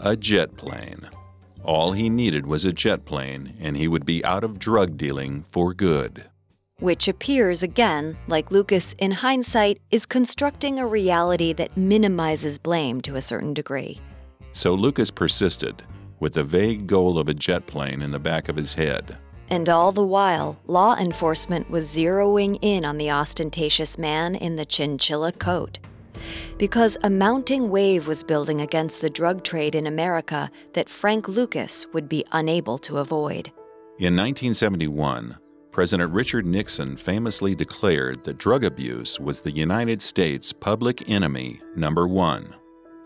a 0.00 0.16
jet 0.16 0.56
plane. 0.56 1.08
All 1.64 1.92
he 1.92 2.08
needed 2.10 2.46
was 2.46 2.64
a 2.64 2.72
jet 2.72 3.04
plane, 3.04 3.54
and 3.60 3.76
he 3.76 3.88
would 3.88 4.04
be 4.04 4.24
out 4.24 4.44
of 4.44 4.58
drug 4.58 4.96
dealing 4.96 5.42
for 5.42 5.72
good. 5.72 6.26
Which 6.78 7.08
appears 7.08 7.62
again, 7.62 8.18
like 8.28 8.50
Lucas 8.50 8.94
in 8.98 9.10
hindsight, 9.10 9.80
is 9.90 10.04
constructing 10.04 10.78
a 10.78 10.86
reality 10.86 11.52
that 11.54 11.76
minimizes 11.76 12.58
blame 12.58 13.00
to 13.02 13.16
a 13.16 13.22
certain 13.22 13.54
degree. 13.54 14.00
So 14.52 14.74
Lucas 14.74 15.10
persisted, 15.10 15.82
with 16.20 16.34
the 16.34 16.44
vague 16.44 16.86
goal 16.86 17.18
of 17.18 17.28
a 17.28 17.34
jet 17.34 17.66
plane 17.66 18.02
in 18.02 18.10
the 18.10 18.18
back 18.18 18.48
of 18.48 18.56
his 18.56 18.74
head. 18.74 19.16
And 19.48 19.68
all 19.68 19.92
the 19.92 20.04
while, 20.04 20.58
law 20.66 20.96
enforcement 20.96 21.70
was 21.70 21.86
zeroing 21.86 22.58
in 22.62 22.84
on 22.84 22.98
the 22.98 23.10
ostentatious 23.10 23.96
man 23.96 24.34
in 24.34 24.56
the 24.56 24.64
chinchilla 24.64 25.32
coat. 25.32 25.78
Because 26.58 26.96
a 27.02 27.10
mounting 27.10 27.70
wave 27.70 28.06
was 28.06 28.24
building 28.24 28.60
against 28.60 29.00
the 29.00 29.10
drug 29.10 29.44
trade 29.44 29.74
in 29.74 29.86
America 29.86 30.50
that 30.72 30.88
Frank 30.88 31.28
Lucas 31.28 31.86
would 31.92 32.08
be 32.08 32.24
unable 32.32 32.78
to 32.78 32.98
avoid. 32.98 33.48
In 33.98 34.16
1971, 34.16 35.38
President 35.70 36.10
Richard 36.12 36.46
Nixon 36.46 36.96
famously 36.96 37.54
declared 37.54 38.24
that 38.24 38.38
drug 38.38 38.64
abuse 38.64 39.20
was 39.20 39.42
the 39.42 39.50
United 39.50 40.00
States' 40.00 40.52
public 40.52 41.08
enemy 41.08 41.60
number 41.76 42.08
one. 42.08 42.54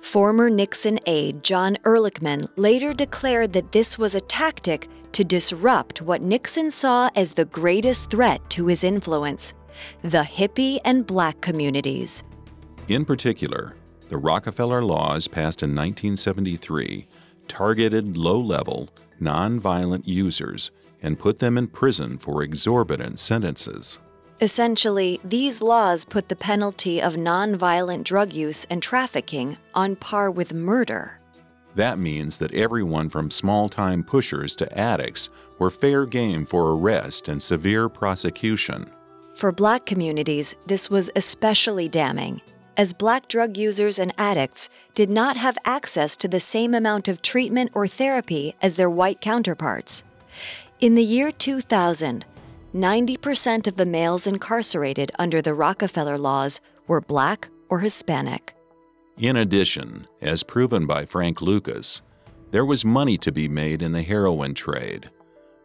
Former 0.03 0.51
Nixon 0.51 0.99
aide 1.07 1.45
John 1.45 1.77
Ehrlichman 1.85 2.49
later 2.57 2.93
declared 2.93 3.53
that 3.53 3.73
this 3.73 3.99
was 3.99 4.15
a 4.15 4.21
tactic 4.21 4.89
to 5.13 5.25
disrupt 5.25 6.03
what 6.03 6.23
Nixon 6.23 6.71
saw 6.71 7.11
as 7.15 7.33
the 7.33 7.45
greatest 7.45 8.11
threat 8.11 8.41
to 8.51 8.67
his 8.67 8.85
influence 8.85 9.55
the 10.03 10.23
hippie 10.23 10.79
and 10.85 11.07
black 11.07 11.41
communities. 11.41 12.25
In 12.89 13.05
particular, 13.05 13.77
the 14.09 14.17
Rockefeller 14.19 14.83
laws 14.83 15.29
passed 15.29 15.63
in 15.63 15.71
1973 15.71 17.07
targeted 17.47 18.17
low 18.17 18.41
level, 18.41 18.89
nonviolent 19.21 20.03
users 20.07 20.71
and 21.03 21.19
put 21.19 21.39
them 21.39 21.57
in 21.57 21.67
prison 21.67 22.19
for 22.19 22.43
exorbitant 22.43 23.19
sentences. 23.19 23.99
Essentially, 24.43 25.21
these 25.23 25.61
laws 25.61 26.07
put 26.07 26.31
the 26.31 26.37
penalty 26.37 27.01
of 27.01 27.15
nonviolent 27.15 28.05
drug 28.05 28.33
use 28.33 28.67
and 28.71 28.83
trafficking 28.83 29.59
on 29.75 29.97
par 29.97 30.31
with 30.31 30.55
murder. 30.55 31.21
That 31.75 31.99
means 31.99 32.39
that 32.39 32.55
everyone 32.55 33.11
from 33.11 33.31
small 33.31 33.69
time 33.69 34.03
pushers 34.03 34.57
to 34.57 34.79
addicts 34.79 35.29
were 35.59 35.71
fair 35.71 36.07
game 36.07 36.47
for 36.47 36.73
arrest 36.73 37.29
and 37.29 37.43
severe 37.43 37.91
prosecution. 37.91 38.91
For 39.35 39.53
black 39.53 39.85
communities, 39.85 40.57
this 40.67 40.89
was 40.89 41.11
especially 41.15 41.89
damning, 41.89 42.41
as 42.79 42.95
black 42.95 43.29
drug 43.29 43.59
users 43.59 43.99
and 43.99 44.15
addicts 44.17 44.71
did 44.95 45.11
not 45.11 45.37
have 45.37 45.59
access 45.67 46.17
to 46.17 46.29
the 46.29 46.41
same 46.41 46.73
amount 46.73 47.09
of 47.09 47.21
treatment 47.21 47.73
or 47.75 47.87
therapy 47.87 48.55
as 48.63 48.77
their 48.77 48.91
white 48.91 49.21
counterparts. 49.21 50.03
In 50.81 50.95
the 50.95 51.05
year 51.05 51.31
2000, 51.31 52.25
90% 52.75 53.67
of 53.67 53.77
the 53.77 53.87
males 53.87 54.27
incarcerated 54.27 55.11
under 55.19 55.43
the 55.43 55.55
Rockefeller 55.55 56.17
laws 56.17 56.61
were 56.87 57.01
black 57.01 57.49
or 57.69 57.81
Hispanic. 57.81 58.55
In 59.19 59.37
addition, 59.37 60.07
as 60.21 60.45
proven 60.45 60.87
by 60.87 61.05
Frank 61.05 61.43
Lucas, 61.43 62.01
there 62.53 62.65
was 62.65 62.85
money 62.85 63.19
to 63.19 63.33
be 63.33 63.49
made 63.49 63.83
in 63.83 63.93
the 63.93 64.03
heroin 64.03 64.55
trade, 64.55 65.11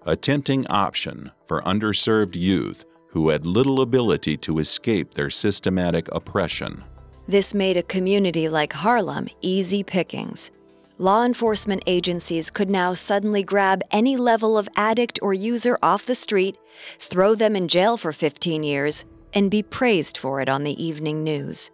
a 0.06 0.16
tempting 0.16 0.66
option 0.68 1.32
for 1.46 1.62
underserved 1.62 2.36
youth 2.36 2.86
who 3.10 3.30
had 3.30 3.46
little 3.46 3.82
ability 3.82 4.36
to 4.38 4.58
escape 4.60 5.14
their 5.14 5.30
systematic 5.30 6.08
oppression. 6.12 6.84
This 7.28 7.54
made 7.54 7.78
a 7.78 7.84
community 7.84 8.50
like 8.50 8.74
Harlem 8.74 9.30
easy 9.42 9.84
pickings. 9.84 10.52
Law 10.98 11.26
enforcement 11.26 11.84
agencies 11.88 12.50
could 12.50 12.70
now 12.70 12.94
suddenly 12.94 13.44
grab 13.44 13.82
any 13.92 14.16
level 14.16 14.58
of 14.58 14.70
addict 14.78 15.20
or 15.22 15.34
user 15.34 15.78
off 15.84 16.06
the 16.06 16.16
street, 16.16 16.58
throw 17.00 17.36
them 17.36 17.54
in 17.54 17.68
jail 17.68 17.98
for 17.98 18.14
15 18.14 18.64
years, 18.64 19.04
and 19.34 19.52
be 19.52 19.62
praised 19.62 20.18
for 20.18 20.40
it 20.40 20.48
on 20.48 20.64
the 20.64 20.82
evening 20.82 21.22
news. 21.22 21.70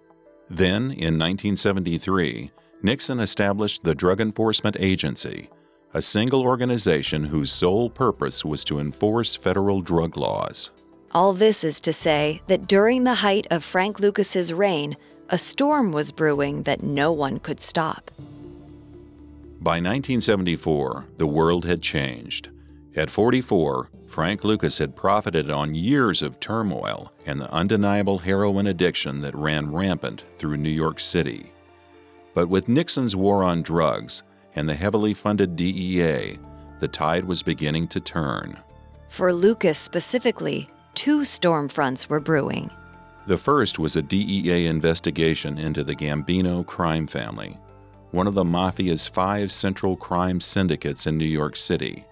Then, 0.50 0.90
in 0.90 1.20
1973, 1.20 2.52
Nixon 2.82 3.20
established 3.20 3.84
the 3.84 3.94
Drug 3.94 4.20
Enforcement 4.20 4.76
Agency, 4.80 5.52
a 5.94 6.02
single 6.02 6.42
organization 6.42 7.24
whose 7.24 7.52
sole 7.52 7.92
purpose 7.92 8.44
was 8.44 8.64
to 8.64 8.80
enforce 8.80 9.36
federal 9.36 9.84
drug 9.84 10.18
laws. 10.18 10.72
All 11.12 11.34
this 11.34 11.64
is 11.64 11.80
to 11.82 11.94
say 11.94 12.42
that 12.48 12.66
during 12.66 13.04
the 13.04 13.16
height 13.16 13.46
of 13.52 13.64
Frank 13.64 14.00
Lucas's 14.00 14.52
reign, 14.52 14.98
a 15.30 15.38
storm 15.38 15.92
was 15.92 16.12
brewing 16.12 16.64
that 16.64 16.82
no 16.82 17.12
one 17.12 17.38
could 17.38 17.62
stop. 17.62 18.10
By 19.64 19.74
1974, 19.74 21.06
the 21.20 21.28
world 21.28 21.66
had 21.66 21.84
changed. 21.84 22.50
At 22.96 23.12
44, 23.12 23.92
Frank 24.08 24.44
Lucas 24.44 24.80
had 24.80 24.96
profited 24.96 25.52
on 25.52 25.76
years 25.76 26.24
of 26.24 26.40
turmoil 26.40 27.14
and 27.28 27.40
the 27.40 27.54
undeniable 27.54 28.18
heroin 28.18 28.66
addiction 28.66 29.20
that 29.20 29.36
ran 29.36 29.72
rampant 29.72 30.26
through 30.36 30.58
New 30.58 30.72
York 30.72 31.00
City. 31.00 31.52
But 32.34 32.50
with 32.50 32.68
Nixon's 32.70 33.16
war 33.16 33.44
on 33.44 33.62
drugs 33.62 34.24
and 34.56 34.68
the 34.68 34.74
heavily 34.74 35.14
funded 35.14 35.56
DEA, 35.56 36.40
the 36.80 36.88
tide 36.88 37.26
was 37.26 37.44
beginning 37.44 37.88
to 37.90 38.00
turn. 38.00 38.60
For 39.10 39.32
Lucas 39.32 39.78
specifically, 39.78 40.72
two 40.96 41.24
storm 41.24 41.70
fronts 41.70 42.10
were 42.10 42.20
brewing. 42.20 42.68
The 43.28 43.38
first 43.38 43.78
was 43.78 43.96
a 43.96 44.02
DEA 44.02 44.66
investigation 44.66 45.60
into 45.60 45.84
the 45.84 45.96
Gambino 45.96 46.66
crime 46.66 47.06
family, 47.06 47.60
one 48.12 48.28
of 48.28 48.34
the 48.34 48.44
mafia's 48.44 49.08
five 49.08 49.52
central 49.52 49.96
crime 49.96 50.40
syndicates 50.40 51.08
in 51.08 51.18
New 51.18 51.26
York 51.26 51.56
City. 51.56 52.06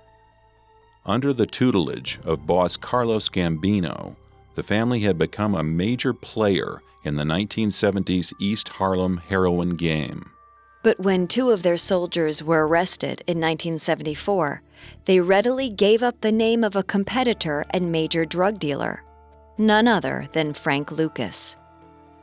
Under 1.05 1.31
the 1.33 1.45
tutelage 1.45 2.19
of 2.25 2.45
boss 2.45 2.77
Carlos 2.77 3.29
Gambino, 3.29 4.15
the 4.55 4.63
family 4.63 5.01
had 5.01 5.17
become 5.17 5.55
a 5.55 5.63
major 5.63 6.13
player 6.13 6.81
in 7.03 7.15
the 7.15 7.23
1970s 7.23 8.33
East 8.39 8.67
Harlem 8.67 9.17
heroin 9.27 9.75
game. 9.75 10.31
But 10.83 10.99
when 10.99 11.27
two 11.27 11.51
of 11.51 11.63
their 11.63 11.77
soldiers 11.77 12.41
were 12.41 12.65
arrested 12.65 13.21
in 13.27 13.39
1974, 13.39 14.61
they 15.05 15.19
readily 15.19 15.69
gave 15.69 16.01
up 16.01 16.21
the 16.21 16.31
name 16.31 16.63
of 16.63 16.75
a 16.75 16.83
competitor 16.83 17.65
and 17.71 17.91
major 17.91 18.23
drug 18.23 18.59
dealer, 18.59 19.03
none 19.57 19.87
other 19.87 20.27
than 20.31 20.53
Frank 20.53 20.91
Lucas. 20.91 21.57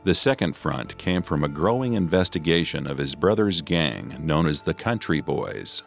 The 0.07 0.15
second 0.15 0.55
front 0.55 0.97
came 0.97 1.21
from 1.21 1.43
a 1.43 1.49
growing 1.49 1.91
investigation 1.91 2.87
of 2.87 2.97
his 2.97 3.13
brother's 3.13 3.59
gang 3.59 4.15
known 4.21 4.47
as 4.47 4.61
the 4.61 4.73
Country 4.73 5.19
Boys. 5.19 5.83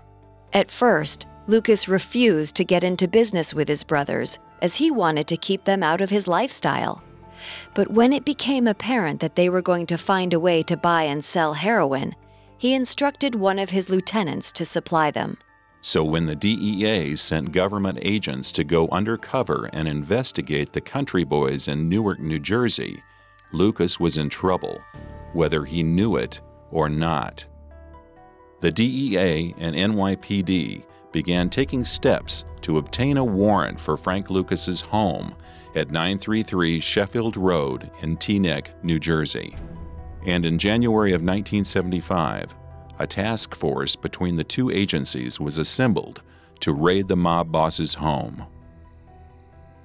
At 0.53 0.71
first, 0.71 1.27
Lucas 1.47 1.89
refused 1.89 2.55
to 2.57 2.65
get 2.65 2.85
into 2.85 3.09
business 3.09 3.55
with 3.55 3.67
his 3.67 3.83
brothers, 3.83 4.39
as 4.61 4.77
he 4.77 4.91
wanted 4.91 5.27
to 5.29 5.39
keep 5.39 5.65
them 5.65 5.83
out 5.83 6.03
of 6.03 6.11
his 6.11 6.29
lifestyle. 6.29 7.03
But 7.73 7.93
when 7.93 8.13
it 8.13 8.27
became 8.27 8.67
apparent 8.67 9.21
that 9.21 9.37
they 9.37 9.49
were 9.49 9.63
going 9.63 9.87
to 9.87 9.97
find 9.97 10.35
a 10.35 10.39
way 10.39 10.63
to 10.65 10.77
buy 10.77 11.05
and 11.05 11.25
sell 11.25 11.55
heroin, 11.55 12.15
he 12.59 12.75
instructed 12.75 13.35
one 13.35 13.59
of 13.59 13.71
his 13.71 13.89
lieutenants 13.89 14.53
to 14.53 14.67
supply 14.67 15.11
them. 15.11 15.39
So 15.81 16.05
when 16.05 16.27
the 16.27 16.37
DEA 16.37 17.17
sent 17.17 17.53
government 17.53 18.01
agents 18.03 18.53
to 18.53 18.65
go 18.65 18.87
undercover 18.89 19.71
and 19.73 19.89
investigate 19.89 20.75
the 20.75 20.83
Country 20.83 21.25
Boys 21.25 21.69
in 21.69 21.89
Newark, 21.89 22.21
New 22.21 22.39
Jersey, 22.39 23.03
Lucas 23.53 23.99
was 23.99 24.17
in 24.17 24.29
trouble, 24.29 24.81
whether 25.33 25.65
he 25.65 25.83
knew 25.83 26.17
it 26.17 26.41
or 26.71 26.89
not. 26.89 27.45
The 28.61 28.71
DEA 28.71 29.55
and 29.59 29.75
NYPD 29.75 30.85
began 31.13 31.51
taking 31.51 31.85
steps 31.85 32.45
to 32.63 32.79
obtain 32.79 33.17
a 33.17 33.25
warrant 33.25 33.81
for 33.81 33.97
Frank 33.97 34.31
Lucas's 34.31 34.81
home 34.81 35.35
at 35.75 35.91
933 35.91 36.81
Sheffield 36.81 37.37
Road 37.37 37.91
in 38.03 38.17
Teaneck, 38.17 38.69
New 38.83 38.99
Jersey. 38.99 39.57
And 40.27 40.45
in 40.45 40.59
January 40.59 41.11
of 41.11 41.23
1975, 41.23 42.55
a 42.99 43.07
task 43.07 43.55
force 43.55 43.97
between 43.97 44.37
the 44.37 44.45
two 44.45 44.71
agencies 44.71 45.41
was 45.41 45.59
assembled 45.59 46.23
to 46.61 46.75
raid 46.75 47.09
the 47.09 47.17
mob 47.17 47.51
boss's 47.51 47.95
home. 47.95 48.47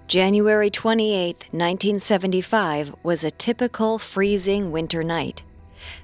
January 0.08 0.70
28, 0.70 1.48
1975 1.50 2.94
was 3.02 3.24
a 3.24 3.32
typical 3.32 3.98
freezing 3.98 4.72
winter 4.72 5.04
night. 5.04 5.42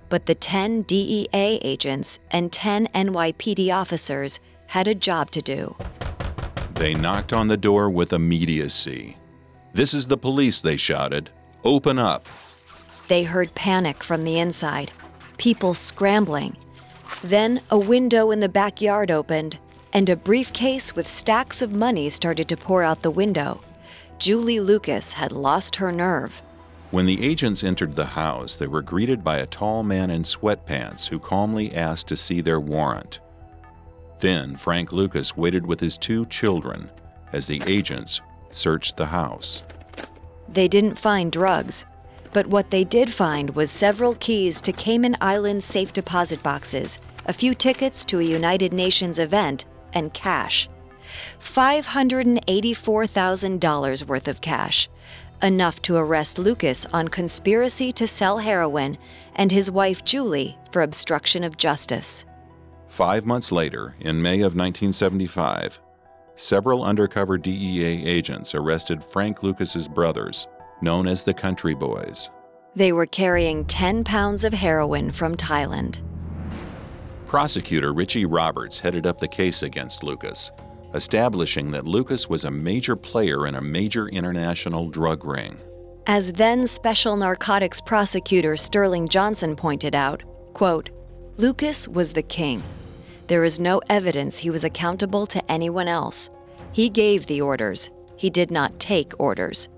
But 0.10 0.26
the 0.26 0.34
10 0.34 0.82
DEA 0.82 1.30
agents 1.62 2.20
and 2.32 2.52
10 2.52 2.88
NYPD 2.88 3.72
officers 3.72 4.40
had 4.68 4.88
a 4.88 4.96
job 4.96 5.30
to 5.32 5.42
do. 5.42 5.76
They 6.74 6.96
knocked 6.96 7.32
on 7.32 7.48
the 7.48 7.58
door 7.58 7.92
with 7.92 8.12
immediacy. 8.12 9.18
This 9.74 9.94
is 9.94 10.08
the 10.08 10.18
police, 10.18 10.64
they 10.64 10.78
shouted. 10.78 11.30
Open 11.64 12.00
up. 12.00 12.26
They 13.08 13.24
heard 13.24 13.54
panic 13.54 14.04
from 14.04 14.24
the 14.24 14.40
inside, 14.40 14.92
people 15.38 15.76
scrambling. 15.76 16.58
Then 17.24 17.62
a 17.70 17.78
window 17.78 18.32
in 18.32 18.40
the 18.40 18.50
backyard 18.50 19.12
opened, 19.12 19.60
and 19.94 20.10
a 20.10 20.16
briefcase 20.16 20.96
with 20.96 21.08
stacks 21.08 21.62
of 21.62 21.76
money 21.76 22.10
started 22.10 22.48
to 22.50 22.58
pour 22.58 22.82
out 22.82 23.04
the 23.04 23.12
window. 23.12 23.62
Julie 24.22 24.60
Lucas 24.60 25.14
had 25.14 25.32
lost 25.32 25.78
her 25.78 25.92
nerve. 25.92 26.44
When 26.92 27.08
the 27.08 27.26
agents 27.26 27.64
entered 27.64 27.96
the 27.96 28.06
house, 28.06 28.56
they 28.56 28.68
were 28.68 28.84
greeted 28.84 29.24
by 29.24 29.38
a 29.38 29.48
tall 29.48 29.82
man 29.82 30.12
in 30.12 30.22
sweatpants 30.22 31.08
who 31.08 31.18
calmly 31.18 31.74
asked 31.74 32.08
to 32.10 32.16
see 32.16 32.40
their 32.40 32.60
warrant. 32.60 33.20
Then 34.20 34.58
Frank 34.58 34.92
Lucas 34.92 35.36
waited 35.36 35.66
with 35.66 35.80
his 35.80 35.98
two 35.98 36.28
children 36.28 36.92
as 37.34 37.48
the 37.48 37.64
agents 37.66 38.22
searched 38.52 38.96
the 38.96 39.08
house. 39.08 39.64
They 40.48 40.68
didn't 40.68 41.00
find 41.00 41.32
drugs, 41.32 41.88
but 42.32 42.46
what 42.46 42.70
they 42.70 42.84
did 42.84 43.12
find 43.12 43.56
was 43.56 43.72
several 43.72 44.14
keys 44.14 44.62
to 44.62 44.72
Cayman 44.72 45.18
Islands 45.20 45.66
safe 45.66 45.94
deposit 45.94 46.44
boxes, 46.44 47.00
a 47.26 47.34
few 47.34 47.56
tickets 47.56 48.06
to 48.06 48.20
a 48.20 48.24
United 48.24 48.72
Nations 48.72 49.18
event, 49.18 49.66
and 49.94 50.14
cash. 50.14 50.70
$584,000 51.40 54.08
worth 54.08 54.28
of 54.28 54.42
cash, 54.42 54.90
enough 55.42 55.82
to 55.82 55.96
arrest 55.96 56.38
Lucas 56.38 56.86
on 56.88 57.08
conspiracy 57.08 57.92
to 57.92 58.08
sell 58.08 58.40
heroin 58.40 58.98
and 59.36 59.52
his 59.52 59.72
wife 59.72 60.04
Julie 60.04 60.58
for 60.72 60.82
obstruction 60.82 61.44
of 61.44 61.58
justice. 61.58 62.26
Five 62.88 63.26
months 63.26 63.52
later, 63.52 63.96
in 64.00 64.22
May 64.22 64.42
of 64.42 64.56
1975, 64.56 65.80
several 66.36 66.84
undercover 66.84 67.38
DEA 67.38 68.06
agents 68.06 68.54
arrested 68.54 69.04
Frank 69.04 69.44
Lucas's 69.44 69.88
brothers, 69.88 70.48
known 70.82 71.08
as 71.08 71.24
the 71.24 71.34
Country 71.34 71.74
Boys. 71.74 72.30
They 72.76 72.92
were 72.92 73.06
carrying 73.06 73.66
10 73.66 74.04
pounds 74.04 74.44
of 74.44 74.54
heroin 74.54 75.12
from 75.12 75.36
Thailand. 75.36 76.00
Prosecutor 77.28 77.94
Richie 77.94 78.26
Roberts 78.26 78.80
headed 78.80 79.08
up 79.08 79.18
the 79.18 79.28
case 79.28 79.64
against 79.64 80.04
Lucas, 80.04 80.52
establishing 80.94 81.72
that 81.72 81.86
Lucas 81.86 82.30
was 82.30 82.46
a 82.46 82.52
major 82.52 82.96
player 82.96 83.48
in 83.48 83.56
a 83.56 83.62
major 83.62 84.08
international 84.08 84.90
drug 84.90 85.26
ring. 85.26 85.58
As 86.08 86.34
then 86.34 86.68
Special 86.68 87.16
Narcotics 87.16 87.80
Prosecutor 87.80 88.58
Sterling 88.58 89.08
Johnson 89.08 89.56
pointed 89.56 89.96
out, 89.96 90.24
quote, 90.54 90.90
Lucas 91.38 91.88
was 91.88 92.14
the 92.14 92.24
king. 92.24 92.62
There 93.28 93.44
is 93.44 93.60
no 93.60 93.82
evidence 93.90 94.38
he 94.38 94.50
was 94.50 94.64
accountable 94.64 95.26
to 95.28 95.52
anyone 95.52 95.88
else. 95.88 96.30
He 96.74 96.90
gave 96.90 97.26
the 97.26 97.42
orders. 97.42 97.90
He 98.18 98.30
did 98.30 98.52
not 98.52 98.80
take 98.80 99.20
orders. 99.20 99.70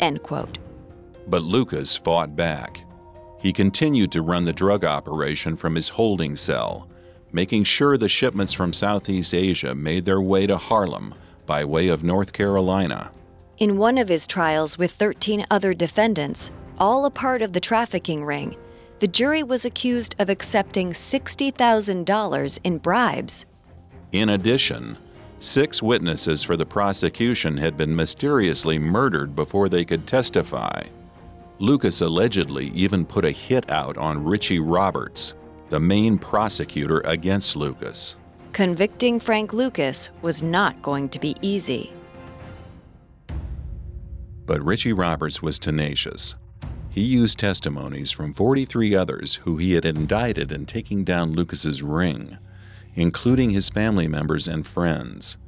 End 0.00 0.22
quote. 0.22 0.58
But 1.26 1.42
Lucas 1.42 1.96
fought 1.96 2.34
back. 2.34 2.84
He 3.40 3.52
continued 3.52 4.12
to 4.12 4.22
run 4.22 4.44
the 4.44 4.52
drug 4.52 4.84
operation 4.84 5.56
from 5.56 5.74
his 5.74 5.88
holding 5.88 6.36
cell, 6.36 6.88
making 7.32 7.64
sure 7.64 7.96
the 7.96 8.08
shipments 8.08 8.52
from 8.52 8.72
Southeast 8.72 9.34
Asia 9.34 9.74
made 9.74 10.04
their 10.04 10.20
way 10.20 10.46
to 10.46 10.56
Harlem 10.56 11.14
by 11.46 11.64
way 11.64 11.88
of 11.88 12.04
North 12.04 12.32
Carolina. 12.32 13.10
In 13.58 13.78
one 13.78 13.98
of 13.98 14.08
his 14.08 14.26
trials 14.26 14.78
with 14.78 14.92
13 14.92 15.46
other 15.50 15.74
defendants, 15.74 16.50
all 16.78 17.04
a 17.04 17.10
part 17.10 17.42
of 17.42 17.52
the 17.52 17.60
trafficking 17.60 18.24
ring, 18.24 18.56
the 18.98 19.08
jury 19.08 19.42
was 19.42 19.64
accused 19.64 20.14
of 20.18 20.28
accepting 20.28 20.90
$60,000 20.90 22.60
in 22.64 22.78
bribes. 22.78 23.46
In 24.12 24.28
addition, 24.28 24.96
six 25.40 25.82
witnesses 25.82 26.42
for 26.42 26.56
the 26.56 26.66
prosecution 26.66 27.56
had 27.56 27.76
been 27.76 27.96
mysteriously 27.96 28.78
murdered 28.78 29.34
before 29.34 29.68
they 29.68 29.84
could 29.84 30.06
testify. 30.06 30.84
Lucas 31.58 32.00
allegedly 32.00 32.68
even 32.68 33.04
put 33.04 33.24
a 33.24 33.30
hit 33.30 33.68
out 33.70 33.96
on 33.96 34.24
Richie 34.24 34.60
Roberts, 34.60 35.34
the 35.72 35.80
main 35.80 36.18
prosecutor 36.18 37.00
against 37.06 37.56
Lucas. 37.56 38.14
Convicting 38.52 39.18
Frank 39.18 39.54
Lucas 39.54 40.10
was 40.20 40.42
not 40.42 40.82
going 40.82 41.08
to 41.08 41.18
be 41.18 41.34
easy. 41.40 41.90
But 44.44 44.62
Richie 44.62 44.92
Roberts 44.92 45.40
was 45.40 45.58
tenacious. 45.58 46.34
He 46.90 47.00
used 47.00 47.38
testimonies 47.38 48.10
from 48.10 48.34
43 48.34 48.94
others 48.94 49.36
who 49.36 49.56
he 49.56 49.72
had 49.72 49.86
indicted 49.86 50.52
in 50.52 50.66
taking 50.66 51.04
down 51.04 51.32
Lucas's 51.32 51.82
ring, 51.82 52.36
including 52.94 53.48
his 53.48 53.70
family 53.70 54.06
members 54.06 54.46
and 54.46 54.66
friends. 54.66 55.38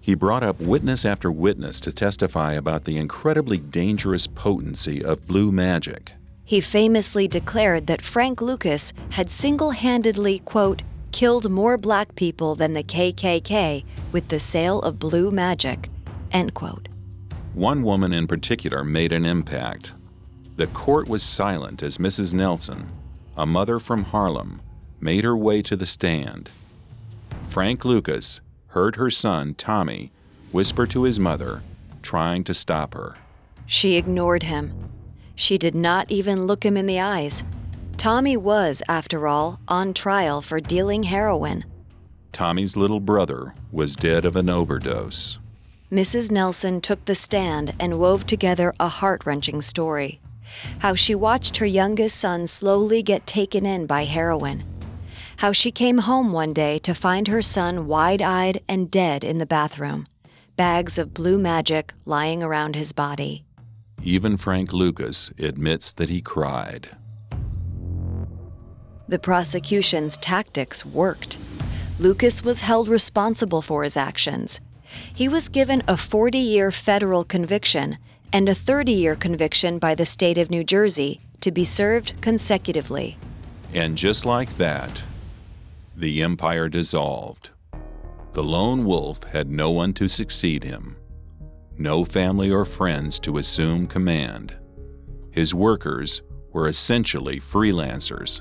He 0.00 0.14
brought 0.14 0.44
up 0.44 0.60
witness 0.60 1.04
after 1.04 1.32
witness 1.32 1.80
to 1.80 1.92
testify 1.92 2.52
about 2.52 2.84
the 2.84 2.96
incredibly 2.96 3.58
dangerous 3.58 4.28
potency 4.28 5.04
of 5.04 5.26
blue 5.26 5.50
magic. 5.50 6.12
He 6.44 6.60
famously 6.60 7.26
declared 7.26 7.86
that 7.86 8.02
Frank 8.02 8.40
Lucas 8.42 8.92
had 9.10 9.30
single 9.30 9.70
handedly, 9.70 10.40
quote, 10.40 10.82
killed 11.10 11.50
more 11.50 11.78
black 11.78 12.14
people 12.16 12.54
than 12.54 12.74
the 12.74 12.82
KKK 12.82 13.84
with 14.12 14.28
the 14.28 14.40
sale 14.40 14.80
of 14.80 14.98
blue 14.98 15.30
magic, 15.30 15.88
end 16.32 16.52
quote. 16.54 16.88
One 17.54 17.82
woman 17.82 18.12
in 18.12 18.26
particular 18.26 18.84
made 18.84 19.12
an 19.12 19.24
impact. 19.24 19.92
The 20.56 20.66
court 20.66 21.08
was 21.08 21.22
silent 21.22 21.82
as 21.82 21.98
Mrs. 21.98 22.34
Nelson, 22.34 22.88
a 23.36 23.46
mother 23.46 23.78
from 23.78 24.04
Harlem, 24.04 24.60
made 25.00 25.24
her 25.24 25.36
way 25.36 25.62
to 25.62 25.76
the 25.76 25.86
stand. 25.86 26.50
Frank 27.48 27.84
Lucas 27.84 28.40
heard 28.68 28.96
her 28.96 29.10
son, 29.10 29.54
Tommy, 29.54 30.10
whisper 30.52 30.86
to 30.86 31.04
his 31.04 31.20
mother, 31.20 31.62
trying 32.02 32.44
to 32.44 32.54
stop 32.54 32.94
her. 32.94 33.16
She 33.66 33.96
ignored 33.96 34.42
him. 34.42 34.72
She 35.34 35.58
did 35.58 35.74
not 35.74 36.10
even 36.10 36.46
look 36.46 36.64
him 36.64 36.76
in 36.76 36.86
the 36.86 37.00
eyes. 37.00 37.44
Tommy 37.96 38.36
was, 38.36 38.82
after 38.88 39.26
all, 39.26 39.60
on 39.68 39.94
trial 39.94 40.40
for 40.40 40.60
dealing 40.60 41.04
heroin. 41.04 41.64
Tommy's 42.32 42.76
little 42.76 43.00
brother 43.00 43.54
was 43.70 43.96
dead 43.96 44.24
of 44.24 44.36
an 44.36 44.50
overdose. 44.50 45.38
Mrs. 45.90 46.30
Nelson 46.30 46.80
took 46.80 47.04
the 47.04 47.14
stand 47.14 47.74
and 47.78 47.98
wove 47.98 48.26
together 48.26 48.74
a 48.80 48.88
heart 48.88 49.24
wrenching 49.24 49.62
story 49.62 50.20
how 50.80 50.94
she 50.94 51.14
watched 51.14 51.58
her 51.58 51.66
youngest 51.66 52.16
son 52.16 52.46
slowly 52.46 53.02
get 53.02 53.26
taken 53.26 53.66
in 53.66 53.86
by 53.86 54.04
heroin, 54.04 54.64
how 55.38 55.52
she 55.52 55.70
came 55.70 55.98
home 55.98 56.32
one 56.32 56.52
day 56.52 56.78
to 56.78 56.94
find 56.94 57.28
her 57.28 57.42
son 57.42 57.86
wide 57.86 58.22
eyed 58.22 58.62
and 58.68 58.90
dead 58.90 59.24
in 59.24 59.38
the 59.38 59.46
bathroom, 59.46 60.06
bags 60.56 60.98
of 60.98 61.14
blue 61.14 61.38
magic 61.38 61.92
lying 62.04 62.42
around 62.42 62.76
his 62.76 62.92
body. 62.92 63.44
Even 64.06 64.36
Frank 64.36 64.74
Lucas 64.74 65.32
admits 65.38 65.90
that 65.92 66.10
he 66.10 66.20
cried. 66.20 66.90
The 69.08 69.18
prosecution's 69.18 70.18
tactics 70.18 70.84
worked. 70.84 71.38
Lucas 71.98 72.44
was 72.44 72.60
held 72.60 72.86
responsible 72.86 73.62
for 73.62 73.82
his 73.82 73.96
actions. 73.96 74.60
He 75.14 75.26
was 75.26 75.48
given 75.48 75.82
a 75.88 75.96
40 75.96 76.36
year 76.36 76.70
federal 76.70 77.24
conviction 77.24 77.96
and 78.30 78.46
a 78.46 78.54
30 78.54 78.92
year 78.92 79.16
conviction 79.16 79.78
by 79.78 79.94
the 79.94 80.04
state 80.04 80.36
of 80.36 80.50
New 80.50 80.64
Jersey 80.64 81.20
to 81.40 81.50
be 81.50 81.64
served 81.64 82.20
consecutively. 82.20 83.16
And 83.72 83.96
just 83.96 84.26
like 84.26 84.58
that, 84.58 85.02
the 85.96 86.22
empire 86.22 86.68
dissolved. 86.68 87.48
The 88.32 88.44
lone 88.44 88.84
wolf 88.84 89.22
had 89.24 89.50
no 89.50 89.70
one 89.70 89.94
to 89.94 90.08
succeed 90.08 90.62
him, 90.62 90.96
no 91.78 92.04
family 92.04 92.50
or 92.50 92.64
friends 92.64 93.18
to 93.20 93.38
assume 93.38 93.86
command. 93.86 94.56
His 95.30 95.54
workers 95.54 96.22
were 96.52 96.68
essentially 96.68 97.40
freelancers, 97.40 98.40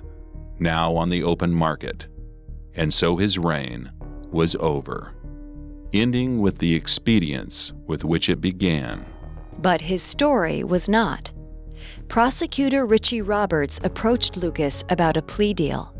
now 0.59 0.95
on 0.95 1.09
the 1.09 1.23
open 1.23 1.51
market, 1.51 2.07
and 2.75 2.93
so 2.93 3.17
his 3.17 3.37
reign 3.37 3.91
was 4.31 4.55
over, 4.59 5.13
ending 5.93 6.39
with 6.39 6.59
the 6.59 6.75
expedience 6.75 7.73
with 7.87 8.03
which 8.03 8.29
it 8.29 8.41
began. 8.41 9.05
But 9.59 9.81
his 9.81 10.03
story 10.03 10.63
was 10.63 10.87
not. 10.87 11.31
Prosecutor 12.07 12.85
Richie 12.85 13.21
Roberts 13.21 13.79
approached 13.83 14.37
Lucas 14.37 14.83
about 14.89 15.17
a 15.17 15.21
plea 15.21 15.53
deal. 15.53 15.93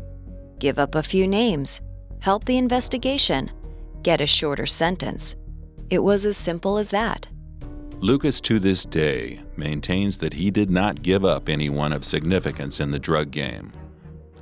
Give 0.58 0.78
up 0.78 0.94
a 0.94 1.02
few 1.02 1.26
names, 1.26 1.80
help 2.20 2.44
the 2.44 2.58
investigation, 2.58 3.50
get 4.02 4.20
a 4.20 4.26
shorter 4.26 4.66
sentence. 4.66 5.36
It 5.90 6.00
was 6.00 6.26
as 6.26 6.36
simple 6.36 6.78
as 6.78 6.90
that. 6.90 7.28
Lucas, 8.00 8.40
to 8.42 8.58
this 8.58 8.84
day, 8.84 9.40
maintains 9.56 10.18
that 10.18 10.34
he 10.34 10.50
did 10.50 10.70
not 10.70 11.02
give 11.02 11.24
up 11.24 11.48
anyone 11.48 11.92
of 11.92 12.04
significance 12.04 12.80
in 12.80 12.90
the 12.90 12.98
drug 12.98 13.30
game, 13.30 13.72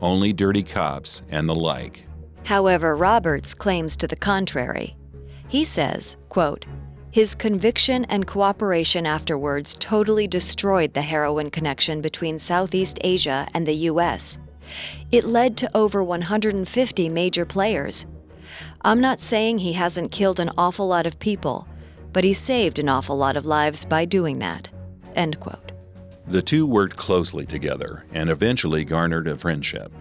only 0.00 0.32
dirty 0.32 0.62
cops 0.62 1.22
and 1.28 1.48
the 1.48 1.54
like. 1.54 2.06
However, 2.44 2.96
Roberts 2.96 3.54
claims 3.54 3.96
to 3.98 4.08
the 4.08 4.16
contrary. 4.16 4.96
He 5.48 5.64
says, 5.64 6.16
quote, 6.28 6.64
his 7.12 7.34
conviction 7.34 8.06
and 8.06 8.26
cooperation 8.26 9.04
afterwards 9.04 9.76
totally 9.78 10.26
destroyed 10.26 10.94
the 10.94 11.02
heroin 11.02 11.50
connection 11.50 12.00
between 12.00 12.38
Southeast 12.38 12.98
Asia 13.04 13.46
and 13.52 13.66
the 13.66 13.74
U.S. 13.90 14.38
It 15.10 15.24
led 15.24 15.58
to 15.58 15.76
over 15.76 16.02
150 16.02 17.08
major 17.10 17.44
players. 17.44 18.06
I'm 18.82 19.00
not 19.00 19.20
saying 19.20 19.58
he 19.58 19.74
hasn't 19.74 20.12
killed 20.12 20.40
an 20.40 20.50
awful 20.58 20.86
lot 20.88 21.06
of 21.06 21.18
people, 21.18 21.66
but 22.12 22.24
he 22.24 22.32
saved 22.32 22.78
an 22.78 22.88
awful 22.88 23.16
lot 23.16 23.36
of 23.36 23.46
lives 23.46 23.84
by 23.84 24.04
doing 24.04 24.38
that. 24.40 24.68
End 25.14 25.40
quote. 25.40 25.72
The 26.26 26.42
two 26.42 26.66
worked 26.66 26.96
closely 26.96 27.46
together 27.46 28.04
and 28.12 28.30
eventually 28.30 28.84
garnered 28.84 29.26
a 29.28 29.36
friendship. 29.36 29.92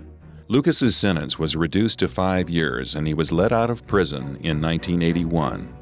Lucas's 0.47 0.95
sentence 0.95 1.39
was 1.39 1.55
reduced 1.55 1.99
to 1.99 2.09
five 2.09 2.49
years 2.49 2.95
and 2.95 3.07
he 3.07 3.13
was 3.13 3.31
let 3.31 3.51
out 3.51 3.69
of 3.69 3.87
prison 3.87 4.37
in 4.41 4.61
1981. 4.61 5.73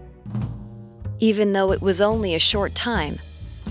Even 1.20 1.54
though 1.54 1.72
it 1.72 1.82
was 1.82 2.00
only 2.00 2.36
a 2.36 2.40
short 2.40 2.76
time, 2.76 3.18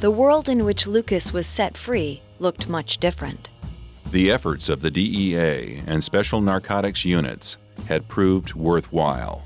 the 0.00 0.10
world 0.10 0.48
in 0.48 0.64
which 0.64 0.86
Lucas 0.86 1.32
was 1.32 1.46
set 1.46 1.76
free 1.76 2.22
looked 2.38 2.68
much 2.68 2.98
different. 2.98 3.50
The 4.10 4.30
efforts 4.30 4.68
of 4.68 4.80
the 4.80 4.90
DEA 4.90 5.82
and 5.86 6.02
special 6.02 6.40
narcotics 6.40 7.04
units 7.04 7.56
had 7.88 8.08
proved 8.08 8.54
worthwhile. 8.54 9.44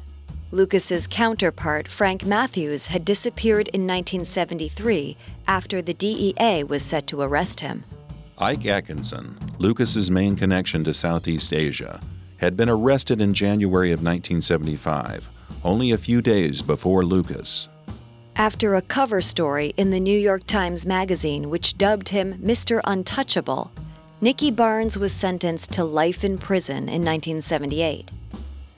Lucas's 0.50 1.06
counterpart, 1.06 1.88
Frank 1.88 2.26
Matthews, 2.26 2.88
had 2.88 3.04
disappeared 3.04 3.68
in 3.68 3.86
1973 3.86 5.16
after 5.48 5.80
the 5.80 5.94
DEA 5.94 6.62
was 6.62 6.82
set 6.82 7.06
to 7.06 7.22
arrest 7.22 7.60
him. 7.60 7.84
Ike 8.38 8.66
Atkinson, 8.66 9.38
Lucas's 9.58 10.10
main 10.10 10.36
connection 10.36 10.84
to 10.84 10.92
Southeast 10.92 11.52
Asia, 11.52 12.00
had 12.36 12.56
been 12.56 12.68
arrested 12.68 13.20
in 13.20 13.32
January 13.32 13.92
of 13.92 14.00
1975, 14.00 15.28
only 15.64 15.92
a 15.92 15.98
few 15.98 16.20
days 16.20 16.60
before 16.60 17.04
Lucas 17.04 17.68
after 18.36 18.74
a 18.74 18.82
cover 18.82 19.20
story 19.20 19.74
in 19.76 19.90
the 19.90 20.00
New 20.00 20.18
York 20.18 20.46
Times 20.46 20.86
Magazine 20.86 21.50
which 21.50 21.76
dubbed 21.76 22.08
him 22.08 22.34
Mr. 22.38 22.80
Untouchable, 22.84 23.70
Nicky 24.20 24.50
Barnes 24.50 24.98
was 24.98 25.12
sentenced 25.12 25.72
to 25.74 25.84
life 25.84 26.24
in 26.24 26.38
prison 26.38 26.88
in 26.88 27.04
1978. 27.04 28.10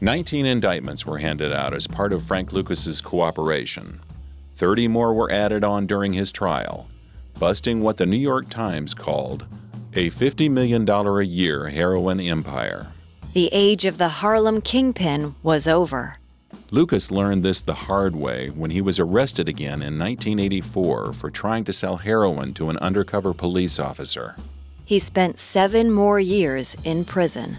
19 0.04 0.44
indictments 0.44 1.06
were 1.06 1.16
handed 1.16 1.50
out 1.50 1.72
as 1.72 1.86
part 1.86 2.12
of 2.12 2.22
Frank 2.22 2.52
Lucas's 2.52 3.00
cooperation. 3.00 4.02
30 4.56 4.86
more 4.86 5.14
were 5.14 5.30
added 5.30 5.64
on 5.64 5.86
during 5.86 6.12
his 6.12 6.30
trial, 6.30 6.86
busting 7.38 7.80
what 7.80 7.96
the 7.96 8.04
New 8.04 8.18
York 8.18 8.50
Times 8.50 8.92
called 8.92 9.46
a 9.94 10.10
$50 10.10 10.50
million 10.50 10.86
a 10.86 11.22
year 11.22 11.70
heroin 11.70 12.20
empire. 12.20 12.88
The 13.32 13.48
age 13.50 13.86
of 13.86 13.96
the 13.96 14.10
Harlem 14.10 14.60
Kingpin 14.60 15.36
was 15.42 15.66
over. 15.66 16.18
Lucas 16.70 17.10
learned 17.10 17.42
this 17.42 17.62
the 17.62 17.72
hard 17.72 18.14
way 18.14 18.48
when 18.48 18.72
he 18.72 18.82
was 18.82 19.00
arrested 19.00 19.48
again 19.48 19.80
in 19.80 19.98
1984 19.98 21.14
for 21.14 21.30
trying 21.30 21.64
to 21.64 21.72
sell 21.72 21.96
heroin 21.96 22.52
to 22.52 22.68
an 22.68 22.76
undercover 22.76 23.32
police 23.32 23.78
officer. 23.78 24.36
He 24.84 24.98
spent 24.98 25.38
seven 25.38 25.90
more 25.90 26.20
years 26.20 26.76
in 26.84 27.06
prison. 27.06 27.56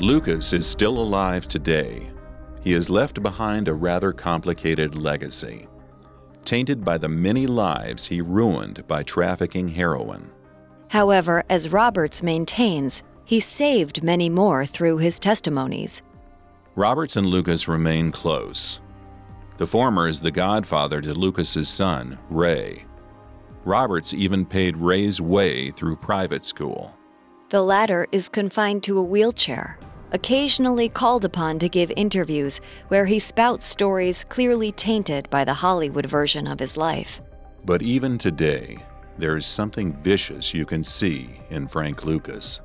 Lucas 0.00 0.52
is 0.52 0.66
still 0.66 0.98
alive 0.98 1.46
today. 1.46 2.10
He 2.62 2.72
has 2.72 2.90
left 2.90 3.22
behind 3.22 3.68
a 3.68 3.74
rather 3.74 4.12
complicated 4.12 4.96
legacy, 4.96 5.68
tainted 6.44 6.84
by 6.84 6.98
the 6.98 7.08
many 7.08 7.46
lives 7.46 8.06
he 8.06 8.20
ruined 8.20 8.86
by 8.88 9.02
trafficking 9.04 9.68
heroin. 9.68 10.30
However, 10.88 11.44
as 11.48 11.70
Roberts 11.70 12.22
maintains, 12.22 13.02
he 13.24 13.38
saved 13.38 14.02
many 14.02 14.28
more 14.28 14.66
through 14.66 14.98
his 14.98 15.20
testimonies. 15.20 16.02
Roberts 16.74 17.16
and 17.16 17.26
Lucas 17.26 17.68
remain 17.68 18.10
close. 18.10 18.80
The 19.58 19.66
former 19.66 20.08
is 20.08 20.20
the 20.20 20.32
godfather 20.32 21.00
to 21.02 21.14
Lucas's 21.14 21.68
son, 21.68 22.18
Ray. 22.28 22.84
Roberts 23.64 24.12
even 24.12 24.44
paid 24.44 24.76
Ray's 24.76 25.20
way 25.20 25.70
through 25.70 25.96
private 25.96 26.44
school. 26.44 26.93
The 27.54 27.62
latter 27.62 28.08
is 28.10 28.28
confined 28.28 28.82
to 28.82 28.98
a 28.98 29.02
wheelchair, 29.04 29.78
occasionally 30.10 30.88
called 30.88 31.24
upon 31.24 31.60
to 31.60 31.68
give 31.68 31.92
interviews 31.94 32.60
where 32.88 33.06
he 33.06 33.20
spouts 33.20 33.64
stories 33.64 34.24
clearly 34.24 34.72
tainted 34.72 35.30
by 35.30 35.44
the 35.44 35.54
Hollywood 35.54 36.06
version 36.06 36.48
of 36.48 36.58
his 36.58 36.76
life. 36.76 37.22
But 37.64 37.80
even 37.80 38.18
today, 38.18 38.84
there 39.18 39.36
is 39.36 39.46
something 39.46 39.92
vicious 40.02 40.52
you 40.52 40.66
can 40.66 40.82
see 40.82 41.38
in 41.48 41.68
Frank 41.68 42.04
Lucas. 42.04 42.60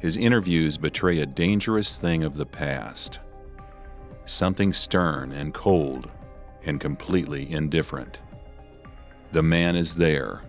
His 0.00 0.16
interviews 0.16 0.76
betray 0.76 1.20
a 1.20 1.26
dangerous 1.26 1.96
thing 1.96 2.24
of 2.24 2.36
the 2.36 2.46
past, 2.46 3.20
something 4.24 4.72
stern 4.72 5.30
and 5.30 5.54
cold 5.54 6.10
and 6.64 6.80
completely 6.80 7.52
indifferent. 7.52 8.18
The 9.30 9.44
man 9.44 9.76
is 9.76 9.94
there. 9.94 10.42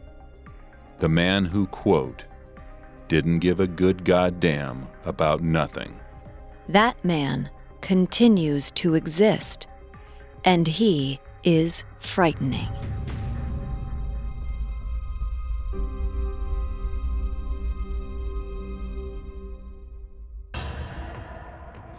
The 0.98 1.10
man 1.10 1.46
who, 1.46 1.68
quote, 1.68 2.26
didn't 3.08 3.40
give 3.40 3.60
a 3.60 3.68
good 3.68 4.04
goddamn 4.04 4.88
about 5.06 5.42
nothing. 5.42 6.00
That 6.68 7.04
man 7.04 7.50
continues 7.82 8.72
to 8.72 8.96
exist, 8.96 9.68
and 10.44 10.68
he 10.68 11.20
is 11.44 11.86
frightening. 12.00 12.68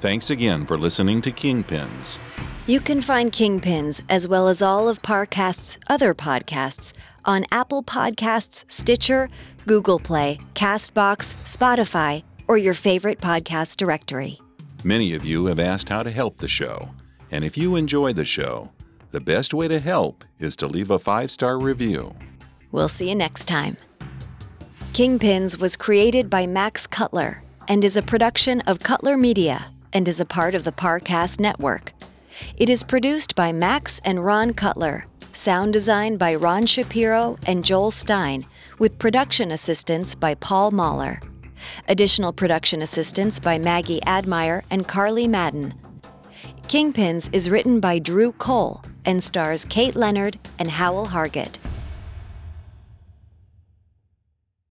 Thanks 0.00 0.30
again 0.30 0.66
for 0.66 0.76
listening 0.76 1.22
to 1.22 1.32
Kingpins. 1.32 2.18
You 2.66 2.80
can 2.80 3.00
find 3.00 3.32
Kingpins 3.32 4.02
as 4.08 4.28
well 4.28 4.46
as 4.46 4.60
all 4.60 4.88
of 4.88 5.00
Parcast's 5.00 5.78
other 5.88 6.14
podcasts 6.14 6.92
on 7.26 7.44
Apple 7.50 7.82
Podcasts, 7.82 8.64
Stitcher, 8.68 9.28
Google 9.66 9.98
Play, 9.98 10.38
Castbox, 10.54 11.34
Spotify, 11.44 12.22
or 12.48 12.56
your 12.56 12.74
favorite 12.74 13.20
podcast 13.20 13.76
directory. 13.76 14.40
Many 14.84 15.14
of 15.14 15.24
you 15.24 15.46
have 15.46 15.58
asked 15.58 15.88
how 15.88 16.02
to 16.02 16.10
help 16.10 16.38
the 16.38 16.48
show, 16.48 16.90
and 17.30 17.44
if 17.44 17.58
you 17.58 17.76
enjoy 17.76 18.12
the 18.12 18.24
show, 18.24 18.70
the 19.10 19.20
best 19.20 19.52
way 19.52 19.68
to 19.68 19.80
help 19.80 20.24
is 20.38 20.56
to 20.56 20.66
leave 20.66 20.90
a 20.90 20.98
five 20.98 21.30
star 21.30 21.58
review. 21.58 22.14
We'll 22.70 22.88
see 22.88 23.08
you 23.08 23.14
next 23.14 23.46
time. 23.46 23.76
Kingpins 24.92 25.58
was 25.58 25.76
created 25.76 26.30
by 26.30 26.46
Max 26.46 26.86
Cutler 26.86 27.42
and 27.68 27.84
is 27.84 27.96
a 27.96 28.02
production 28.02 28.60
of 28.62 28.80
Cutler 28.80 29.16
Media 29.16 29.66
and 29.92 30.08
is 30.08 30.20
a 30.20 30.24
part 30.24 30.54
of 30.54 30.64
the 30.64 30.72
Parcast 30.72 31.40
Network. 31.40 31.92
It 32.56 32.68
is 32.68 32.82
produced 32.82 33.34
by 33.34 33.52
Max 33.52 34.00
and 34.04 34.24
Ron 34.24 34.52
Cutler, 34.52 35.06
sound 35.36 35.72
design 35.72 36.16
by 36.16 36.34
Ron 36.34 36.66
Shapiro 36.66 37.36
and 37.46 37.64
Joel 37.64 37.90
Stein, 37.90 38.46
with 38.78 38.98
production 38.98 39.50
assistance 39.52 40.14
by 40.14 40.34
Paul 40.34 40.70
Mahler. 40.70 41.20
Additional 41.88 42.32
production 42.32 42.80
assistance 42.80 43.38
by 43.38 43.58
Maggie 43.58 44.02
Admire 44.06 44.64
and 44.70 44.88
Carly 44.88 45.28
Madden. 45.28 45.74
Kingpins 46.68 47.28
is 47.32 47.50
written 47.50 47.80
by 47.80 47.98
Drew 47.98 48.32
Cole 48.32 48.82
and 49.04 49.22
stars 49.22 49.64
Kate 49.64 49.94
Leonard 49.94 50.38
and 50.58 50.70
Howell 50.70 51.08
Hargett. 51.08 51.58